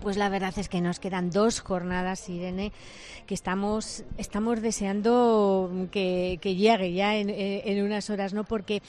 Pues 0.00 0.16
la 0.16 0.28
verdad 0.28 0.54
es 0.58 0.68
que 0.68 0.80
nos 0.80 1.00
quedan 1.00 1.30
dos 1.30 1.60
jornadas, 1.60 2.28
Irene, 2.28 2.72
que 3.26 3.34
estamos, 3.34 4.04
estamos 4.18 4.62
deseando 4.62 5.88
que, 5.90 6.38
llegue 6.42 6.92
ya 6.92 7.16
en, 7.16 7.84
unas 7.84 8.10
horas, 8.10 8.32
¿no? 8.32 8.44
Porque 8.44 8.82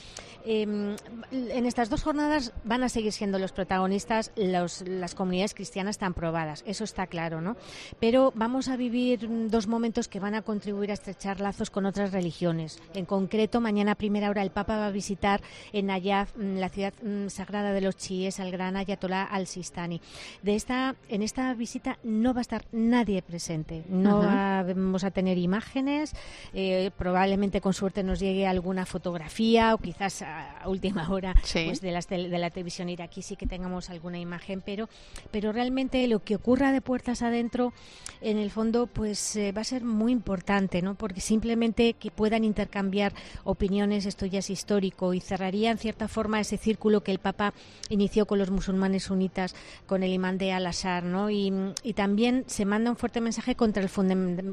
em, 0.44 0.96
en 1.30 1.66
estas 1.66 1.90
dos 1.90 2.02
jornadas 2.02 2.52
van 2.64 2.82
a 2.82 2.88
seguir 2.88 3.12
siendo 3.12 3.38
los 3.38 3.52
protagonistas 3.52 4.32
las 4.36 5.14
comunidades 5.14 5.54
cristianas 5.54 5.98
tan 5.98 6.14
probadas, 6.14 6.62
eso 6.66 6.84
está 6.84 7.06
claro, 7.06 7.40
¿no? 7.40 7.56
Pero 8.00 8.32
vamos 8.34 8.68
a 8.68 8.76
vivir 8.76 9.28
dos 9.48 9.66
momentos 9.66 10.08
que 10.08 10.20
van 10.20 10.34
a 10.34 10.42
contribuir 10.42 10.90
a 10.90 10.94
estrechar 10.94 11.40
lazos 11.40 11.70
con 11.70 11.86
otras 11.86 12.12
religiones. 12.12 12.80
En 12.94 13.04
concreto, 13.04 13.60
mañana 13.60 13.92
a 13.92 13.94
primera 13.96 14.30
hora 14.30 14.42
el 14.42 14.50
Papa 14.50 14.76
va 14.76 14.86
a 14.86 14.90
visitar 14.90 15.42
en 15.72 15.86
Nayaf, 15.86 16.36
la 16.36 16.68
ciudad 16.68 16.94
mm, 17.02 17.28
sagrada 17.28 17.72
de 17.72 17.80
los 17.80 17.96
chiíes, 17.96 18.40
al 18.40 18.50
gran 18.50 18.76
Ayatollah 18.76 19.24
al-Sistani. 19.24 20.00
De 20.42 20.54
esta 20.54 20.94
en 21.08 21.22
esta 21.22 21.52
visita 21.54 21.98
no 22.02 22.34
va 22.34 22.40
a 22.40 22.42
estar 22.42 22.66
nadie 22.72 23.22
presente. 23.22 23.84
No 23.88 24.18
vamos 24.18 25.04
a 25.04 25.10
tener 25.10 25.38
imágenes. 25.38 26.12
Eh, 26.52 26.90
probablemente 26.96 27.60
con 27.60 27.72
suerte 27.72 28.02
nos 28.02 28.20
llegue 28.20 28.46
alguna 28.46 28.86
fotografía 28.86 29.74
o 29.74 29.78
quizás 29.78 30.22
a, 30.22 30.62
última 30.66 31.08
hora 31.10 31.34
pues 31.34 31.80
de, 31.80 31.90
de 31.90 32.38
la 32.38 32.50
televisión 32.50 32.88
iraquí 32.88 33.22
sí 33.22 33.36
que 33.36 33.46
tengamos 33.46 33.90
alguna 33.90 34.18
imagen. 34.18 34.60
Pero, 34.60 34.88
pero 35.30 35.52
realmente 35.52 36.06
lo 36.08 36.22
que 36.22 36.36
ocurra 36.36 36.72
de 36.72 36.80
puertas 36.80 37.22
adentro, 37.22 37.72
en 38.20 38.38
el 38.38 38.50
fondo, 38.50 38.86
pues 38.86 39.36
eh, 39.36 39.52
va 39.52 39.62
a 39.62 39.64
ser 39.64 39.84
muy 39.84 40.12
importante, 40.12 40.82
¿no? 40.82 40.94
Porque 40.94 41.20
simplemente 41.20 41.94
que 41.94 42.10
puedan 42.10 42.44
intercambiar 42.44 43.12
opiniones, 43.44 44.06
esto 44.06 44.26
ya 44.26 44.40
es 44.40 44.50
histórico 44.50 45.14
y 45.14 45.20
cerraría 45.20 45.70
en 45.70 45.78
cierta 45.78 46.08
forma 46.08 46.40
ese 46.40 46.58
círculo 46.58 47.02
que 47.02 47.12
el 47.12 47.18
Papa 47.18 47.54
inició 47.88 48.26
con 48.26 48.38
los 48.38 48.50
musulmanes 48.50 49.04
sunitas, 49.04 49.54
con 49.86 50.02
el 50.02 50.12
imán 50.12 50.38
de 50.38 50.52
Al-Assad 50.52 50.87
y, 51.30 51.92
también 51.94 52.44
se 52.46 52.64
manda 52.64 52.90
un 52.90 52.96
fuerte 52.96 53.20
mensaje 53.20 53.54
contra 53.54 53.82
el, 53.82 53.90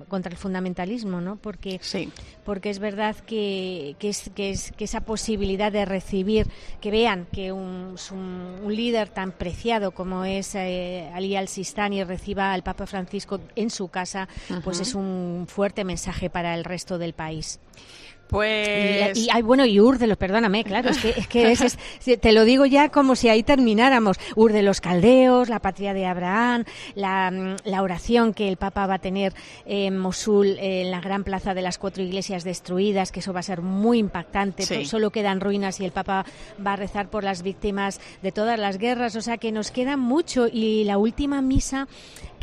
contra 0.07 0.31
el 0.31 0.38
fundamentalismo, 0.38 1.21
¿no? 1.21 1.36
Porque, 1.36 1.79
porque 2.43 2.69
es 2.69 2.79
verdad 2.79 3.15
que, 3.15 3.95
que, 3.99 4.09
es, 4.09 4.31
que, 4.33 4.49
es, 4.49 4.71
que 4.71 4.86
esa 4.86 5.01
posibilidad 5.01 5.71
de 5.71 5.86
recibir, 5.86 6.47
que 6.81 6.91
vean 6.91 7.27
que 7.31 7.51
un, 7.51 7.95
un, 8.11 8.75
líder 8.75 9.09
tan 9.09 9.31
preciado 9.31 9.91
como 9.91 10.25
es 10.25 10.55
eh, 10.55 11.09
Ali 11.13 11.36
al-Sistani 11.36 12.03
reciba 12.03 12.53
al 12.53 12.63
Papa 12.63 12.86
Francisco 12.86 13.39
en 13.55 13.69
su 13.69 13.88
casa, 13.89 14.27
pues 14.63 14.79
es 14.79 14.95
un 14.95 15.45
fuerte 15.47 15.83
mensaje 15.83 16.29
para 16.29 16.55
el 16.55 16.63
resto 16.63 16.97
del 16.97 17.13
país. 17.13 17.59
Pues... 18.28 19.17
Y, 19.17 19.41
bueno, 19.43 19.65
y 19.65 19.80
Ur 19.80 19.97
de 19.97 20.07
los, 20.07 20.17
perdóname, 20.17 20.63
claro, 20.63 20.89
es 20.89 20.97
que, 20.97 21.09
es 21.09 21.28
que 21.28 21.51
es, 21.51 21.78
te 22.21 22.32
lo 22.32 22.43
digo 22.43 22.65
ya 22.65 22.89
como 22.89 23.15
si 23.15 23.30
ahí 23.30 23.43
termináramos. 23.43 24.17
Ur 24.36 24.51
de 24.51 24.63
los 24.63 24.82
caldeos, 24.82 25.49
la 25.49 25.59
patria 25.59 25.93
de 25.93 26.05
Abraham, 26.05 26.65
la, 26.95 27.32
mm, 27.32 27.55
la 27.65 27.82
oración 27.82 28.34
que 28.34 28.47
el 28.47 28.57
Papa 28.57 28.88
va 28.88 28.95
a 28.95 28.99
tener 28.99 29.34
en 29.65 29.97
Mosul, 29.97 30.57
en 30.59 30.91
la 30.91 31.01
gran 31.01 31.23
plaza 31.23 31.53
de 31.53 31.61
las 31.61 31.78
cuatro 31.78 32.03
iglesias 32.03 32.43
destruidas, 32.43 33.11
que 33.11 33.19
eso 33.19 33.34
va 33.34 33.41
a 33.41 33.43
ser 33.43 33.61
muy 33.61 33.99
impactante. 33.99 34.86
Solo 34.86 35.11
quedan 35.11 35.39
ruinas 35.39 35.80
y 35.80 35.86
el 35.86 35.91
Papa 35.91 36.26
va 36.65 36.73
a 36.73 36.76
rezar 36.76 37.09
por 37.09 37.23
las 37.23 37.43
víctimas 37.43 37.99
de 38.21 38.32
todas 38.32 38.59
las 38.59 38.78
guerras, 38.78 39.15
o 39.15 39.21
sea 39.21 39.38
que 39.38 39.51
nos 39.51 39.71
queda 39.71 39.97
mucho. 39.97 40.47
Y 40.51 40.84
la 40.86 40.97
última 40.97 41.41
misa 41.41 41.88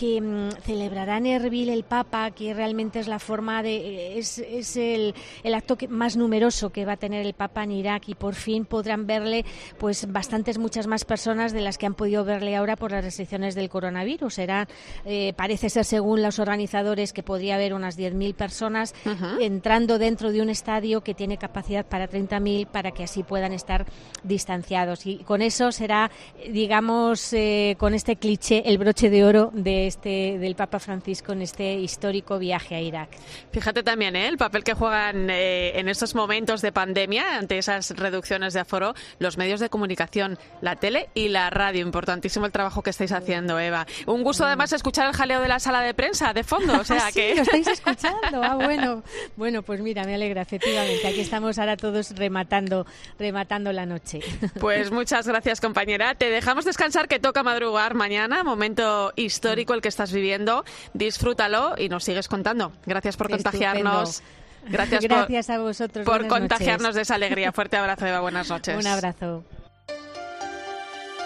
que 0.02 0.20
mm, 0.20 0.62
celebrará 0.62 1.18
en 1.18 1.26
Erbil 1.26 1.68
el 1.68 1.84
Papa, 1.84 2.32
que 2.32 2.54
realmente 2.54 2.98
es 2.98 3.06
la 3.06 3.20
forma 3.20 3.62
de, 3.62 4.18
es, 4.18 4.38
es 4.38 4.76
el, 4.76 5.14
el 5.44 5.54
acto 5.54 5.74
acto 5.74 5.86
más 5.90 6.16
numeroso 6.16 6.70
que 6.70 6.84
va 6.84 6.94
a 6.94 6.96
tener 6.96 7.24
el 7.24 7.34
Papa 7.34 7.62
en 7.62 7.70
Irak 7.70 8.08
y 8.08 8.16
por 8.16 8.34
fin 8.34 8.64
podrán 8.64 9.06
verle 9.06 9.44
pues 9.78 10.10
bastantes 10.10 10.58
muchas 10.58 10.88
más 10.88 11.04
personas 11.04 11.52
de 11.52 11.60
las 11.60 11.78
que 11.78 11.86
han 11.86 11.94
podido 11.94 12.24
verle 12.24 12.56
ahora 12.56 12.74
por 12.74 12.90
las 12.90 13.04
restricciones 13.04 13.54
del 13.54 13.68
coronavirus. 13.68 14.34
Será, 14.34 14.66
eh, 15.04 15.34
parece 15.36 15.70
ser 15.70 15.84
según 15.84 16.20
los 16.20 16.40
organizadores 16.40 17.12
que 17.12 17.22
podría 17.22 17.54
haber 17.54 17.72
unas 17.72 17.96
10.000 17.96 18.34
personas 18.34 18.96
entrando 19.38 20.00
dentro 20.00 20.32
de 20.32 20.42
un 20.42 20.50
estadio 20.50 21.02
que 21.02 21.14
tiene 21.14 21.36
capacidad 21.36 21.86
para 21.86 22.10
30.000 22.10 22.66
para 22.66 22.90
que 22.90 23.04
así 23.04 23.22
puedan 23.22 23.52
estar 23.52 23.86
distanciados. 24.24 25.06
Y 25.06 25.18
con 25.18 25.42
eso 25.42 25.70
será, 25.70 26.10
digamos, 26.50 27.32
eh, 27.34 27.76
con 27.78 27.94
este 27.94 28.16
cliché, 28.16 28.68
el 28.68 28.78
broche 28.78 29.08
de 29.08 29.24
oro 29.24 29.52
de 29.54 29.91
este 29.92 30.38
del 30.38 30.54
Papa 30.54 30.78
Francisco 30.78 31.32
en 31.32 31.42
este 31.42 31.74
histórico 31.74 32.38
viaje 32.38 32.74
a 32.74 32.80
Irak. 32.80 33.10
Fíjate 33.52 33.82
también 33.82 34.16
¿eh? 34.16 34.26
el 34.26 34.38
papel 34.38 34.64
que 34.64 34.72
juegan 34.72 35.28
eh, 35.28 35.78
en 35.78 35.88
estos 35.88 36.14
momentos 36.14 36.62
de 36.62 36.72
pandemia, 36.72 37.36
ante 37.36 37.58
esas 37.58 37.90
reducciones 37.90 38.54
de 38.54 38.60
aforo, 38.60 38.94
los 39.18 39.36
medios 39.36 39.60
de 39.60 39.68
comunicación, 39.68 40.38
la 40.62 40.76
tele 40.76 41.10
y 41.14 41.28
la 41.28 41.50
radio. 41.50 41.82
Importantísimo 41.82 42.46
el 42.46 42.52
trabajo 42.52 42.82
que 42.82 42.90
estáis 42.90 43.12
haciendo, 43.12 43.58
Eva. 43.58 43.86
Un 44.06 44.22
gusto 44.22 44.46
además 44.46 44.72
escuchar 44.72 45.08
el 45.08 45.14
jaleo 45.14 45.40
de 45.40 45.48
la 45.48 45.60
sala 45.60 45.82
de 45.82 45.92
prensa 45.92 46.32
de 46.32 46.42
fondo, 46.42 46.80
o 46.80 46.84
sea 46.84 47.12
que... 47.12 47.34
lo 47.34 47.42
estáis 47.42 47.66
escuchando. 47.78 48.42
Ah, 48.42 48.56
bueno. 48.56 49.02
Bueno, 49.36 49.62
pues 49.62 49.80
mira, 49.82 50.04
me 50.04 50.14
alegra, 50.14 50.40
efectivamente. 50.40 51.06
Aquí 51.06 51.20
estamos 51.20 51.58
ahora 51.58 51.76
todos 51.76 52.16
rematando, 52.16 52.86
rematando 53.18 53.72
la 53.72 53.86
noche. 53.86 54.20
Pues 54.60 54.92
muchas 54.92 55.26
gracias, 55.26 55.60
compañera. 55.60 56.14
Te 56.14 56.30
dejamos 56.30 56.64
descansar 56.64 57.08
que 57.08 57.18
toca 57.18 57.42
madrugar 57.42 57.94
mañana, 57.94 58.44
momento 58.44 59.12
histórico 59.16 59.74
el 59.74 59.81
que 59.82 59.88
estás 59.88 60.12
viviendo. 60.12 60.64
Disfrútalo 60.94 61.74
y 61.76 61.90
nos 61.90 62.04
sigues 62.04 62.28
contando. 62.28 62.72
Gracias 62.86 63.18
por 63.18 63.28
contagiarnos. 63.28 64.22
Gracias, 64.66 65.02
Gracias 65.02 65.46
por, 65.46 65.54
a 65.54 65.58
vosotros. 65.58 66.06
Por 66.06 66.26
contagiarnos 66.28 66.94
de 66.94 67.02
esa 67.02 67.16
alegría. 67.16 67.52
Fuerte 67.52 67.76
abrazo, 67.76 68.06
Eva. 68.06 68.20
Buenas 68.20 68.48
noches. 68.48 68.76
Un 68.78 68.86
abrazo. 68.86 69.44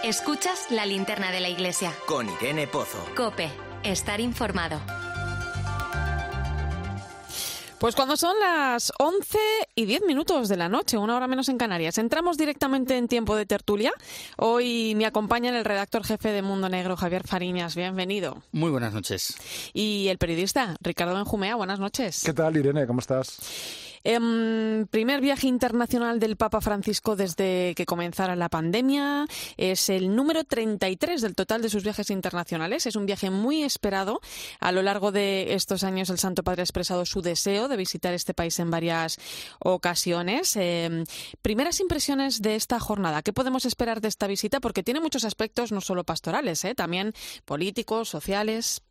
Escuchas 0.03 0.71
la 0.71 0.87
linterna 0.87 1.31
de 1.31 1.41
la 1.41 1.49
iglesia. 1.49 1.93
Con 2.07 2.29
Irene 2.29 2.67
Pozo. 2.67 2.99
Cope. 3.15 3.51
Estar 3.83 4.21
informado. 4.21 4.81
Pues 7.79 7.95
cuando 7.95 8.17
son 8.17 8.35
las 8.41 8.91
11 8.99 9.39
y 9.75 9.85
10 9.85 10.07
minutos 10.07 10.49
de 10.49 10.57
la 10.57 10.71
noche, 10.71 10.97
una 10.97 11.15
hora 11.15 11.29
menos 11.29 11.51
en 11.51 11.59
Canarias, 11.59 11.99
entramos 11.99 12.39
directamente 12.39 12.97
en 12.97 13.07
tiempo 13.07 13.37
de 13.37 13.45
tertulia. 13.45 13.93
Hoy 14.39 14.95
me 14.95 15.05
acompaña 15.05 15.57
el 15.57 15.63
redactor 15.63 16.03
jefe 16.03 16.33
de 16.33 16.41
Mundo 16.41 16.71
Negro, 16.71 16.97
Javier 16.97 17.27
Fariñas. 17.27 17.77
Bienvenido. 17.77 18.43
Muy 18.51 18.71
buenas 18.71 18.95
noches. 18.95 19.37
Y 19.75 20.09
el 20.09 20.17
periodista, 20.17 20.77
Ricardo 20.81 21.15
Benjumea. 21.15 21.55
Buenas 21.55 21.79
noches. 21.79 22.23
¿Qué 22.25 22.33
tal, 22.33 22.57
Irene? 22.57 22.87
¿Cómo 22.87 23.01
estás? 23.01 23.37
Eh, 24.09 24.87
primer 24.89 25.21
viaje 25.21 25.49
internacional 25.49 26.21
del 26.21 26.37
Papa 26.37 26.61
Francisco 26.61 27.17
desde 27.17 27.75
que 27.75 27.87
comenzara 27.87 28.37
la 28.37 28.49
pandemia. 28.49 29.27
Es 29.57 29.89
el 29.89 30.15
número 30.15 30.45
33 30.45 31.23
del 31.23 31.35
total 31.35 31.61
de 31.61 31.69
sus 31.69 31.83
viajes 31.83 32.11
internacionales. 32.11 32.87
Es 32.87 32.95
un 32.95 33.05
viaje 33.05 33.31
muy 33.31 33.65
esperado. 33.65 34.21
A 34.61 34.71
lo 34.71 34.83
largo 34.83 35.11
de 35.11 35.55
estos 35.55 35.83
años 35.83 36.09
el 36.09 36.19
Santo 36.19 36.45
Padre 36.45 36.63
ha 36.63 36.65
expresado 36.65 37.05
su 37.05 37.21
deseo 37.21 37.67
de 37.67 37.77
visitar 37.77 38.15
este 38.15 38.33
país 38.33 38.61
en 38.61 38.71
varias 38.71 39.19
ocasiones. 39.59 40.55
Eh, 40.55 41.03
primeras 41.43 41.81
impresiones 41.81 42.43
de 42.43 42.55
esta 42.55 42.79
jornada. 42.79 43.23
¿Qué 43.23 43.33
podemos 43.33 43.65
esperar 43.65 44.01
de 44.01 44.07
esta 44.07 44.29
visita? 44.29 44.61
Porque 44.61 44.85
tiene 44.85 45.01
muchos 45.01 45.25
aspectos 45.25 45.73
no 45.73 45.81
solo 45.81 46.05
pastorales, 46.05 46.65
¿eh? 46.65 46.77
también 46.77 47.13
políticos, 47.45 48.09
sociales. 48.09 48.83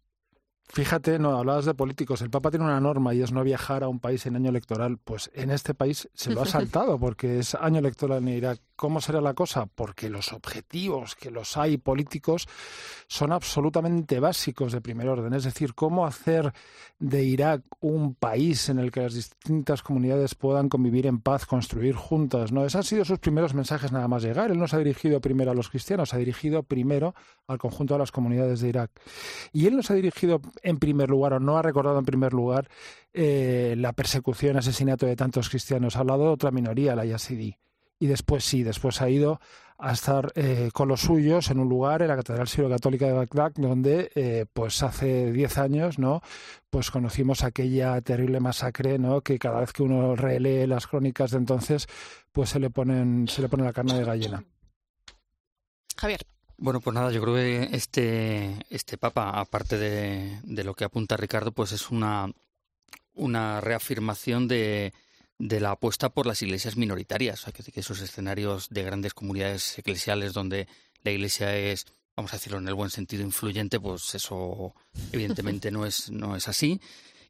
Fíjate, 0.67 1.19
no 1.19 1.37
hablabas 1.37 1.65
de 1.65 1.73
políticos. 1.73 2.21
El 2.21 2.29
Papa 2.29 2.49
tiene 2.49 2.65
una 2.65 2.79
norma 2.79 3.13
y 3.13 3.21
es 3.21 3.31
no 3.31 3.43
viajar 3.43 3.83
a 3.83 3.87
un 3.87 3.99
país 3.99 4.25
en 4.25 4.35
año 4.35 4.49
electoral. 4.49 4.97
Pues 4.97 5.29
en 5.33 5.51
este 5.51 5.73
país 5.73 6.09
se 6.13 6.31
lo 6.31 6.41
ha 6.41 6.45
saltado 6.47 6.99
porque 6.99 7.39
es 7.39 7.55
año 7.55 7.79
electoral 7.79 8.23
en 8.23 8.29
Irak. 8.29 8.59
¿Cómo 8.75 8.99
será 8.99 9.21
la 9.21 9.33
cosa? 9.33 9.67
Porque 9.67 10.09
los 10.09 10.33
objetivos 10.33 11.15
que 11.15 11.31
los 11.31 11.55
hay 11.55 11.77
políticos 11.77 12.47
son 13.07 13.31
absolutamente 13.31 14.19
básicos 14.19 14.73
de 14.73 14.81
primer 14.81 15.07
orden. 15.07 15.33
Es 15.33 15.45
decir, 15.45 15.75
cómo 15.75 16.05
hacer 16.05 16.51
de 16.99 17.23
Irak 17.23 17.61
un 17.79 18.15
país 18.15 18.67
en 18.67 18.79
el 18.79 18.91
que 18.91 19.01
las 19.01 19.13
distintas 19.13 19.81
comunidades 19.81 20.35
puedan 20.35 20.67
convivir 20.67 21.07
en 21.07 21.21
paz, 21.21 21.45
construir 21.45 21.95
juntas. 21.95 22.51
¿no? 22.51 22.65
Esos 22.65 22.75
han 22.75 22.83
sido 22.83 23.05
sus 23.05 23.19
primeros 23.19 23.53
mensajes 23.53 23.93
nada 23.93 24.09
más 24.09 24.23
llegar. 24.23 24.51
Él 24.51 24.57
no 24.57 24.67
se 24.67 24.75
ha 24.75 24.79
dirigido 24.79 25.21
primero 25.21 25.51
a 25.51 25.55
los 25.55 25.69
cristianos, 25.69 26.09
se 26.09 26.17
ha 26.17 26.19
dirigido 26.19 26.63
primero 26.63 27.15
al 27.47 27.59
conjunto 27.59 27.93
de 27.93 27.99
las 27.99 28.11
comunidades 28.11 28.59
de 28.59 28.69
Irak. 28.69 28.91
Y 29.53 29.67
él 29.67 29.77
no 29.77 29.83
se 29.83 29.93
ha 29.93 29.95
dirigido 29.95 30.41
en 30.63 30.77
primer 30.77 31.09
lugar 31.09 31.33
o 31.33 31.39
no 31.39 31.57
ha 31.57 31.61
recordado 31.61 31.99
en 31.99 32.05
primer 32.05 32.33
lugar 32.33 32.69
eh, 33.13 33.75
la 33.77 33.93
persecución, 33.93 34.57
asesinato 34.57 35.05
de 35.05 35.15
tantos 35.15 35.49
cristianos. 35.49 35.95
Ha 35.95 35.99
hablado 35.99 36.23
de 36.23 36.29
otra 36.29 36.51
minoría, 36.51 36.95
la 36.95 37.05
yazidí 37.05 37.57
y 37.99 38.07
después 38.07 38.43
sí, 38.43 38.63
después 38.63 39.01
ha 39.01 39.09
ido 39.09 39.39
a 39.77 39.91
estar 39.91 40.31
eh, 40.35 40.69
con 40.73 40.87
los 40.87 41.01
suyos 41.01 41.49
en 41.49 41.59
un 41.59 41.67
lugar, 41.67 42.01
en 42.01 42.07
la 42.07 42.15
Catedral 42.15 42.47
Sirio-Católica 42.47 43.07
de 43.07 43.13
Bagdad, 43.13 43.51
donde 43.55 44.09
eh, 44.15 44.45
pues 44.51 44.81
hace 44.83 45.31
diez 45.33 45.57
años, 45.57 45.99
¿no? 45.99 46.21
Pues 46.69 46.91
conocimos 46.91 47.43
aquella 47.43 47.99
terrible 48.01 48.39
masacre, 48.39 48.97
¿no? 48.99 49.21
Que 49.21 49.37
cada 49.37 49.59
vez 49.59 49.73
que 49.73 49.83
uno 49.83 50.15
relee 50.15 50.65
las 50.67 50.87
crónicas 50.87 51.31
de 51.31 51.37
entonces, 51.37 51.87
pues 52.31 52.49
se 52.49 52.59
le 52.59 52.69
ponen, 52.69 53.27
se 53.27 53.41
le 53.41 53.49
pone 53.49 53.63
la 53.63 53.73
carne 53.73 53.95
de 53.95 54.05
gallina. 54.05 54.43
Javier. 55.97 56.21
Bueno, 56.57 56.79
pues 56.79 56.93
nada, 56.93 57.11
yo 57.11 57.21
creo 57.21 57.35
que 57.35 57.75
este, 57.75 58.55
este 58.69 58.97
Papa, 58.97 59.29
aparte 59.31 59.77
de, 59.77 60.39
de 60.43 60.63
lo 60.63 60.73
que 60.73 60.85
apunta 60.85 61.17
Ricardo, 61.17 61.51
pues 61.51 61.73
es 61.73 61.91
una, 61.91 62.31
una 63.13 63.59
reafirmación 63.59 64.47
de, 64.47 64.93
de 65.37 65.59
la 65.59 65.71
apuesta 65.71 66.09
por 66.09 66.25
las 66.25 66.41
iglesias 66.41 66.77
minoritarias, 66.77 67.41
o 67.41 67.43
sea, 67.43 67.53
que, 67.53 67.79
esos 67.79 68.01
escenarios 68.01 68.69
de 68.69 68.83
grandes 68.83 69.13
comunidades 69.13 69.77
eclesiales 69.77 70.33
donde 70.33 70.67
la 71.03 71.11
iglesia 71.11 71.55
es, 71.57 71.85
vamos 72.15 72.33
a 72.33 72.37
decirlo 72.37 72.59
en 72.59 72.67
el 72.67 72.73
buen 72.73 72.89
sentido, 72.89 73.23
influyente, 73.23 73.79
pues 73.79 74.15
eso 74.15 74.73
evidentemente 75.11 75.71
no 75.71 75.85
es, 75.85 76.09
no 76.09 76.35
es 76.35 76.47
así. 76.47 76.79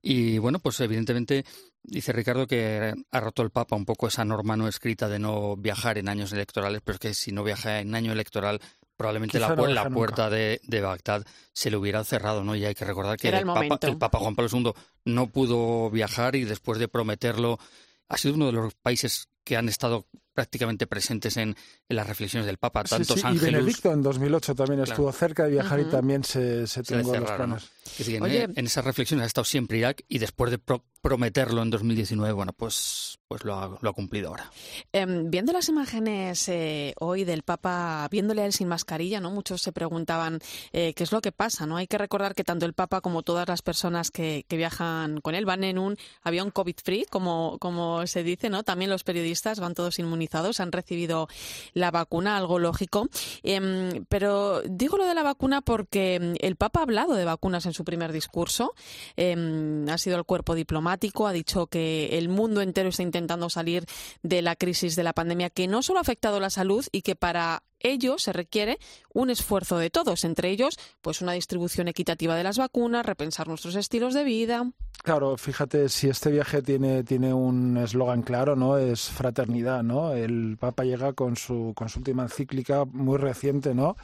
Y 0.02 0.38
bueno, 0.38 0.60
pues 0.60 0.80
evidentemente 0.82 1.46
dice 1.82 2.14
Ricardo 2.14 2.46
que 2.46 2.94
ha 3.10 3.20
roto 3.20 3.42
el 3.42 3.50
Papa 3.50 3.76
un 3.76 3.86
poco 3.86 4.08
esa 4.08 4.24
norma 4.24 4.56
no 4.56 4.68
escrita 4.68 5.10
de 5.10 5.18
no 5.18 5.56
viajar 5.56 5.98
en 5.98 6.10
años 6.10 6.32
electorales, 6.32 6.82
pero 6.84 6.96
es 6.96 7.00
que 7.00 7.14
si 7.16 7.32
no 7.32 7.44
viaja 7.44 7.80
en 7.80 7.96
año 7.96 8.12
electoral 8.12 8.62
probablemente 8.98 9.40
la, 9.40 9.56
la 9.56 9.90
puerta 9.90 10.30
de, 10.30 10.62
de, 10.64 10.82
Bagdad 10.82 11.26
se 11.54 11.70
le 11.70 11.78
hubiera 11.78 12.04
cerrado, 12.04 12.44
¿no? 12.44 12.56
Y 12.56 12.66
hay 12.66 12.76
que 12.76 12.86
recordar 12.86 13.18
que 13.18 13.30
el, 13.30 13.46
Papa, 13.46 13.80
el, 13.82 13.98
Papa, 13.98 14.20
Juan 14.20 14.36
Pablo 14.36 14.50
II 14.52 14.74
no 15.06 15.28
pudo 15.28 15.90
viajar 15.90 16.36
y 16.36 16.44
después 16.44 16.80
de 16.80 16.88
prometerlo 16.88 17.60
ha 18.08 18.18
sido 18.18 18.36
uno 18.36 18.48
de 18.48 18.54
los 18.54 18.74
países 18.76 19.30
que 19.44 19.58
han 19.58 19.70
estado 19.70 20.06
prácticamente 20.36 20.86
presentes 20.86 21.38
en, 21.38 21.56
en 21.90 21.96
las 21.96 22.06
reflexiones 22.06 22.46
del 22.46 22.58
Papa. 22.58 22.84
Tantos 22.84 23.20
sí, 23.20 23.28
Y 23.34 23.38
Benedicto 23.40 23.92
en 23.92 24.04
2008 24.04 24.54
también 24.54 24.82
estuvo 24.82 25.12
cerca 25.12 25.46
de 25.46 25.52
viajar 25.52 25.80
y 25.80 25.86
también 25.86 26.24
se, 26.24 26.68
se, 26.68 26.84
se 26.84 27.02
los 27.02 27.32
planes. 27.32 27.72
en, 27.98 28.66
esas 28.66 28.86
reflexiones 28.86 29.24
ha 29.24 29.28
estado 29.28 29.46
siempre 29.46 29.78
Irak 29.78 30.04
y 30.08 30.20
después 30.20 30.52
de 30.52 30.60
prometerlo 31.06 31.62
en 31.62 31.70
2019, 31.70 32.34
bueno, 32.34 32.52
pues, 32.52 33.20
pues 33.28 33.46
lo, 33.46 33.56
ha, 33.56 33.78
lo 33.80 33.90
ha 33.90 33.94
cumplido 33.94 34.30
ahora. 34.30 34.52
Eh, 34.92 35.06
viendo 35.26 35.54
las 35.54 35.70
imágenes 35.70 36.50
eh, 36.50 36.94
hoy 37.00 37.24
del 37.24 37.44
Papa, 37.44 38.08
viéndole 38.12 38.42
a 38.42 38.46
él 38.46 38.54
sin 38.54 38.68
mascarilla, 38.68 39.22
¿no? 39.22 39.32
Muchos 39.32 39.62
se 39.62 39.72
preguntaban 39.72 40.40
eh, 40.74 40.94
qué 40.96 41.04
es 41.04 41.12
lo 41.12 41.22
que 41.22 41.32
pasa, 41.32 41.66
¿no? 41.66 41.78
Hay 41.78 41.88
que 41.88 42.00
recordar 42.00 42.36
que 42.36 42.44
tanto 42.44 42.66
el 42.66 42.74
Papa 42.74 43.02
como 43.02 43.22
todas 43.22 43.48
las 43.48 43.62
personas 43.62 44.12
que, 44.12 44.46
que 44.48 44.58
viajan 44.58 45.22
con 45.22 45.36
él 45.36 45.46
van 45.46 45.64
en 45.64 45.78
un 45.78 45.96
avión 46.24 46.50
COVID-free, 46.52 47.06
como, 47.10 47.58
como 47.60 48.06
se 48.08 48.24
dice, 48.24 48.50
¿no? 48.50 48.64
También 48.64 48.90
los 48.90 49.04
periodistas 49.04 49.60
van 49.60 49.76
todos 49.76 50.00
inmunizados, 50.00 50.25
han 50.60 50.72
recibido 50.72 51.28
la 51.74 51.92
vacuna, 51.92 52.38
algo 52.38 52.60
lógico. 52.60 53.08
Eh, 53.44 54.04
pero 54.10 54.62
digo 54.64 54.98
lo 54.98 55.06
de 55.06 55.16
la 55.16 55.24
vacuna 55.24 55.62
porque 55.62 56.16
em, 56.16 56.36
el 56.40 56.56
Papa 56.56 56.80
ha 56.80 56.84
hablado 56.84 57.16
de 57.16 57.26
vacunas 57.26 57.66
en 57.66 57.74
su 57.74 57.84
primer 57.84 58.12
discurso. 58.12 58.74
Eh, 59.18 59.86
ha 59.90 59.98
sido 59.98 60.18
el 60.18 60.26
cuerpo 60.26 60.56
diplomático, 60.56 61.28
ha 61.28 61.34
dicho 61.34 61.68
que 61.68 62.18
el 62.18 62.30
mundo 62.30 62.62
entero 62.62 62.90
está 62.90 63.04
intentando 63.04 63.50
salir 63.50 63.86
de 64.24 64.42
la 64.42 64.56
crisis 64.56 64.96
de 64.96 65.04
la 65.04 65.14
pandemia, 65.14 65.50
que 65.50 65.68
no 65.68 65.82
solo 65.82 66.00
ha 66.00 66.02
afectado 66.02 66.40
la 66.40 66.50
salud 66.50 66.86
y 66.92 67.02
que 67.02 67.16
para 67.16 67.64
ello 67.80 68.18
se 68.18 68.34
requiere 68.34 68.80
un 69.14 69.30
esfuerzo 69.30 69.78
de 69.78 69.90
todos, 69.90 70.24
entre 70.24 70.50
ellos, 70.50 70.78
pues 71.02 71.22
una 71.22 71.34
distribución 71.34 71.88
equitativa 71.88 72.36
de 72.36 72.44
las 72.44 72.58
vacunas, 72.58 73.06
repensar 73.06 73.48
nuestros 73.48 73.76
estilos 73.76 74.14
de 74.14 74.24
vida. 74.24 74.72
Claro, 75.04 75.38
fíjate, 75.38 75.90
si 75.90 76.10
este 76.10 76.32
viaje 76.32 76.62
tiene, 76.62 77.04
tiene 77.04 77.34
un 77.34 77.78
eslogan 77.78 78.24
claro, 78.24 78.56
¿no? 78.56 78.78
Es 78.78 79.10
fraternidad, 79.10 79.84
¿no? 79.84 80.14
El 80.14 80.58
Papa 80.60 80.84
llega 80.84 81.14
con 81.14 81.36
su, 81.36 81.74
con 81.76 81.90
su 81.90 82.00
última 82.00 82.24
encíclica 82.24 82.86
muy 82.86 83.18
reciente, 83.18 83.76
¿no? 83.76 83.96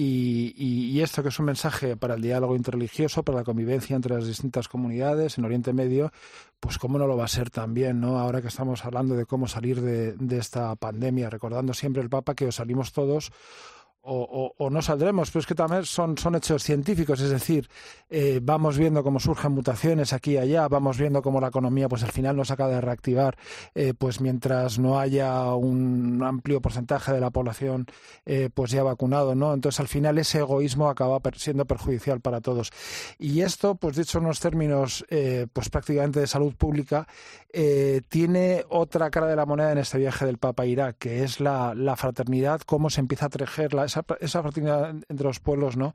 Y, 0.00 0.54
y, 0.56 0.92
y, 0.92 1.00
esto 1.02 1.24
que 1.24 1.30
es 1.30 1.40
un 1.40 1.46
mensaje 1.46 1.96
para 1.96 2.14
el 2.14 2.22
diálogo 2.22 2.54
interreligioso, 2.54 3.24
para 3.24 3.38
la 3.38 3.44
convivencia 3.44 3.96
entre 3.96 4.14
las 4.14 4.28
distintas 4.28 4.68
comunidades 4.68 5.38
en 5.38 5.44
Oriente 5.44 5.72
Medio, 5.72 6.12
pues 6.60 6.78
cómo 6.78 6.98
no 6.98 7.08
lo 7.08 7.16
va 7.16 7.24
a 7.24 7.28
ser 7.28 7.50
también, 7.50 7.98
¿no? 7.98 8.16
Ahora 8.20 8.40
que 8.40 8.46
estamos 8.46 8.84
hablando 8.84 9.16
de 9.16 9.26
cómo 9.26 9.48
salir 9.48 9.80
de, 9.80 10.12
de 10.12 10.38
esta 10.38 10.76
pandemia, 10.76 11.30
recordando 11.30 11.74
siempre 11.74 12.00
el 12.00 12.08
Papa 12.08 12.36
que 12.36 12.46
os 12.46 12.54
salimos 12.54 12.92
todos 12.92 13.32
o, 14.08 14.70
no 14.70 14.82
saldremos, 14.82 15.30
pero 15.30 15.40
es 15.40 15.46
que 15.46 15.54
también 15.54 15.84
son, 15.84 16.16
son 16.16 16.34
hechos 16.34 16.62
científicos, 16.62 17.20
es 17.20 17.30
decir, 17.30 17.68
eh, 18.10 18.40
vamos 18.42 18.78
viendo 18.78 19.02
cómo 19.02 19.20
surgen 19.20 19.52
mutaciones 19.52 20.12
aquí 20.12 20.32
y 20.32 20.38
allá, 20.38 20.68
vamos 20.68 20.98
viendo 20.98 21.22
cómo 21.22 21.40
la 21.40 21.48
economía 21.48 21.88
pues 21.88 22.02
al 22.02 22.12
final 22.12 22.36
nos 22.36 22.50
acaba 22.50 22.70
de 22.70 22.80
reactivar, 22.80 23.36
eh, 23.74 23.94
pues 23.96 24.20
mientras 24.20 24.78
no 24.78 24.98
haya 24.98 25.54
un 25.54 26.22
amplio 26.22 26.60
porcentaje 26.60 27.12
de 27.12 27.20
la 27.20 27.30
población 27.30 27.86
eh, 28.24 28.50
pues 28.52 28.70
ya 28.70 28.82
vacunado, 28.82 29.34
¿no? 29.34 29.52
Entonces 29.52 29.80
al 29.80 29.88
final 29.88 30.18
ese 30.18 30.38
egoísmo 30.38 30.88
acaba 30.88 31.20
siendo 31.36 31.66
perjudicial 31.66 32.20
para 32.20 32.40
todos. 32.40 32.70
Y 33.18 33.42
esto, 33.42 33.74
pues 33.74 33.96
dicho 33.96 34.18
en 34.18 34.24
unos 34.24 34.40
términos 34.40 35.04
pues 35.52 35.68
prácticamente 35.68 36.20
de 36.20 36.26
salud 36.26 36.54
pública, 36.54 37.06
tiene 38.08 38.64
otra 38.68 39.10
cara 39.10 39.26
de 39.26 39.36
la 39.36 39.46
moneda 39.46 39.72
en 39.72 39.78
este 39.78 39.98
viaje 39.98 40.26
del 40.26 40.38
Papa 40.38 40.66
Irak, 40.66 40.96
que 40.98 41.24
es 41.24 41.40
la, 41.40 41.74
la 41.74 41.96
fraternidad, 41.96 42.60
cómo 42.60 42.90
se 42.90 43.00
empieza 43.00 43.26
a 43.26 43.30
tejer 43.30 43.74
la, 43.74 43.84
esa, 43.84 43.97
esa 44.20 44.42
fraternidad 44.42 44.90
entre 44.90 45.26
los 45.26 45.40
pueblos, 45.40 45.76
¿no? 45.76 45.94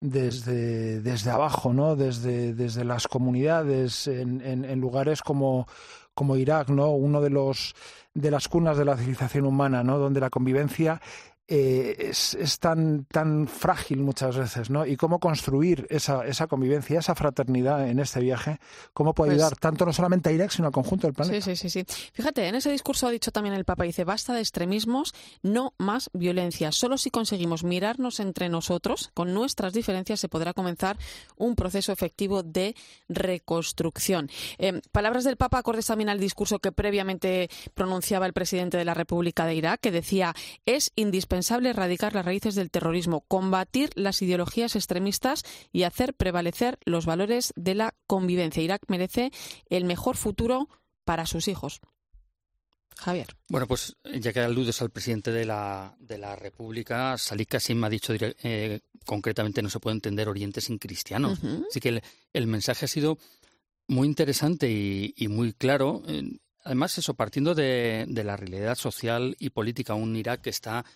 Desde, 0.00 1.00
desde 1.00 1.30
abajo, 1.30 1.72
¿no? 1.72 1.96
Desde, 1.96 2.54
desde 2.54 2.84
las 2.84 3.08
comunidades, 3.08 4.06
en, 4.08 4.40
en, 4.42 4.64
en 4.64 4.80
lugares 4.80 5.22
como, 5.22 5.66
como 6.14 6.36
Irak, 6.36 6.68
¿no? 6.68 6.90
Uno 6.90 7.20
de 7.20 7.30
los 7.30 7.74
de 8.14 8.30
las 8.30 8.48
cunas 8.48 8.78
de 8.78 8.86
la 8.86 8.96
civilización 8.96 9.44
humana, 9.44 9.84
¿no? 9.84 9.98
Donde 9.98 10.20
la 10.20 10.30
convivencia 10.30 11.02
eh, 11.48 12.10
es, 12.10 12.58
tan, 12.58 13.04
tan 13.04 13.46
frágil 13.46 14.00
muchas 14.00 14.36
veces, 14.36 14.68
¿no? 14.68 14.84
Y 14.84 14.96
cómo 14.96 15.20
construir 15.20 15.86
esa, 15.90 16.26
esa 16.26 16.48
convivencia, 16.48 16.98
esa 16.98 17.14
fraternidad 17.14 17.88
en 17.88 18.00
este 18.00 18.18
viaje, 18.18 18.58
cómo 18.92 19.14
puede 19.14 19.30
pues 19.30 19.42
ayudar 19.42 19.56
tanto 19.56 19.86
no 19.86 19.92
solamente 19.92 20.28
a 20.30 20.32
Irak, 20.32 20.50
sino 20.50 20.66
al 20.66 20.72
conjunto 20.72 21.06
del 21.06 21.14
planeta. 21.14 21.40
Sí, 21.40 21.54
sí, 21.54 21.68
sí, 21.68 21.84
sí. 21.84 22.10
Fíjate, 22.12 22.48
en 22.48 22.56
ese 22.56 22.72
discurso 22.72 23.06
ha 23.06 23.10
dicho 23.10 23.30
también 23.30 23.54
el 23.54 23.64
Papa, 23.64 23.84
dice, 23.84 24.02
basta 24.02 24.34
de 24.34 24.40
extremismos, 24.40 25.14
no 25.42 25.72
más 25.78 26.10
violencia. 26.12 26.72
Solo 26.72 26.98
si 26.98 27.10
conseguimos 27.10 27.62
mirarnos 27.62 28.18
entre 28.18 28.48
nosotros, 28.48 29.12
con 29.14 29.32
nuestras 29.32 29.72
diferencias, 29.72 30.18
se 30.18 30.28
podrá 30.28 30.52
comenzar 30.52 30.98
un 31.36 31.54
proceso 31.54 31.92
efectivo 31.92 32.42
de 32.42 32.74
reconstrucción. 33.08 34.30
Eh, 34.58 34.80
palabras 34.90 35.22
del 35.22 35.36
Papa 35.36 35.58
acordes 35.58 35.86
también 35.86 36.08
al 36.08 36.18
discurso 36.18 36.58
que 36.58 36.72
previamente 36.72 37.48
pronunciaba 37.74 38.26
el 38.26 38.32
presidente 38.32 38.76
de 38.76 38.84
la 38.84 38.94
República 38.94 39.46
de 39.46 39.54
Irak, 39.54 39.80
que 39.80 39.92
decía, 39.92 40.34
es 40.64 40.90
indispensable 40.96 41.35
indispensable 41.36 41.70
erradicar 41.70 42.14
las 42.14 42.24
raíces 42.24 42.54
del 42.54 42.70
terrorismo, 42.70 43.24
combatir 43.28 43.90
las 43.94 44.22
ideologías 44.22 44.74
extremistas 44.74 45.42
y 45.70 45.82
hacer 45.82 46.14
prevalecer 46.14 46.78
los 46.86 47.04
valores 47.04 47.52
de 47.56 47.74
la 47.74 47.94
convivencia. 48.06 48.62
Irak 48.62 48.82
merece 48.88 49.32
el 49.68 49.84
mejor 49.84 50.16
futuro 50.16 50.68
para 51.04 51.26
sus 51.26 51.48
hijos. 51.48 51.80
Javier. 52.96 53.36
Bueno, 53.48 53.66
pues 53.66 53.96
ya 54.18 54.32
que 54.32 54.40
aludes 54.40 54.80
al 54.80 54.88
presidente 54.88 55.30
de 55.30 55.44
la, 55.44 55.94
de 56.00 56.16
la 56.16 56.36
República, 56.36 57.18
Salih 57.18 57.44
Kassim 57.44 57.84
ha 57.84 57.90
dicho 57.90 58.14
eh, 58.18 58.80
concretamente 59.04 59.60
no 59.60 59.68
se 59.68 59.78
puede 59.78 59.96
entender 59.96 60.28
Oriente 60.28 60.62
sin 60.62 60.78
cristianos. 60.78 61.38
Así 61.68 61.80
que 61.80 62.02
el, 62.32 62.46
mensaje 62.46 62.86
ha 62.86 62.88
sido 62.88 63.18
muy 63.88 64.08
interesante 64.08 64.70
y, 64.70 65.28
muy 65.28 65.52
claro. 65.52 66.02
Además, 66.64 66.96
eso, 66.96 67.12
partiendo 67.12 67.54
de, 67.54 68.06
de, 68.08 68.24
la 68.24 68.38
realidad 68.38 68.74
social 68.74 69.36
y 69.38 69.50
política, 69.50 69.92
un 69.92 70.16
Irak 70.16 70.40
que 70.40 70.50
está 70.50 70.86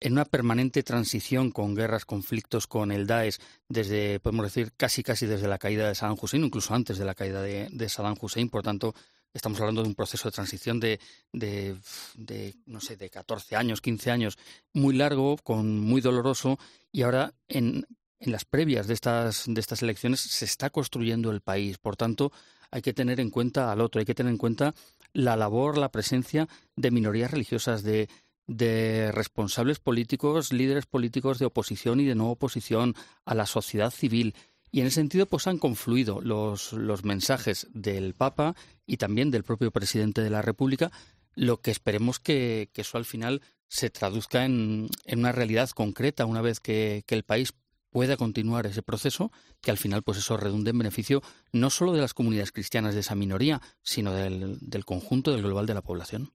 en 0.00 0.12
una 0.12 0.24
permanente 0.24 0.82
transición 0.82 1.50
con 1.50 1.74
guerras, 1.74 2.04
conflictos 2.04 2.66
con 2.66 2.92
el 2.92 3.06
Daesh, 3.06 3.38
desde, 3.68 4.20
podemos 4.20 4.46
decir, 4.46 4.72
casi 4.76 5.02
casi 5.02 5.26
desde 5.26 5.48
la 5.48 5.58
caída 5.58 5.88
de 5.88 5.94
Saddam 5.94 6.16
Hussein, 6.20 6.44
incluso 6.44 6.74
antes 6.74 6.98
de 6.98 7.04
la 7.04 7.14
caída 7.14 7.42
de, 7.42 7.88
Saddam 7.88 8.16
Hussein. 8.20 8.48
Por 8.48 8.62
tanto, 8.62 8.94
estamos 9.32 9.58
hablando 9.60 9.82
de 9.82 9.88
un 9.88 9.94
proceso 9.94 10.28
de 10.28 10.32
transición 10.32 10.80
de, 10.80 11.00
de, 11.32 11.76
de, 12.14 12.54
no 12.66 12.80
sé, 12.80 12.96
de 12.96 13.08
14 13.08 13.56
años, 13.56 13.80
15 13.80 14.10
años, 14.10 14.38
muy 14.72 14.94
largo, 14.94 15.36
con 15.42 15.80
muy 15.80 16.00
doloroso, 16.00 16.58
y 16.92 17.02
ahora 17.02 17.32
en, 17.48 17.86
en 18.20 18.32
las 18.32 18.44
previas 18.44 18.86
de 18.86 18.94
estas, 18.94 19.44
de 19.46 19.60
estas 19.60 19.82
elecciones 19.82 20.20
se 20.20 20.44
está 20.44 20.70
construyendo 20.70 21.30
el 21.30 21.40
país. 21.40 21.78
Por 21.78 21.96
tanto, 21.96 22.32
hay 22.70 22.82
que 22.82 22.92
tener 22.92 23.20
en 23.20 23.30
cuenta 23.30 23.72
al 23.72 23.80
otro, 23.80 23.98
hay 23.98 24.04
que 24.04 24.14
tener 24.14 24.30
en 24.30 24.38
cuenta 24.38 24.74
la 25.12 25.36
labor, 25.36 25.78
la 25.78 25.90
presencia 25.90 26.48
de 26.76 26.90
minorías 26.90 27.30
religiosas, 27.30 27.82
de 27.82 28.08
de 28.46 29.10
responsables 29.12 29.80
políticos, 29.80 30.52
líderes 30.52 30.86
políticos 30.86 31.38
de 31.38 31.46
oposición 31.46 32.00
y 32.00 32.04
de 32.04 32.14
no 32.14 32.30
oposición, 32.30 32.94
a 33.24 33.34
la 33.34 33.46
sociedad 33.46 33.90
civil. 33.90 34.34
Y 34.70 34.80
en 34.80 34.86
ese 34.86 34.96
sentido, 34.96 35.26
pues 35.26 35.46
han 35.46 35.58
confluido 35.58 36.20
los, 36.20 36.72
los 36.72 37.04
mensajes 37.04 37.68
del 37.72 38.14
Papa 38.14 38.54
y 38.86 38.98
también 38.98 39.30
del 39.30 39.44
propio 39.44 39.70
presidente 39.70 40.22
de 40.22 40.30
la 40.30 40.42
República, 40.42 40.90
lo 41.34 41.60
que 41.60 41.70
esperemos 41.70 42.18
que, 42.18 42.70
que 42.72 42.82
eso 42.82 42.98
al 42.98 43.04
final 43.04 43.42
se 43.68 43.90
traduzca 43.90 44.44
en, 44.44 44.88
en, 45.04 45.18
una 45.18 45.32
realidad 45.32 45.70
concreta 45.70 46.24
una 46.24 46.40
vez 46.40 46.60
que, 46.60 47.04
que 47.06 47.14
el 47.14 47.24
país 47.24 47.52
pueda 47.90 48.16
continuar 48.16 48.66
ese 48.66 48.82
proceso, 48.82 49.32
que 49.60 49.70
al 49.70 49.78
final 49.78 50.02
pues 50.02 50.18
eso 50.18 50.36
redunde 50.36 50.70
en 50.70 50.78
beneficio 50.78 51.22
no 51.52 51.70
solo 51.70 51.92
de 51.92 52.00
las 52.00 52.14
comunidades 52.14 52.52
cristianas 52.52 52.94
de 52.94 53.00
esa 53.00 53.14
minoría, 53.14 53.60
sino 53.82 54.12
del, 54.12 54.58
del 54.60 54.84
conjunto 54.84 55.32
del 55.32 55.42
global 55.42 55.66
de 55.66 55.74
la 55.74 55.82
población. 55.82 56.32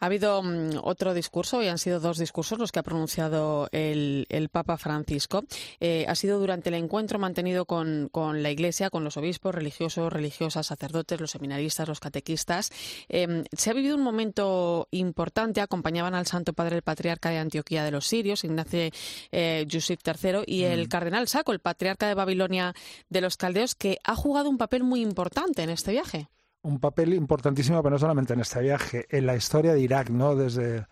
Ha 0.00 0.06
habido 0.06 0.42
mm, 0.42 0.80
otro 0.82 1.14
discurso, 1.14 1.62
y 1.62 1.68
han 1.68 1.78
sido 1.78 2.00
dos 2.00 2.18
discursos 2.18 2.58
los 2.58 2.72
que 2.72 2.80
ha 2.80 2.82
pronunciado 2.82 3.68
el, 3.72 4.26
Papa 4.50 4.78
Francisco. 4.78 5.44
Eh, 5.78 6.06
ha 6.08 6.14
sido 6.14 6.40
durante 6.40 6.70
el 6.70 6.74
encuentro 6.74 7.18
mantenido 7.18 7.66
con, 7.66 8.10
la 8.42 8.50
Iglesia, 8.50 8.90
con 8.90 9.04
los 9.04 9.16
obispos, 9.16 9.54
religiosos, 9.54 10.12
religiosas, 10.12 10.66
sacerdotes, 10.66 11.20
los 11.20 11.30
seminaristas, 11.30 11.86
los 11.86 12.00
catequistas. 12.00 12.70
Em, 13.08 13.44
se 13.52 13.70
ha 13.70 13.74
vivido 13.74 13.96
un 13.96 14.02
momento 14.02 14.88
importante. 14.90 15.60
Acompañaban 15.60 16.14
al 16.14 16.26
Santo 16.26 16.52
Padre 16.52 16.76
el 16.76 16.82
Patriarca 16.82 17.30
de 17.30 17.38
Antioquía 17.38 17.84
de 17.84 17.90
los 17.90 18.06
Sirios, 18.06 18.44
Ignacio 18.44 18.90
eh, 19.30 19.64
Yusuf 19.68 19.98
III, 20.04 20.42
y 20.46 20.64
el 20.64 20.86
mm. 20.86 20.88
Cardenal 20.88 21.28
Saco, 21.28 21.52
el 21.52 21.60
Patriarca 21.60 22.08
de 22.08 22.14
Babilonia 22.14 22.74
de 23.08 23.20
los 23.20 23.36
Caldeos, 23.36 23.74
que 23.74 23.98
ha 24.04 24.16
jugado 24.16 24.48
un 24.48 24.58
papel 24.58 24.82
muy 24.82 25.02
importante 25.02 25.62
en 25.62 25.70
este 25.70 25.92
viaje 25.92 26.28
un 26.62 26.78
papel 26.78 27.14
importantísimo, 27.14 27.82
pero 27.82 27.94
no 27.94 27.98
solamente 27.98 28.34
en 28.34 28.40
este 28.40 28.60
viaje, 28.60 29.06
en 29.10 29.26
la 29.26 29.36
historia 29.36 29.72
de 29.72 29.80
Irak, 29.80 30.10
¿no? 30.10 30.34
Desde, 30.34 30.86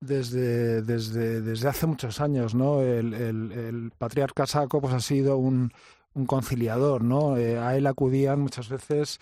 desde, 0.00 0.82
desde, 0.82 1.40
desde 1.40 1.68
hace 1.68 1.86
muchos 1.86 2.20
años, 2.20 2.54
¿no? 2.54 2.82
El, 2.82 3.92
patriarca 3.98 4.46
Saco 4.46 4.80
pues, 4.80 4.94
ha 4.94 5.00
sido 5.00 5.36
un, 5.38 5.72
un 6.14 6.26
conciliador, 6.26 7.02
¿no? 7.02 7.36
Eh, 7.36 7.58
a 7.58 7.76
él 7.76 7.86
acudían 7.86 8.40
muchas 8.40 8.68
veces 8.68 9.18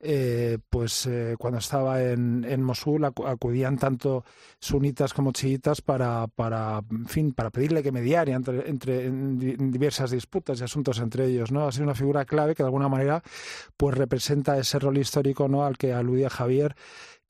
eh, 0.00 0.58
pues 0.68 1.06
eh, 1.06 1.36
cuando 1.38 1.58
estaba 1.58 2.02
en, 2.02 2.44
en, 2.44 2.62
Mosul 2.62 3.04
acudían 3.04 3.78
tanto 3.78 4.24
sunitas 4.58 5.14
como 5.14 5.32
chiitas 5.32 5.80
para, 5.80 6.26
para, 6.26 6.82
en 6.90 7.06
fin, 7.06 7.32
para 7.32 7.50
pedirle 7.50 7.82
que 7.82 7.92
mediara 7.92 8.32
entre, 8.32 8.68
entre 8.68 9.06
en 9.06 9.70
diversas 9.70 10.10
disputas 10.10 10.60
y 10.60 10.64
asuntos 10.64 10.98
entre 10.98 11.26
ellos, 11.26 11.52
¿no? 11.52 11.66
Ha 11.66 11.72
sido 11.72 11.84
una 11.84 11.94
figura 11.94 12.24
clave 12.24 12.54
que 12.54 12.62
de 12.62 12.66
alguna 12.66 12.88
manera 12.88 13.22
pues 13.76 13.96
representa 13.96 14.58
ese 14.58 14.78
rol 14.78 14.98
histórico, 14.98 15.48
¿no? 15.48 15.64
Al 15.64 15.78
que 15.78 15.92
aludía 15.92 16.28
Javier 16.28 16.76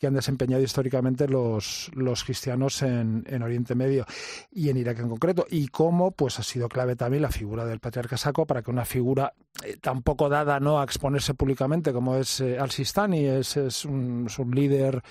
que 0.04 0.08
han 0.08 0.14
desempeñado 0.14 0.62
históricamente 0.62 1.26
los, 1.26 1.90
los 1.94 2.24
cristianos 2.24 2.82
en, 2.82 3.24
en, 3.26 3.42
Oriente 3.42 3.74
Medio 3.74 4.04
y 4.52 4.68
en 4.68 4.76
Irak 4.76 4.98
en 4.98 5.08
concreto, 5.08 5.46
y 5.48 5.68
cómo 5.68 6.10
pues 6.10 6.38
ha 6.38 6.42
sido 6.42 6.68
clave 6.68 6.94
también 6.94 7.22
la 7.22 7.30
figura 7.30 7.64
del 7.64 7.80
patriarca 7.80 8.18
Saco 8.18 8.44
para 8.44 8.60
que 8.60 8.70
una 8.70 8.84
figura 8.84 9.32
eh, 9.64 9.78
tan 9.80 10.02
poco 10.02 10.28
dada 10.28 10.60
no 10.60 10.78
a 10.78 10.84
exponerse 10.84 11.32
públicamente 11.32 11.90
como 11.90 12.16
es 12.16 12.38
eh, 12.40 12.58
Al-Sistani, 12.58 13.24
es, 13.24 13.56
es, 13.56 13.86
un, 13.86 14.28
líder, 14.52 15.02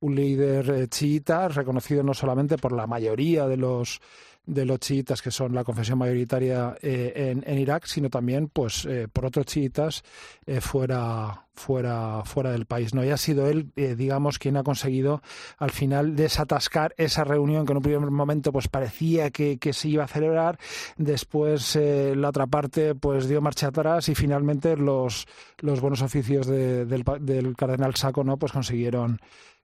un 0.00 0.14
líder 0.14 0.68
eh, 0.68 0.88
chiita, 0.88 1.48
reconocido 1.48 2.02
no 2.02 2.12
solamente 2.12 2.58
por 2.58 2.72
la 2.72 2.86
mayoría 2.86 3.46
de 3.48 3.56
los 3.56 4.02
de 4.44 4.64
los 4.64 4.80
chiitas 4.80 5.22
que 5.22 5.30
son 5.30 5.54
la 5.54 5.64
confesión 5.64 5.98
mayoritaria 5.98 6.76
eh, 6.82 7.40
en, 7.44 7.58
Irak, 7.58 7.86
sino 7.86 8.10
también 8.10 8.48
pues 8.48 8.84
eh, 8.86 9.06
por 9.12 9.26
otros 9.26 9.46
chiitas 9.46 10.02
eh, 10.46 10.60
fuera 10.60 11.46
fuera 11.54 12.22
fuera 12.24 12.50
del 12.50 12.66
país. 12.66 12.94
No 12.94 13.04
y 13.04 13.10
ha 13.10 13.16
sido 13.16 13.46
él, 13.46 13.70
digamos, 13.74 14.38
quien 14.38 14.56
ha 14.56 14.62
conseguido 14.62 15.22
al 15.58 15.70
final 15.70 16.16
desatascar 16.16 16.94
esa 16.96 17.24
reunión 17.24 17.66
que 17.66 17.72
en 17.72 17.76
un 17.76 17.82
primer 17.82 18.10
momento 18.10 18.52
pues 18.52 18.68
parecía 18.68 19.30
que, 19.30 19.58
se 19.72 19.88
iba 19.88 20.04
a 20.04 20.08
celebrar, 20.08 20.58
después 20.96 21.76
la 21.76 22.30
otra 22.30 22.46
parte 22.46 22.94
pues 22.94 23.28
dio 23.28 23.42
marcha 23.42 23.68
atrás 23.68 24.08
y 24.08 24.14
finalmente 24.14 24.76
los 24.76 25.26
los 25.58 25.80
buenos 25.80 26.00
oficios 26.00 26.46
del, 26.46 27.04
del 27.20 27.54
cardenal 27.54 27.94
Saco 27.96 28.24
no 28.24 28.38
pues 28.38 28.52
consiguieron 28.52 29.20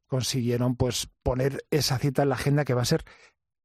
consiguieron 0.08 0.76
pues 0.76 1.08
poner 1.22 1.64
esa 1.70 1.98
cita 1.98 2.22
en 2.22 2.30
la 2.30 2.34
agenda 2.34 2.64
que 2.64 2.74
va 2.74 2.82
a 2.82 2.86
ser 2.86 3.04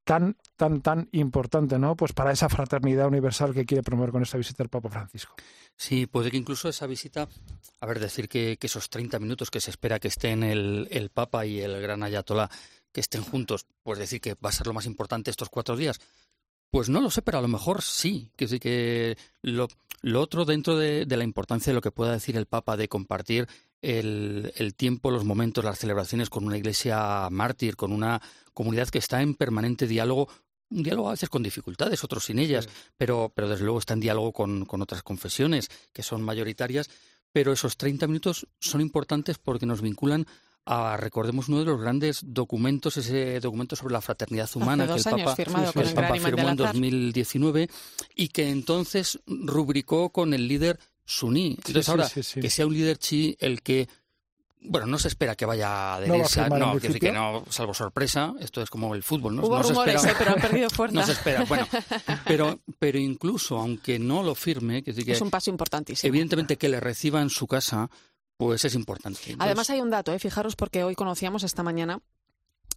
tan, 0.04 0.38
tan, 0.56 0.82
tan 0.82 1.10
importante, 1.12 1.80
¿no? 1.80 1.96
Pues 1.96 2.14
para 2.14 2.32
esa 2.32 2.50
fraternidad 2.50 3.08
universal 3.08 3.54
que 3.54 3.66
quiere 3.66 3.84
promover 3.84 4.12
con 4.12 4.24
esta 4.24 4.38
visita 4.38 4.64
el 4.64 4.70
Papa 4.70 4.90
Francisco. 4.90 5.36
Sí, 5.76 6.06
puede 6.06 6.32
que 6.32 6.38
incluso 6.38 6.70
esa 6.70 6.88
visita, 6.88 7.28
a 7.80 7.86
ver, 7.86 8.00
decir 8.00 8.28
que, 8.30 8.58
esos 8.62 8.90
30 8.90 9.20
minutos 9.20 9.50
que 9.50 9.62
se 9.62 9.72
espera 9.72 10.00
que 10.00 10.08
estén 10.10 10.44
el, 10.44 10.88
el 10.92 11.10
Papa 11.10 11.46
y 11.46 11.62
el 11.62 11.82
Gran 11.82 12.04
Ayatolá, 12.04 12.50
que 12.92 13.02
estén 13.02 13.24
juntos, 13.24 13.66
pues 13.82 14.00
decir 14.00 14.22
que 14.22 14.36
va 14.36 14.50
a 14.50 14.52
ser 14.52 14.68
lo 14.68 14.74
más 14.74 14.86
importante 14.86 15.32
estos 15.32 15.50
cuatro 15.50 15.76
días. 15.76 16.00
Pues 16.70 16.90
no 16.90 17.02
lo 17.02 17.10
sé, 17.10 17.22
pero 17.22 17.38
a 17.38 17.42
lo 17.42 17.48
mejor 17.48 17.82
sí. 17.82 18.32
Que 18.36 18.48
que 18.60 19.18
lo, 19.42 19.68
lo 20.02 20.22
otro 20.22 20.46
dentro 20.46 20.78
de, 20.78 21.06
de, 21.06 21.18
la 21.18 21.24
importancia 21.24 21.72
de 21.72 21.76
lo 21.76 21.82
que 21.82 21.92
pueda 21.92 22.14
decir 22.14 22.36
el 22.36 22.46
Papa 22.46 22.78
de 22.78 22.88
compartir 22.88 23.48
el, 23.84 24.52
el, 24.56 24.74
tiempo, 24.74 25.12
los 25.12 25.26
momentos, 25.26 25.64
las 25.64 25.78
celebraciones 25.78 26.30
con 26.30 26.46
una 26.46 26.58
iglesia 26.58 27.28
mártir, 27.30 27.76
con 27.76 27.92
una 27.92 28.22
comunidad 28.54 28.90
que 28.90 28.98
está 28.98 29.22
en 29.22 29.36
permanente 29.36 29.86
diálogo 29.86 30.30
un 30.74 30.84
diálogo 30.84 31.10
a 31.10 31.12
veces 31.12 31.30
con 31.30 31.44
dificultades, 31.44 32.04
otros 32.04 32.26
sin 32.26 32.40
ellas, 32.40 32.68
pero, 32.98 33.32
pero 33.36 33.48
desde 33.48 33.64
luego 33.64 33.80
está 33.80 33.94
en 33.94 34.00
diálogo 34.00 34.34
con, 34.34 34.66
con 34.66 34.82
otras 34.82 35.04
confesiones 35.04 35.70
que 35.92 36.02
son 36.02 36.24
mayoritarias, 36.24 36.90
pero 37.32 37.54
esos 37.54 37.78
30 37.78 38.08
minutos 38.08 38.48
son 38.60 38.82
importantes 38.82 39.38
porque 39.38 39.66
nos 39.66 39.82
vinculan 39.82 40.26
a, 40.66 40.96
recordemos, 40.98 41.50
uno 41.50 41.60
de 41.60 41.66
los 41.66 41.82
grandes 41.82 42.22
documentos, 42.26 42.96
ese 42.98 43.40
documento 43.40 43.76
sobre 43.76 43.94
la 43.94 44.02
fraternidad 44.02 44.50
humana 44.56 44.88
que 44.88 44.94
el 44.94 45.04
Papa, 45.04 45.36
el 45.38 45.94
Papa 45.94 46.16
firmó 46.16 46.50
en 46.50 46.56
2019 46.56 47.70
y 48.16 48.30
que 48.30 48.50
entonces 48.50 49.20
rubricó 49.28 50.12
con 50.12 50.34
el 50.34 50.48
líder 50.48 50.80
suní. 51.06 51.56
Entonces 51.58 51.90
ahora, 51.90 52.10
que 52.10 52.50
sea 52.50 52.66
un 52.66 52.74
líder 52.74 52.98
chi 52.98 53.36
el 53.40 53.62
que 53.62 53.88
bueno, 54.66 54.88
no 54.88 54.98
se 54.98 55.10
espera 55.10 55.36
que 55.36 55.46
vaya 55.46 55.68
a 55.68 55.96
adherirse 55.96 56.48
no, 56.50 56.58
no, 56.58 56.80
que 56.80 57.12
no, 57.12 57.44
salvo 57.50 57.74
sorpresa, 57.74 58.34
esto 58.40 58.62
es 58.62 58.70
como 58.70 58.96
el 58.96 59.04
fútbol, 59.04 59.36
¿no? 59.36 59.44
Hubo 59.44 59.58
no 59.58 59.64
rumores, 59.64 60.02
se 60.02 60.08
espera, 60.08 60.18
pero 60.18 60.32
han 60.36 60.42
perdido 60.42 60.70
fuerza. 60.70 60.96
No 60.96 61.06
se 61.06 61.12
espera, 61.12 61.44
bueno, 61.46 61.68
pero, 62.26 62.60
pero 62.80 62.98
incluso 62.98 63.58
aunque 63.58 64.00
no 64.00 64.24
lo 64.24 64.36
firme, 64.36 64.82
que, 64.84 64.92
es 64.92 65.22
un 65.22 65.30
paso 65.30 65.50
importantísimo. 65.50 66.08
Evidentemente 66.08 66.58
que 66.58 66.70
le 66.70 66.80
reciba 66.80 67.22
en 67.22 67.30
su 67.30 67.48
casa, 67.48 67.90
pues 68.38 68.64
es 68.66 68.76
importante. 68.76 69.20
Entonces, 69.20 69.46
Además 69.46 69.70
hay 69.70 69.82
un 69.82 69.90
dato, 69.90 70.14
¿eh? 70.14 70.20
fijaros, 70.20 70.56
porque 70.56 70.84
hoy 70.84 70.96
conocíamos 70.96 71.44
esta 71.44 71.64
mañana 71.64 72.00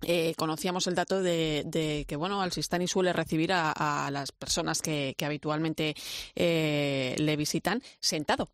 eh, 0.02 0.34
conocíamos 0.36 0.86
el 0.86 0.94
dato 0.94 1.22
de, 1.22 1.62
de, 1.66 2.04
que 2.06 2.16
bueno 2.16 2.42
al 2.42 2.52
Sistani 2.52 2.86
suele 2.86 3.12
recibir 3.12 3.52
a, 3.52 3.72
a 3.72 4.10
las 4.10 4.32
personas 4.32 4.82
que, 4.82 5.14
que 5.16 5.24
habitualmente 5.24 5.94
eh, 6.34 7.14
le 7.18 7.36
visitan 7.36 7.82
sentado. 8.00 8.50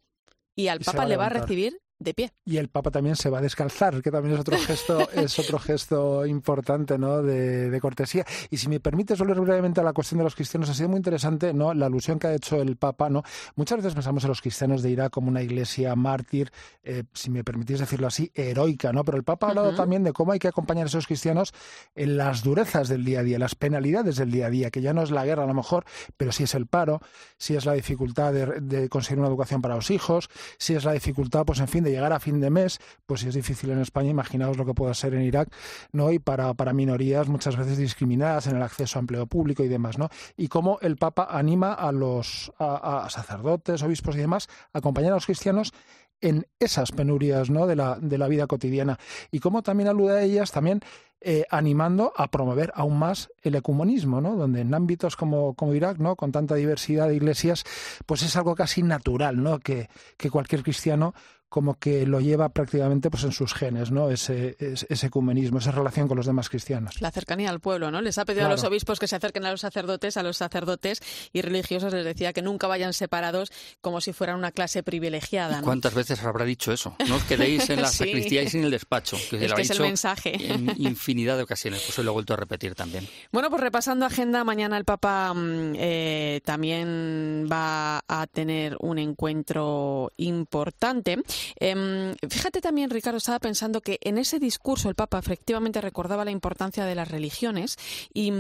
Y 0.55 0.69
al 0.69 0.81
Papa 0.81 1.07
le 1.07 1.17
va 1.17 1.27
a 1.27 1.31
recibir 1.31 1.81
de 2.03 2.15
pie. 2.15 2.33
Y 2.45 2.57
el 2.57 2.69
Papa 2.69 2.91
también 2.91 3.17
se 3.17 3.31
va 3.31 3.39
a 3.39 3.43
descalzar, 3.43 4.03
que 4.03 4.11
también 4.11 4.35
es 4.35 4.41
otro 4.41 4.59
gesto, 4.59 5.09
es 5.13 5.39
otro 5.39 5.59
gesto 5.59 6.27
importante, 6.27 6.99
¿no? 6.99 7.23
De, 7.23 7.71
de, 7.71 7.81
cortesía. 7.81 8.25
Y 8.51 8.57
si 8.57 8.69
me 8.69 8.81
permites 8.81 9.19
volver 9.19 9.41
brevemente 9.41 9.81
a 9.81 9.85
la 9.85 9.93
cuestión 9.93 10.19
de 10.19 10.25
los 10.25 10.35
cristianos, 10.35 10.69
ha 10.71 10.75
sido 10.75 10.89
muy 10.89 10.99
interesante, 10.99 11.53
¿no? 11.53 11.75
La 11.75 11.87
alusión 11.87 12.19
que 12.19 12.29
ha 12.29 12.35
hecho 12.35 12.61
el 12.61 12.77
Papa, 12.77 13.09
¿no? 13.09 13.23
Muchas 13.57 13.79
veces 13.79 13.95
pensamos 13.95 14.25
en 14.25 14.29
los 14.29 14.41
cristianos 14.41 14.83
de 14.83 14.91
Irak 14.91 15.13
como 15.13 15.29
una 15.29 15.43
iglesia 15.43 15.95
mártir, 15.97 16.51
eh, 16.83 17.05
si 17.13 17.31
me 17.31 17.45
permitís 17.45 17.81
decirlo 17.81 18.07
así, 18.07 18.31
heroica, 18.35 18.93
¿no? 18.93 19.05
Pero 19.05 19.17
el 19.17 19.25
Papa 19.25 19.47
ha 19.47 19.51
hablado 19.51 19.71
uh 19.71 19.73
-huh. 19.73 19.77
también 19.77 20.03
de 20.03 20.13
cómo 20.13 20.33
hay 20.33 20.39
que 20.39 20.49
acompañar 20.49 20.85
a 20.85 20.89
esos 20.89 21.07
cristianos 21.07 21.53
en 21.95 22.17
las 22.17 22.43
durezas 22.43 22.89
del 22.89 23.05
día 23.05 23.21
a 23.21 23.23
día, 23.23 23.39
las 23.39 23.55
penalidades 23.55 24.17
del 24.17 24.31
día 24.31 24.47
a 24.47 24.51
día, 24.51 24.71
que 24.71 24.81
ya 24.81 24.93
no 24.93 25.03
es 25.03 25.11
la 25.11 25.25
guerra 25.25 25.45
a 25.45 25.47
lo 25.47 25.55
mejor, 25.55 25.85
pero 26.17 26.33
sí 26.33 26.45
es 26.45 26.55
el 26.55 26.67
paro, 26.67 27.01
sí 27.37 27.55
es 27.55 27.65
la 27.65 27.73
dificultad 27.73 28.33
de, 28.33 28.61
de 28.61 28.89
conseguir 28.89 29.21
una 29.21 29.29
educación 29.29 29.63
para 29.63 29.77
los 29.77 29.91
hijos, 29.91 30.29
sí 30.59 30.75
es 30.75 30.85
la 30.85 30.93
dificultad, 30.93 31.45
pues 31.45 31.61
en 31.61 31.69
fin, 31.69 31.85
de 31.85 31.92
llegar 31.93 32.13
a 32.13 32.21
fin 32.21 32.41
de 32.41 32.51
mes, 32.51 32.79
pues 33.07 33.21
si 33.21 33.29
es 33.29 33.35
difícil 33.35 33.71
en 33.71 33.79
España, 33.79 34.11
imaginaos 34.11 34.57
lo 34.57 34.67
que 34.67 34.75
pueda 34.75 34.95
ser 34.95 35.15
en 35.15 35.23
Irak, 35.23 35.55
¿no? 35.93 36.11
Y 36.11 36.19
para, 36.19 36.55
para 36.55 36.73
minorías 36.73 37.29
muchas 37.29 37.57
veces 37.57 37.79
discriminadas 37.79 38.47
en 38.47 38.57
el 38.57 38.63
acceso 38.63 38.99
a 38.99 39.01
empleo 39.01 39.27
público 39.27 39.63
y 39.63 39.69
demás, 39.69 39.99
¿no? 39.99 40.09
Y 40.37 40.49
cómo 40.49 40.79
el 40.81 40.97
Papa 40.97 41.29
anima 41.31 41.73
a 41.75 41.93
los 41.93 42.53
a, 42.59 43.09
sacerdotes, 43.11 43.83
obispos 43.83 44.17
y 44.17 44.19
demás 44.19 44.49
a 44.73 44.79
acompañar 44.79 45.13
a 45.13 45.17
los 45.17 45.27
cristianos 45.27 45.73
en 46.21 46.47
esas 46.59 46.93
penurias 46.93 47.51
¿no? 47.51 47.67
de, 47.67 47.77
la, 47.77 47.99
de 48.01 48.17
la 48.17 48.29
vida 48.29 48.47
cotidiana. 48.47 48.99
Y 49.31 49.41
cómo 49.41 49.63
también 49.63 49.89
alude 49.89 50.19
a 50.19 50.23
ellas, 50.23 50.53
también 50.53 50.81
eh, 51.21 51.45
animando 51.51 52.13
a 52.17 52.31
promover 52.31 52.73
aún 52.75 52.99
más 52.99 53.29
el 53.43 53.57
ecumenismo, 53.57 54.21
¿no? 54.21 54.37
donde 54.37 54.61
en 54.61 54.73
ámbitos 54.73 55.17
como, 55.17 55.55
como 55.55 55.75
Irak, 55.75 55.99
¿no? 55.99 56.17
con 56.17 56.33
tanta 56.33 56.55
diversidad 56.55 57.09
de 57.09 57.17
iglesias, 57.17 57.65
pues 58.07 58.23
es 58.23 58.35
algo 58.37 58.55
casi 58.55 58.83
natural 58.83 59.43
¿no? 59.43 59.59
que, 59.59 59.89
que 60.17 60.31
cualquier 60.31 60.63
cristiano 60.63 61.15
como 61.53 61.75
que 61.75 62.07
lo 62.07 62.19
lleva 62.19 62.49
prácticamente 62.49 63.11
pues 63.11 63.25
en 63.25 63.33
sus 63.33 63.53
genes, 63.53 63.91
¿no? 63.91 64.09
Ese, 64.09 64.57
ese, 64.59 65.07
ecumenismo, 65.07 65.59
esa 65.59 65.71
relación 65.71 66.09
con 66.09 66.17
los 66.17 66.25
demás 66.25 66.49
cristianos. 66.49 66.99
La 67.03 67.11
cercanía 67.11 67.51
al 67.51 67.61
pueblo, 67.61 67.91
¿no? 67.91 68.01
Les 68.01 68.17
ha 68.17 68.25
pedido 68.25 68.41
claro. 68.41 68.55
a 68.55 68.57
los 68.57 68.65
obispos 68.65 68.99
que 68.99 69.07
se 69.07 69.17
acerquen 69.17 69.45
a 69.45 69.51
los 69.51 69.61
sacerdotes, 69.61 70.17
a 70.17 70.23
los 70.23 70.39
sacerdotes 70.39 71.03
y 71.31 71.43
religiosos 71.43 71.93
les 71.93 72.07
decía 72.07 72.33
que 72.33 72.41
nunca 72.41 72.69
vayan 72.69 72.95
separados 72.95 73.53
como 73.83 74.01
si 74.01 74.15
fueran 74.15 74.39
una 74.39 74.51
clase 74.51 74.83
privilegiada. 74.83 75.59
¿no? 75.59 75.67
¿Cuántas 75.67 75.93
veces 75.93 76.23
habrá 76.23 76.47
dicho 76.47 76.73
eso? 76.73 76.97
No 77.07 77.17
os 77.17 77.25
quedéis 77.25 77.69
en 77.69 77.83
la 77.83 77.89
sí. 77.89 77.99
sacristía 77.99 78.43
y 78.43 78.49
sin 78.49 78.65
el 78.65 78.71
despacho. 78.71 79.19
Que 79.29 79.45
es, 79.45 79.51
lo 79.51 79.57
que 79.57 79.61
ha 79.61 79.63
es 79.63 79.69
dicho 79.69 79.83
el 79.83 79.89
mensaje. 79.91 80.53
En 80.55 80.71
infinidad 80.79 81.37
de 81.37 81.43
ocasiones, 81.43 81.83
pues 81.85 81.99
hoy 81.99 82.07
lo 82.07 82.13
he 82.13 82.15
vuelto 82.15 82.33
a 82.33 82.39
repetir 82.39 82.75
también. 82.75 83.07
Bueno, 83.31 83.51
pues 83.51 83.61
repasando 83.61 84.07
agenda, 84.07 84.43
mañana 84.43 84.79
el 84.79 84.87
Papa 84.87 85.35
eh, 85.37 86.41
también 86.47 87.47
va 87.53 88.03
a 88.09 88.27
tener 88.27 88.79
un 88.81 88.99
encuentro 88.99 90.13
importante. 90.17 91.19
Eh, 91.61 92.15
Fíjate 92.29 92.61
también, 92.61 92.91
Ricardo, 92.91 93.19
estaba 93.19 93.39
pensando 93.39 93.81
que 93.81 93.99
en 94.03 94.19
ese 94.19 94.39
discurso 94.39 94.89
el 94.89 94.95
Papa 94.95 95.19
efectivamente 95.19 95.81
recordaba 95.81 96.25
la 96.25 96.31
importancia 96.31 96.85
de 96.85 96.95
las 96.95 97.11
religiones 97.11 97.77
y, 98.13 98.33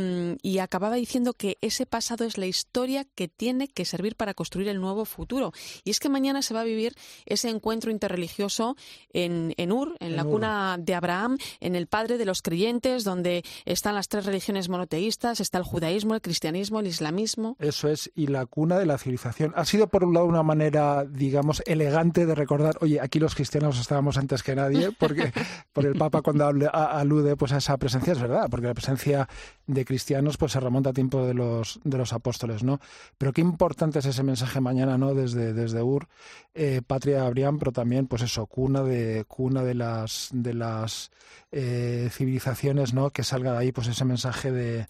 y, 0.42 0.58
acababa 0.58 0.96
diciendo 0.96 1.32
que 1.34 1.58
ese 1.60 1.86
pasado 1.86 2.24
es 2.24 2.38
la 2.38 2.46
historia 2.46 3.04
que 3.14 3.28
tiene 3.28 3.68
que 3.68 3.84
servir 3.84 4.16
para 4.16 4.34
construir 4.34 4.68
el 4.68 4.80
nuevo 4.80 5.04
futuro. 5.04 5.52
Y 5.84 5.90
es 5.90 6.00
que 6.00 6.08
mañana 6.08 6.42
se 6.42 6.54
va 6.54 6.60
a 6.60 6.64
vivir 6.64 6.94
ese 7.26 7.48
encuentro 7.48 7.90
interreligioso 7.90 8.76
en, 9.12 9.54
en 9.56 9.72
Ur, 9.72 9.96
en, 10.00 10.10
en 10.10 10.16
la 10.16 10.24
Ur. 10.24 10.30
cuna 10.32 10.76
de 10.78 10.94
Abraham, 10.94 11.38
en 11.60 11.74
el 11.74 11.86
padre 11.86 12.18
de 12.18 12.24
los 12.24 12.42
creyentes, 12.42 13.04
donde 13.04 13.44
están 13.64 13.94
las 13.94 14.08
tres 14.08 14.26
religiones 14.26 14.68
monoteístas, 14.68 15.40
está 15.40 15.58
el 15.58 15.64
judaísmo, 15.64 16.14
el 16.14 16.20
cristianismo, 16.20 16.80
el 16.80 16.86
islamismo. 16.86 17.56
Eso 17.58 17.88
es, 17.88 18.10
y 18.14 18.28
la 18.28 18.46
cuna 18.46 18.78
de 18.78 18.86
la 18.86 18.98
civilización. 18.98 19.52
Ha 19.56 19.64
sido, 19.64 19.88
por 19.88 20.04
un 20.04 20.14
lado, 20.14 20.26
una 20.26 20.42
manera, 20.42 21.04
digamos, 21.04 21.62
elegante 21.66 22.26
de 22.26 22.34
recordar, 22.34 22.76
oye, 22.80 22.91
aquí 22.98 23.18
los 23.18 23.34
cristianos 23.34 23.78
estábamos 23.78 24.16
antes 24.18 24.42
que 24.42 24.54
nadie, 24.54 24.90
porque, 24.98 25.32
porque 25.72 25.90
el 25.90 25.96
Papa 25.96 26.22
cuando 26.22 26.46
hable, 26.46 26.68
alude 26.72 27.36
pues 27.36 27.52
a 27.52 27.58
esa 27.58 27.76
presencia 27.76 28.12
es 28.12 28.20
verdad, 28.20 28.48
porque 28.50 28.66
la 28.66 28.74
presencia 28.74 29.28
de 29.66 29.84
cristianos 29.84 30.36
pues 30.36 30.52
se 30.52 30.60
remonta 30.60 30.90
a 30.90 30.92
tiempo 30.92 31.26
de 31.26 31.34
los 31.34 31.80
de 31.84 31.98
los 31.98 32.12
apóstoles, 32.12 32.62
¿no? 32.62 32.80
Pero 33.18 33.32
qué 33.32 33.40
importante 33.40 33.98
es 33.98 34.06
ese 34.06 34.22
mensaje 34.22 34.60
mañana, 34.60 34.98
¿no? 34.98 35.14
Desde 35.14 35.52
desde 35.52 35.82
Ur, 35.82 36.08
eh, 36.54 36.82
patria 36.86 37.20
de 37.20 37.26
Abraham, 37.26 37.58
pero 37.58 37.72
también 37.72 38.06
pues 38.06 38.22
eso 38.22 38.46
cuna 38.46 38.82
de 38.82 39.24
cuna 39.28 39.62
de 39.62 39.74
las 39.74 40.28
de 40.32 40.54
las 40.54 41.10
eh, 41.50 42.08
civilizaciones, 42.10 42.94
¿no? 42.94 43.10
Que 43.10 43.24
salga 43.24 43.52
de 43.52 43.58
ahí 43.58 43.72
pues 43.72 43.88
ese 43.88 44.04
mensaje 44.04 44.50
de 44.50 44.86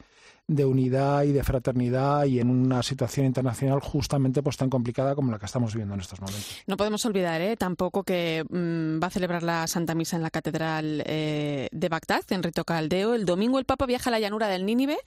de 0.49 0.65
unidad 0.65 1.23
y 1.23 1.33
de 1.33 1.43
fraternidad 1.45 2.25
y 2.25 2.41
en 2.41 2.51
una 2.51 2.83
situación 2.83 3.27
internacional 3.27 3.81
justamente 3.81 4.43
pues 4.43 4.57
tan 4.57 4.69
complicada 4.69 5.15
como 5.15 5.31
la 5.31 5.39
que 5.39 5.47
estamos 5.47 5.73
viviendo 5.73 5.95
en 5.95 6.01
estos 6.01 6.21
momentos. 6.21 6.63
No 6.67 6.77
podemos 6.77 7.05
olvidar 7.07 7.41
¿eh? 7.41 7.57
tampoco 7.57 8.03
que 8.03 8.45
mmm, 8.49 9.03
va 9.03 9.07
a 9.07 9.11
celebrar 9.11 9.43
la 9.43 9.67
Santa 9.67 9.95
Misa 9.95 10.17
en 10.17 10.23
la 10.23 10.31
Catedral 10.31 11.03
eh, 11.07 11.69
de 11.73 11.89
Bagdad, 11.89 12.25
en 12.31 12.43
Rito 12.43 12.65
Caldeo. 12.65 13.15
El 13.15 13.25
domingo 13.25 13.59
el 13.59 13.65
Papa 13.65 13.87
viaja 13.87 14.11
a 14.11 14.13
la 14.13 14.21
llanura 14.21 14.49
del 14.49 14.67
Nínive. 14.67 14.99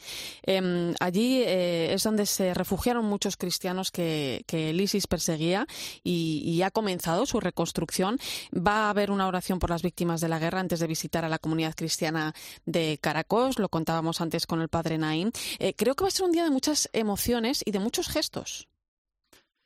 Eh, 0.43 0.93
allí 0.99 1.43
es 1.45 2.03
donde 2.03 2.25
se 2.25 2.53
refugiaron 2.53 3.05
muchos 3.05 3.37
cristianos 3.37 3.91
que, 3.91 4.43
que 4.47 4.69
el 4.69 4.81
ISIS 4.81 5.07
perseguía 5.07 5.67
y, 6.03 6.41
y, 6.45 6.61
ha 6.61 6.71
comenzado 6.71 7.25
su 7.25 7.39
reconstrucción. 7.39 8.17
Va 8.55 8.87
a 8.87 8.89
haber 8.89 9.11
una 9.11 9.27
oración 9.27 9.59
por 9.59 9.69
las 9.69 9.81
víctimas 9.81 10.21
de 10.21 10.29
la 10.29 10.39
guerra 10.39 10.59
antes 10.59 10.79
de 10.79 10.87
visitar 10.87 11.25
a 11.25 11.29
la 11.29 11.39
comunidad 11.39 11.75
cristiana 11.75 12.33
de 12.65 12.97
Caracos. 13.01 13.59
Lo 13.59 13.69
contábamos 13.69 14.21
antes 14.21 14.47
con 14.47 14.61
el 14.61 14.69
padre 14.69 14.97
Naim. 14.97 15.24
Eh, 15.59 15.73
creo 15.75 15.95
que 15.95 16.03
va 16.03 16.07
a 16.07 16.11
ser 16.11 16.25
un 16.25 16.31
día 16.31 16.43
de 16.43 16.49
muchas 16.49 16.89
emociones 16.93 17.61
y 17.65 17.71
de 17.71 17.79
muchos 17.79 18.07
gestos. 18.07 18.67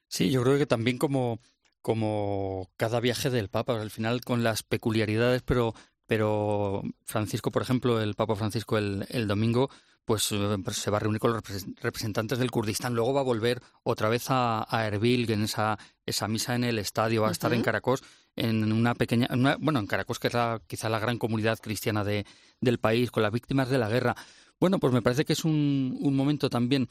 Sí, 0.08 0.32
yo 0.32 0.42
creo 0.44 0.58
que 0.58 0.66
también 0.66 0.98
como, 0.98 1.40
como 1.82 2.70
cada 2.78 3.00
viaje 3.00 3.30
del 3.30 3.50
Papa, 3.50 3.80
al 3.80 3.92
final 3.92 4.22
con 4.22 4.44
las 4.44 4.64
peculiaridades, 4.64 5.44
pero, 5.44 5.76
pero 6.08 6.82
Francisco, 7.06 7.52
por 7.52 7.62
ejemplo, 7.62 8.02
el 8.02 8.16
Papa 8.16 8.36
Francisco 8.36 8.78
el, 8.78 9.06
el 9.10 9.28
domingo, 9.28 9.70
pues, 10.06 10.34
pues, 10.64 10.78
se 10.78 10.90
va 10.90 10.98
a 10.98 11.02
reunir 11.02 11.20
con 11.20 11.34
los 11.34 11.44
representantes 11.82 12.40
del 12.40 12.50
Kurdistán. 12.50 12.96
Luego 12.96 13.14
va 13.14 13.22
a 13.22 13.24
volver 13.24 13.62
otra 13.84 14.10
vez 14.10 14.32
a, 14.32 14.66
a 14.68 14.88
Erbil, 14.88 15.30
en 15.30 15.44
esa, 15.44 15.78
esa 16.04 16.28
misa 16.28 16.56
en 16.56 16.64
el 16.64 16.80
estadio, 16.80 17.22
va 17.22 17.30
a 17.30 17.32
estar 17.32 17.52
uh 17.52 17.54
-huh. 17.54 17.58
en 17.58 17.64
Caracos, 17.64 18.02
en 18.36 18.72
una 18.72 18.96
pequeña, 18.96 19.28
una, 19.30 19.58
bueno, 19.60 19.80
en 19.80 19.86
Caracos, 19.86 20.18
que 20.18 20.30
es 20.30 20.34
la, 20.34 20.60
quizá 20.66 20.90
la 20.90 20.98
gran 20.98 21.20
comunidad 21.20 21.60
cristiana 21.60 22.04
de, 22.04 22.26
del 22.60 22.80
país, 22.80 23.12
con 23.12 23.22
las 23.22 23.32
víctimas 23.32 23.70
de 23.70 23.78
la 23.78 23.88
guerra. 23.88 24.16
Bueno, 24.60 24.80
pues 24.80 24.94
me 24.94 25.02
parece 25.02 25.26
que 25.26 25.34
es 25.34 25.46
un, 25.46 25.98
momento 26.02 26.50
también, 26.50 26.90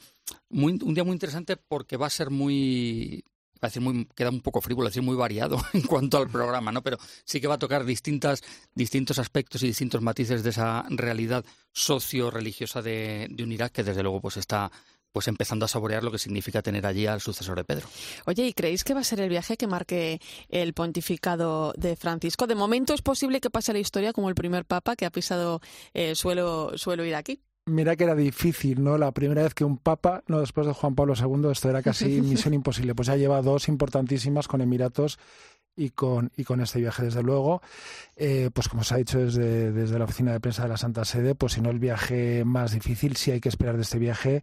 muy, 0.49 0.79
un 0.81 0.93
día 0.93 1.03
muy 1.03 1.13
interesante 1.13 1.55
porque 1.55 1.97
va 1.97 2.07
a 2.07 2.09
ser 2.09 2.31
muy, 2.31 3.23
va 3.55 3.67
a 3.67 3.67
decir 3.67 3.81
muy, 3.81 4.05
queda 4.15 4.29
un 4.29 4.41
poco 4.41 4.61
frívolo, 4.61 4.89
decir 4.89 5.03
muy 5.03 5.15
variado 5.15 5.59
en 5.73 5.83
cuanto 5.83 6.17
al 6.17 6.29
programa, 6.29 6.71
¿no? 6.71 6.81
Pero 6.81 6.97
sí 7.25 7.39
que 7.39 7.47
va 7.47 7.55
a 7.55 7.59
tocar 7.59 7.85
distintas, 7.85 8.41
distintos 8.73 9.19
aspectos 9.19 9.61
y 9.63 9.67
distintos 9.67 10.01
matices 10.01 10.43
de 10.43 10.49
esa 10.49 10.85
realidad 10.89 11.45
socio-religiosa 11.71 12.81
de, 12.81 13.27
de 13.29 13.43
un 13.43 13.51
Irak 13.51 13.71
que 13.71 13.83
desde 13.83 14.01
luego 14.01 14.21
pues 14.21 14.37
está 14.37 14.71
pues 15.11 15.27
empezando 15.27 15.65
a 15.65 15.67
saborear 15.67 16.03
lo 16.03 16.11
que 16.11 16.19
significa 16.19 16.61
tener 16.61 16.85
allí 16.85 17.07
al 17.07 17.21
sucesor 17.21 17.57
de 17.57 17.63
Pedro. 17.63 17.87
Oye, 18.25 18.45
¿y 18.45 18.53
creéis 18.53 18.83
que 18.83 18.93
va 18.93 19.01
a 19.01 19.03
ser 19.03 19.19
el 19.21 19.29
viaje 19.29 19.57
que 19.57 19.67
marque 19.67 20.21
el 20.49 20.73
pontificado 20.73 21.73
de 21.77 21.95
Francisco? 21.95 22.47
De 22.47 22.55
momento 22.55 22.93
es 22.93 23.01
posible 23.01 23.41
que 23.41 23.49
pase 23.49 23.73
la 23.73 23.79
historia 23.79 24.13
como 24.13 24.29
el 24.29 24.35
primer 24.35 24.65
papa 24.65 24.95
que 24.95 25.05
ha 25.05 25.11
pisado 25.11 25.61
eh, 25.93 26.15
suelo, 26.15 26.77
suelo 26.77 27.05
iraquí. 27.05 27.41
Mira 27.65 27.95
que 27.95 28.03
era 28.03 28.15
difícil, 28.15 28.83
¿no? 28.83 28.97
La 28.97 29.11
primera 29.11 29.43
vez 29.43 29.53
que 29.53 29.63
un 29.63 29.77
papa, 29.77 30.23
no 30.27 30.39
después 30.39 30.67
de 30.67 30.73
Juan 30.73 30.95
Pablo 30.95 31.13
II, 31.15 31.51
esto 31.51 31.69
era 31.69 31.81
casi 31.81 32.05
misión 32.21 32.53
imposible. 32.53 32.95
Pues 32.95 33.07
ya 33.07 33.15
lleva 33.15 33.41
dos 33.41 33.67
importantísimas 33.67 34.47
con 34.47 34.61
Emiratos 34.61 35.19
y 35.75 35.91
con, 35.91 36.31
y 36.35 36.43
con 36.43 36.61
este 36.61 36.79
viaje, 36.79 37.03
desde 37.03 37.23
luego. 37.23 37.61
Eh, 38.15 38.49
pues 38.53 38.67
como 38.67 38.83
se 38.83 38.93
ha 38.93 38.97
dicho 38.97 39.19
desde, 39.19 39.71
desde 39.71 39.97
la 39.97 40.05
oficina 40.05 40.31
de 40.31 40.39
prensa 40.39 40.63
de 40.63 40.69
la 40.69 40.77
Santa 40.77 41.05
Sede, 41.05 41.35
pues 41.35 41.53
si 41.53 41.61
no 41.61 41.69
el 41.69 41.79
viaje 41.79 42.43
más 42.43 42.71
difícil, 42.71 43.15
sí 43.15 43.31
hay 43.31 43.39
que 43.39 43.49
esperar 43.49 43.75
de 43.75 43.83
este 43.83 43.99
viaje, 43.99 44.41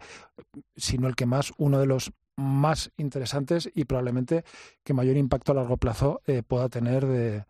si 0.77 0.99
no 0.99 1.09
el 1.09 1.17
que 1.17 1.27
más, 1.27 1.53
uno 1.59 1.79
de 1.79 1.87
los 1.87 2.13
más 2.37 2.91
interesantes 2.97 3.71
y 3.75 3.85
probablemente 3.85 4.45
que 4.85 4.95
mayor 4.95 5.17
impacto 5.17 5.53
a 5.53 5.57
largo 5.57 5.79
plazo 5.79 6.21
eh, 6.27 6.43
pueda 6.43 6.69
tener 6.69 7.07
de, 7.07 7.45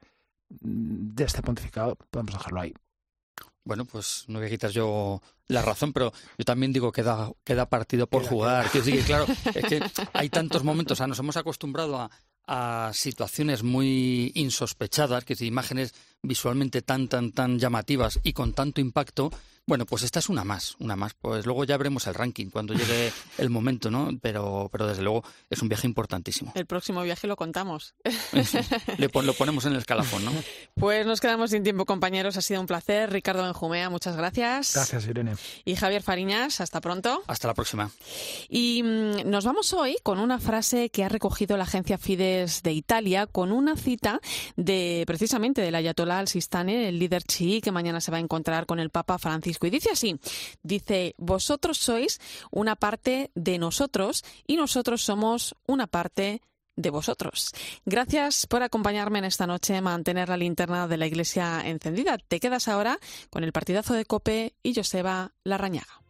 de 0.49 1.25
este 1.25 1.43
pontificado. 1.43 1.97
Podemos 2.11 2.35
dejarlo 2.35 2.61
ahí. 2.61 2.75
Bueno, 3.67 3.85
pues 3.85 4.25
no 4.29 4.39
voy 4.39 4.47
a 4.47 4.51
quitar 4.51 4.71
yo 4.71 5.21
la 5.49 5.61
razón, 5.61 5.93
pero 5.93 6.13
yo 6.39 6.45
también 6.45 6.73
digo 6.73 6.93
que 6.93 7.03
da, 7.03 7.33
queda 7.43 7.69
partido 7.69 8.07
por 8.07 8.25
jugar. 8.25 8.71
Que, 8.71 8.81
claro, 9.03 9.27
es 9.55 9.65
que 9.65 9.83
hay 10.13 10.29
tantos 10.29 10.63
momentos, 10.63 10.95
o 10.95 10.97
sea, 10.97 11.09
nos 11.09 11.19
hemos 11.19 11.37
acostumbrado 11.37 11.99
a, 11.99 12.09
a 12.47 12.93
situaciones 12.95 13.65
muy 13.65 14.31
insospechadas, 14.37 15.25
que 15.25 15.35
imágenes 15.45 15.95
visualmente 16.23 16.81
tan, 16.81 17.09
tan, 17.09 17.33
tan 17.33 17.59
llamativas 17.59 18.21
y 18.23 18.35
con 18.35 18.53
tanto 18.53 18.81
impacto, 18.81 19.33
bueno, 19.67 19.85
pues 19.85 20.05
esta 20.05 20.21
es 20.21 20.29
una 20.29 20.45
más, 20.45 20.77
una 20.79 20.95
más. 20.95 21.15
Pues 21.15 21.45
luego 21.45 21.65
ya 21.65 21.77
veremos 21.77 22.07
el 22.07 22.15
ranking 22.15 22.51
cuando 22.51 22.73
llegue 22.73 23.13
el 23.39 23.51
momento, 23.51 23.91
¿no? 23.91 24.11
Pero, 24.23 24.69
pero 24.71 24.87
desde 24.87 25.03
luego 25.03 25.25
es 25.51 25.61
un 25.61 25.69
viaje 25.69 25.87
importantísimo. 25.87 26.53
El 26.55 26.67
próximo 26.67 27.03
viaje 27.03 27.27
lo 27.27 27.37
contamos. 27.37 27.95
Le 28.99 29.11
lo 29.13 29.35
ponemos 29.35 29.65
en 29.65 29.73
el 29.73 29.79
escalafón, 29.79 30.25
¿no? 30.25 30.33
Pues 30.77 31.07
nos 31.07 31.21
quedamos 31.21 31.51
sin 31.51 31.63
tiempo, 31.63 31.87
compañeros. 31.87 32.37
Ha 32.37 32.43
sido 32.43 32.61
un 32.61 32.67
placer. 32.67 33.11
Ricardo 33.11 33.43
Benjumea, 33.43 33.89
muchas 33.89 34.15
gracias. 34.15 34.75
Gracias, 34.75 35.07
Irene. 35.07 35.35
Y 35.65 35.75
Javier 35.75 36.03
Fariñas, 36.03 36.61
hasta 36.61 36.83
pronto. 36.83 37.23
Hasta 37.27 37.49
la 37.49 37.55
próxima. 37.55 37.91
Y 38.51 38.83
mm, 38.83 39.29
nos 39.29 39.47
vamos 39.47 39.73
hoy 39.73 39.97
con 40.03 40.19
una 40.19 40.39
frase 40.39 40.91
que 40.91 41.03
ha 41.03 41.09
recogido 41.09 41.57
la 41.57 41.65
agencia 41.65 41.97
Fides 41.97 42.63
de 42.63 42.73
Italia, 42.73 43.27
con 43.27 43.53
una 43.53 43.77
cita 43.77 44.21
de 44.57 45.05
precisamente 45.07 45.63
del 45.63 45.75
Ayatollah 45.75 46.19
al-Sistani, 46.19 46.75
el 46.75 46.99
líder 46.99 47.23
chií, 47.23 47.63
que 47.63 47.73
mañana 47.73 48.01
se 48.01 48.11
va 48.11 48.19
a 48.19 48.21
encontrar 48.21 48.67
con 48.67 48.79
el 48.79 48.91
Papa 48.91 49.19
Francisco 49.57 49.67
y 49.67 49.71
dice 49.71 49.91
así, 49.93 50.19
dice, 50.63 51.15
vosotros 51.19 51.79
sois 51.79 52.21
una 52.51 52.77
parte 52.77 53.31
de 53.35 53.59
nosotros 53.59 54.25
y 54.47 54.57
nosotros 54.57 55.03
somos 55.03 55.55
una 55.67 55.87
parte 55.87 56.43
de 56.77 56.91
vosotros. 56.91 57.53
Gracias 57.87 58.47
por 58.47 58.63
acompañarme 58.63 59.19
en 59.19 59.25
esta 59.25 59.47
noche, 59.47 59.81
mantener 59.81 60.29
la 60.29 60.37
linterna 60.37 60.87
de 60.87 60.99
la 60.99 61.07
iglesia 61.07 61.63
encendida. 61.65 62.19
Te 62.19 62.39
quedas 62.39 62.69
ahora 62.69 62.99
con 63.31 63.45
el 63.45 63.53
partidazo 63.53 63.95
de 63.95 64.05
Cope 64.05 64.55
y 64.63 64.75
Joseba 64.75 65.33
Larrañaga. 65.43 66.06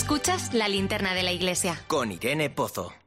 Escuchas 0.00 0.54
la 0.54 0.66
linterna 0.66 1.12
de 1.12 1.22
la 1.22 1.30
iglesia. 1.30 1.78
Con 1.86 2.10
Irene 2.10 2.48
Pozo. 2.48 2.99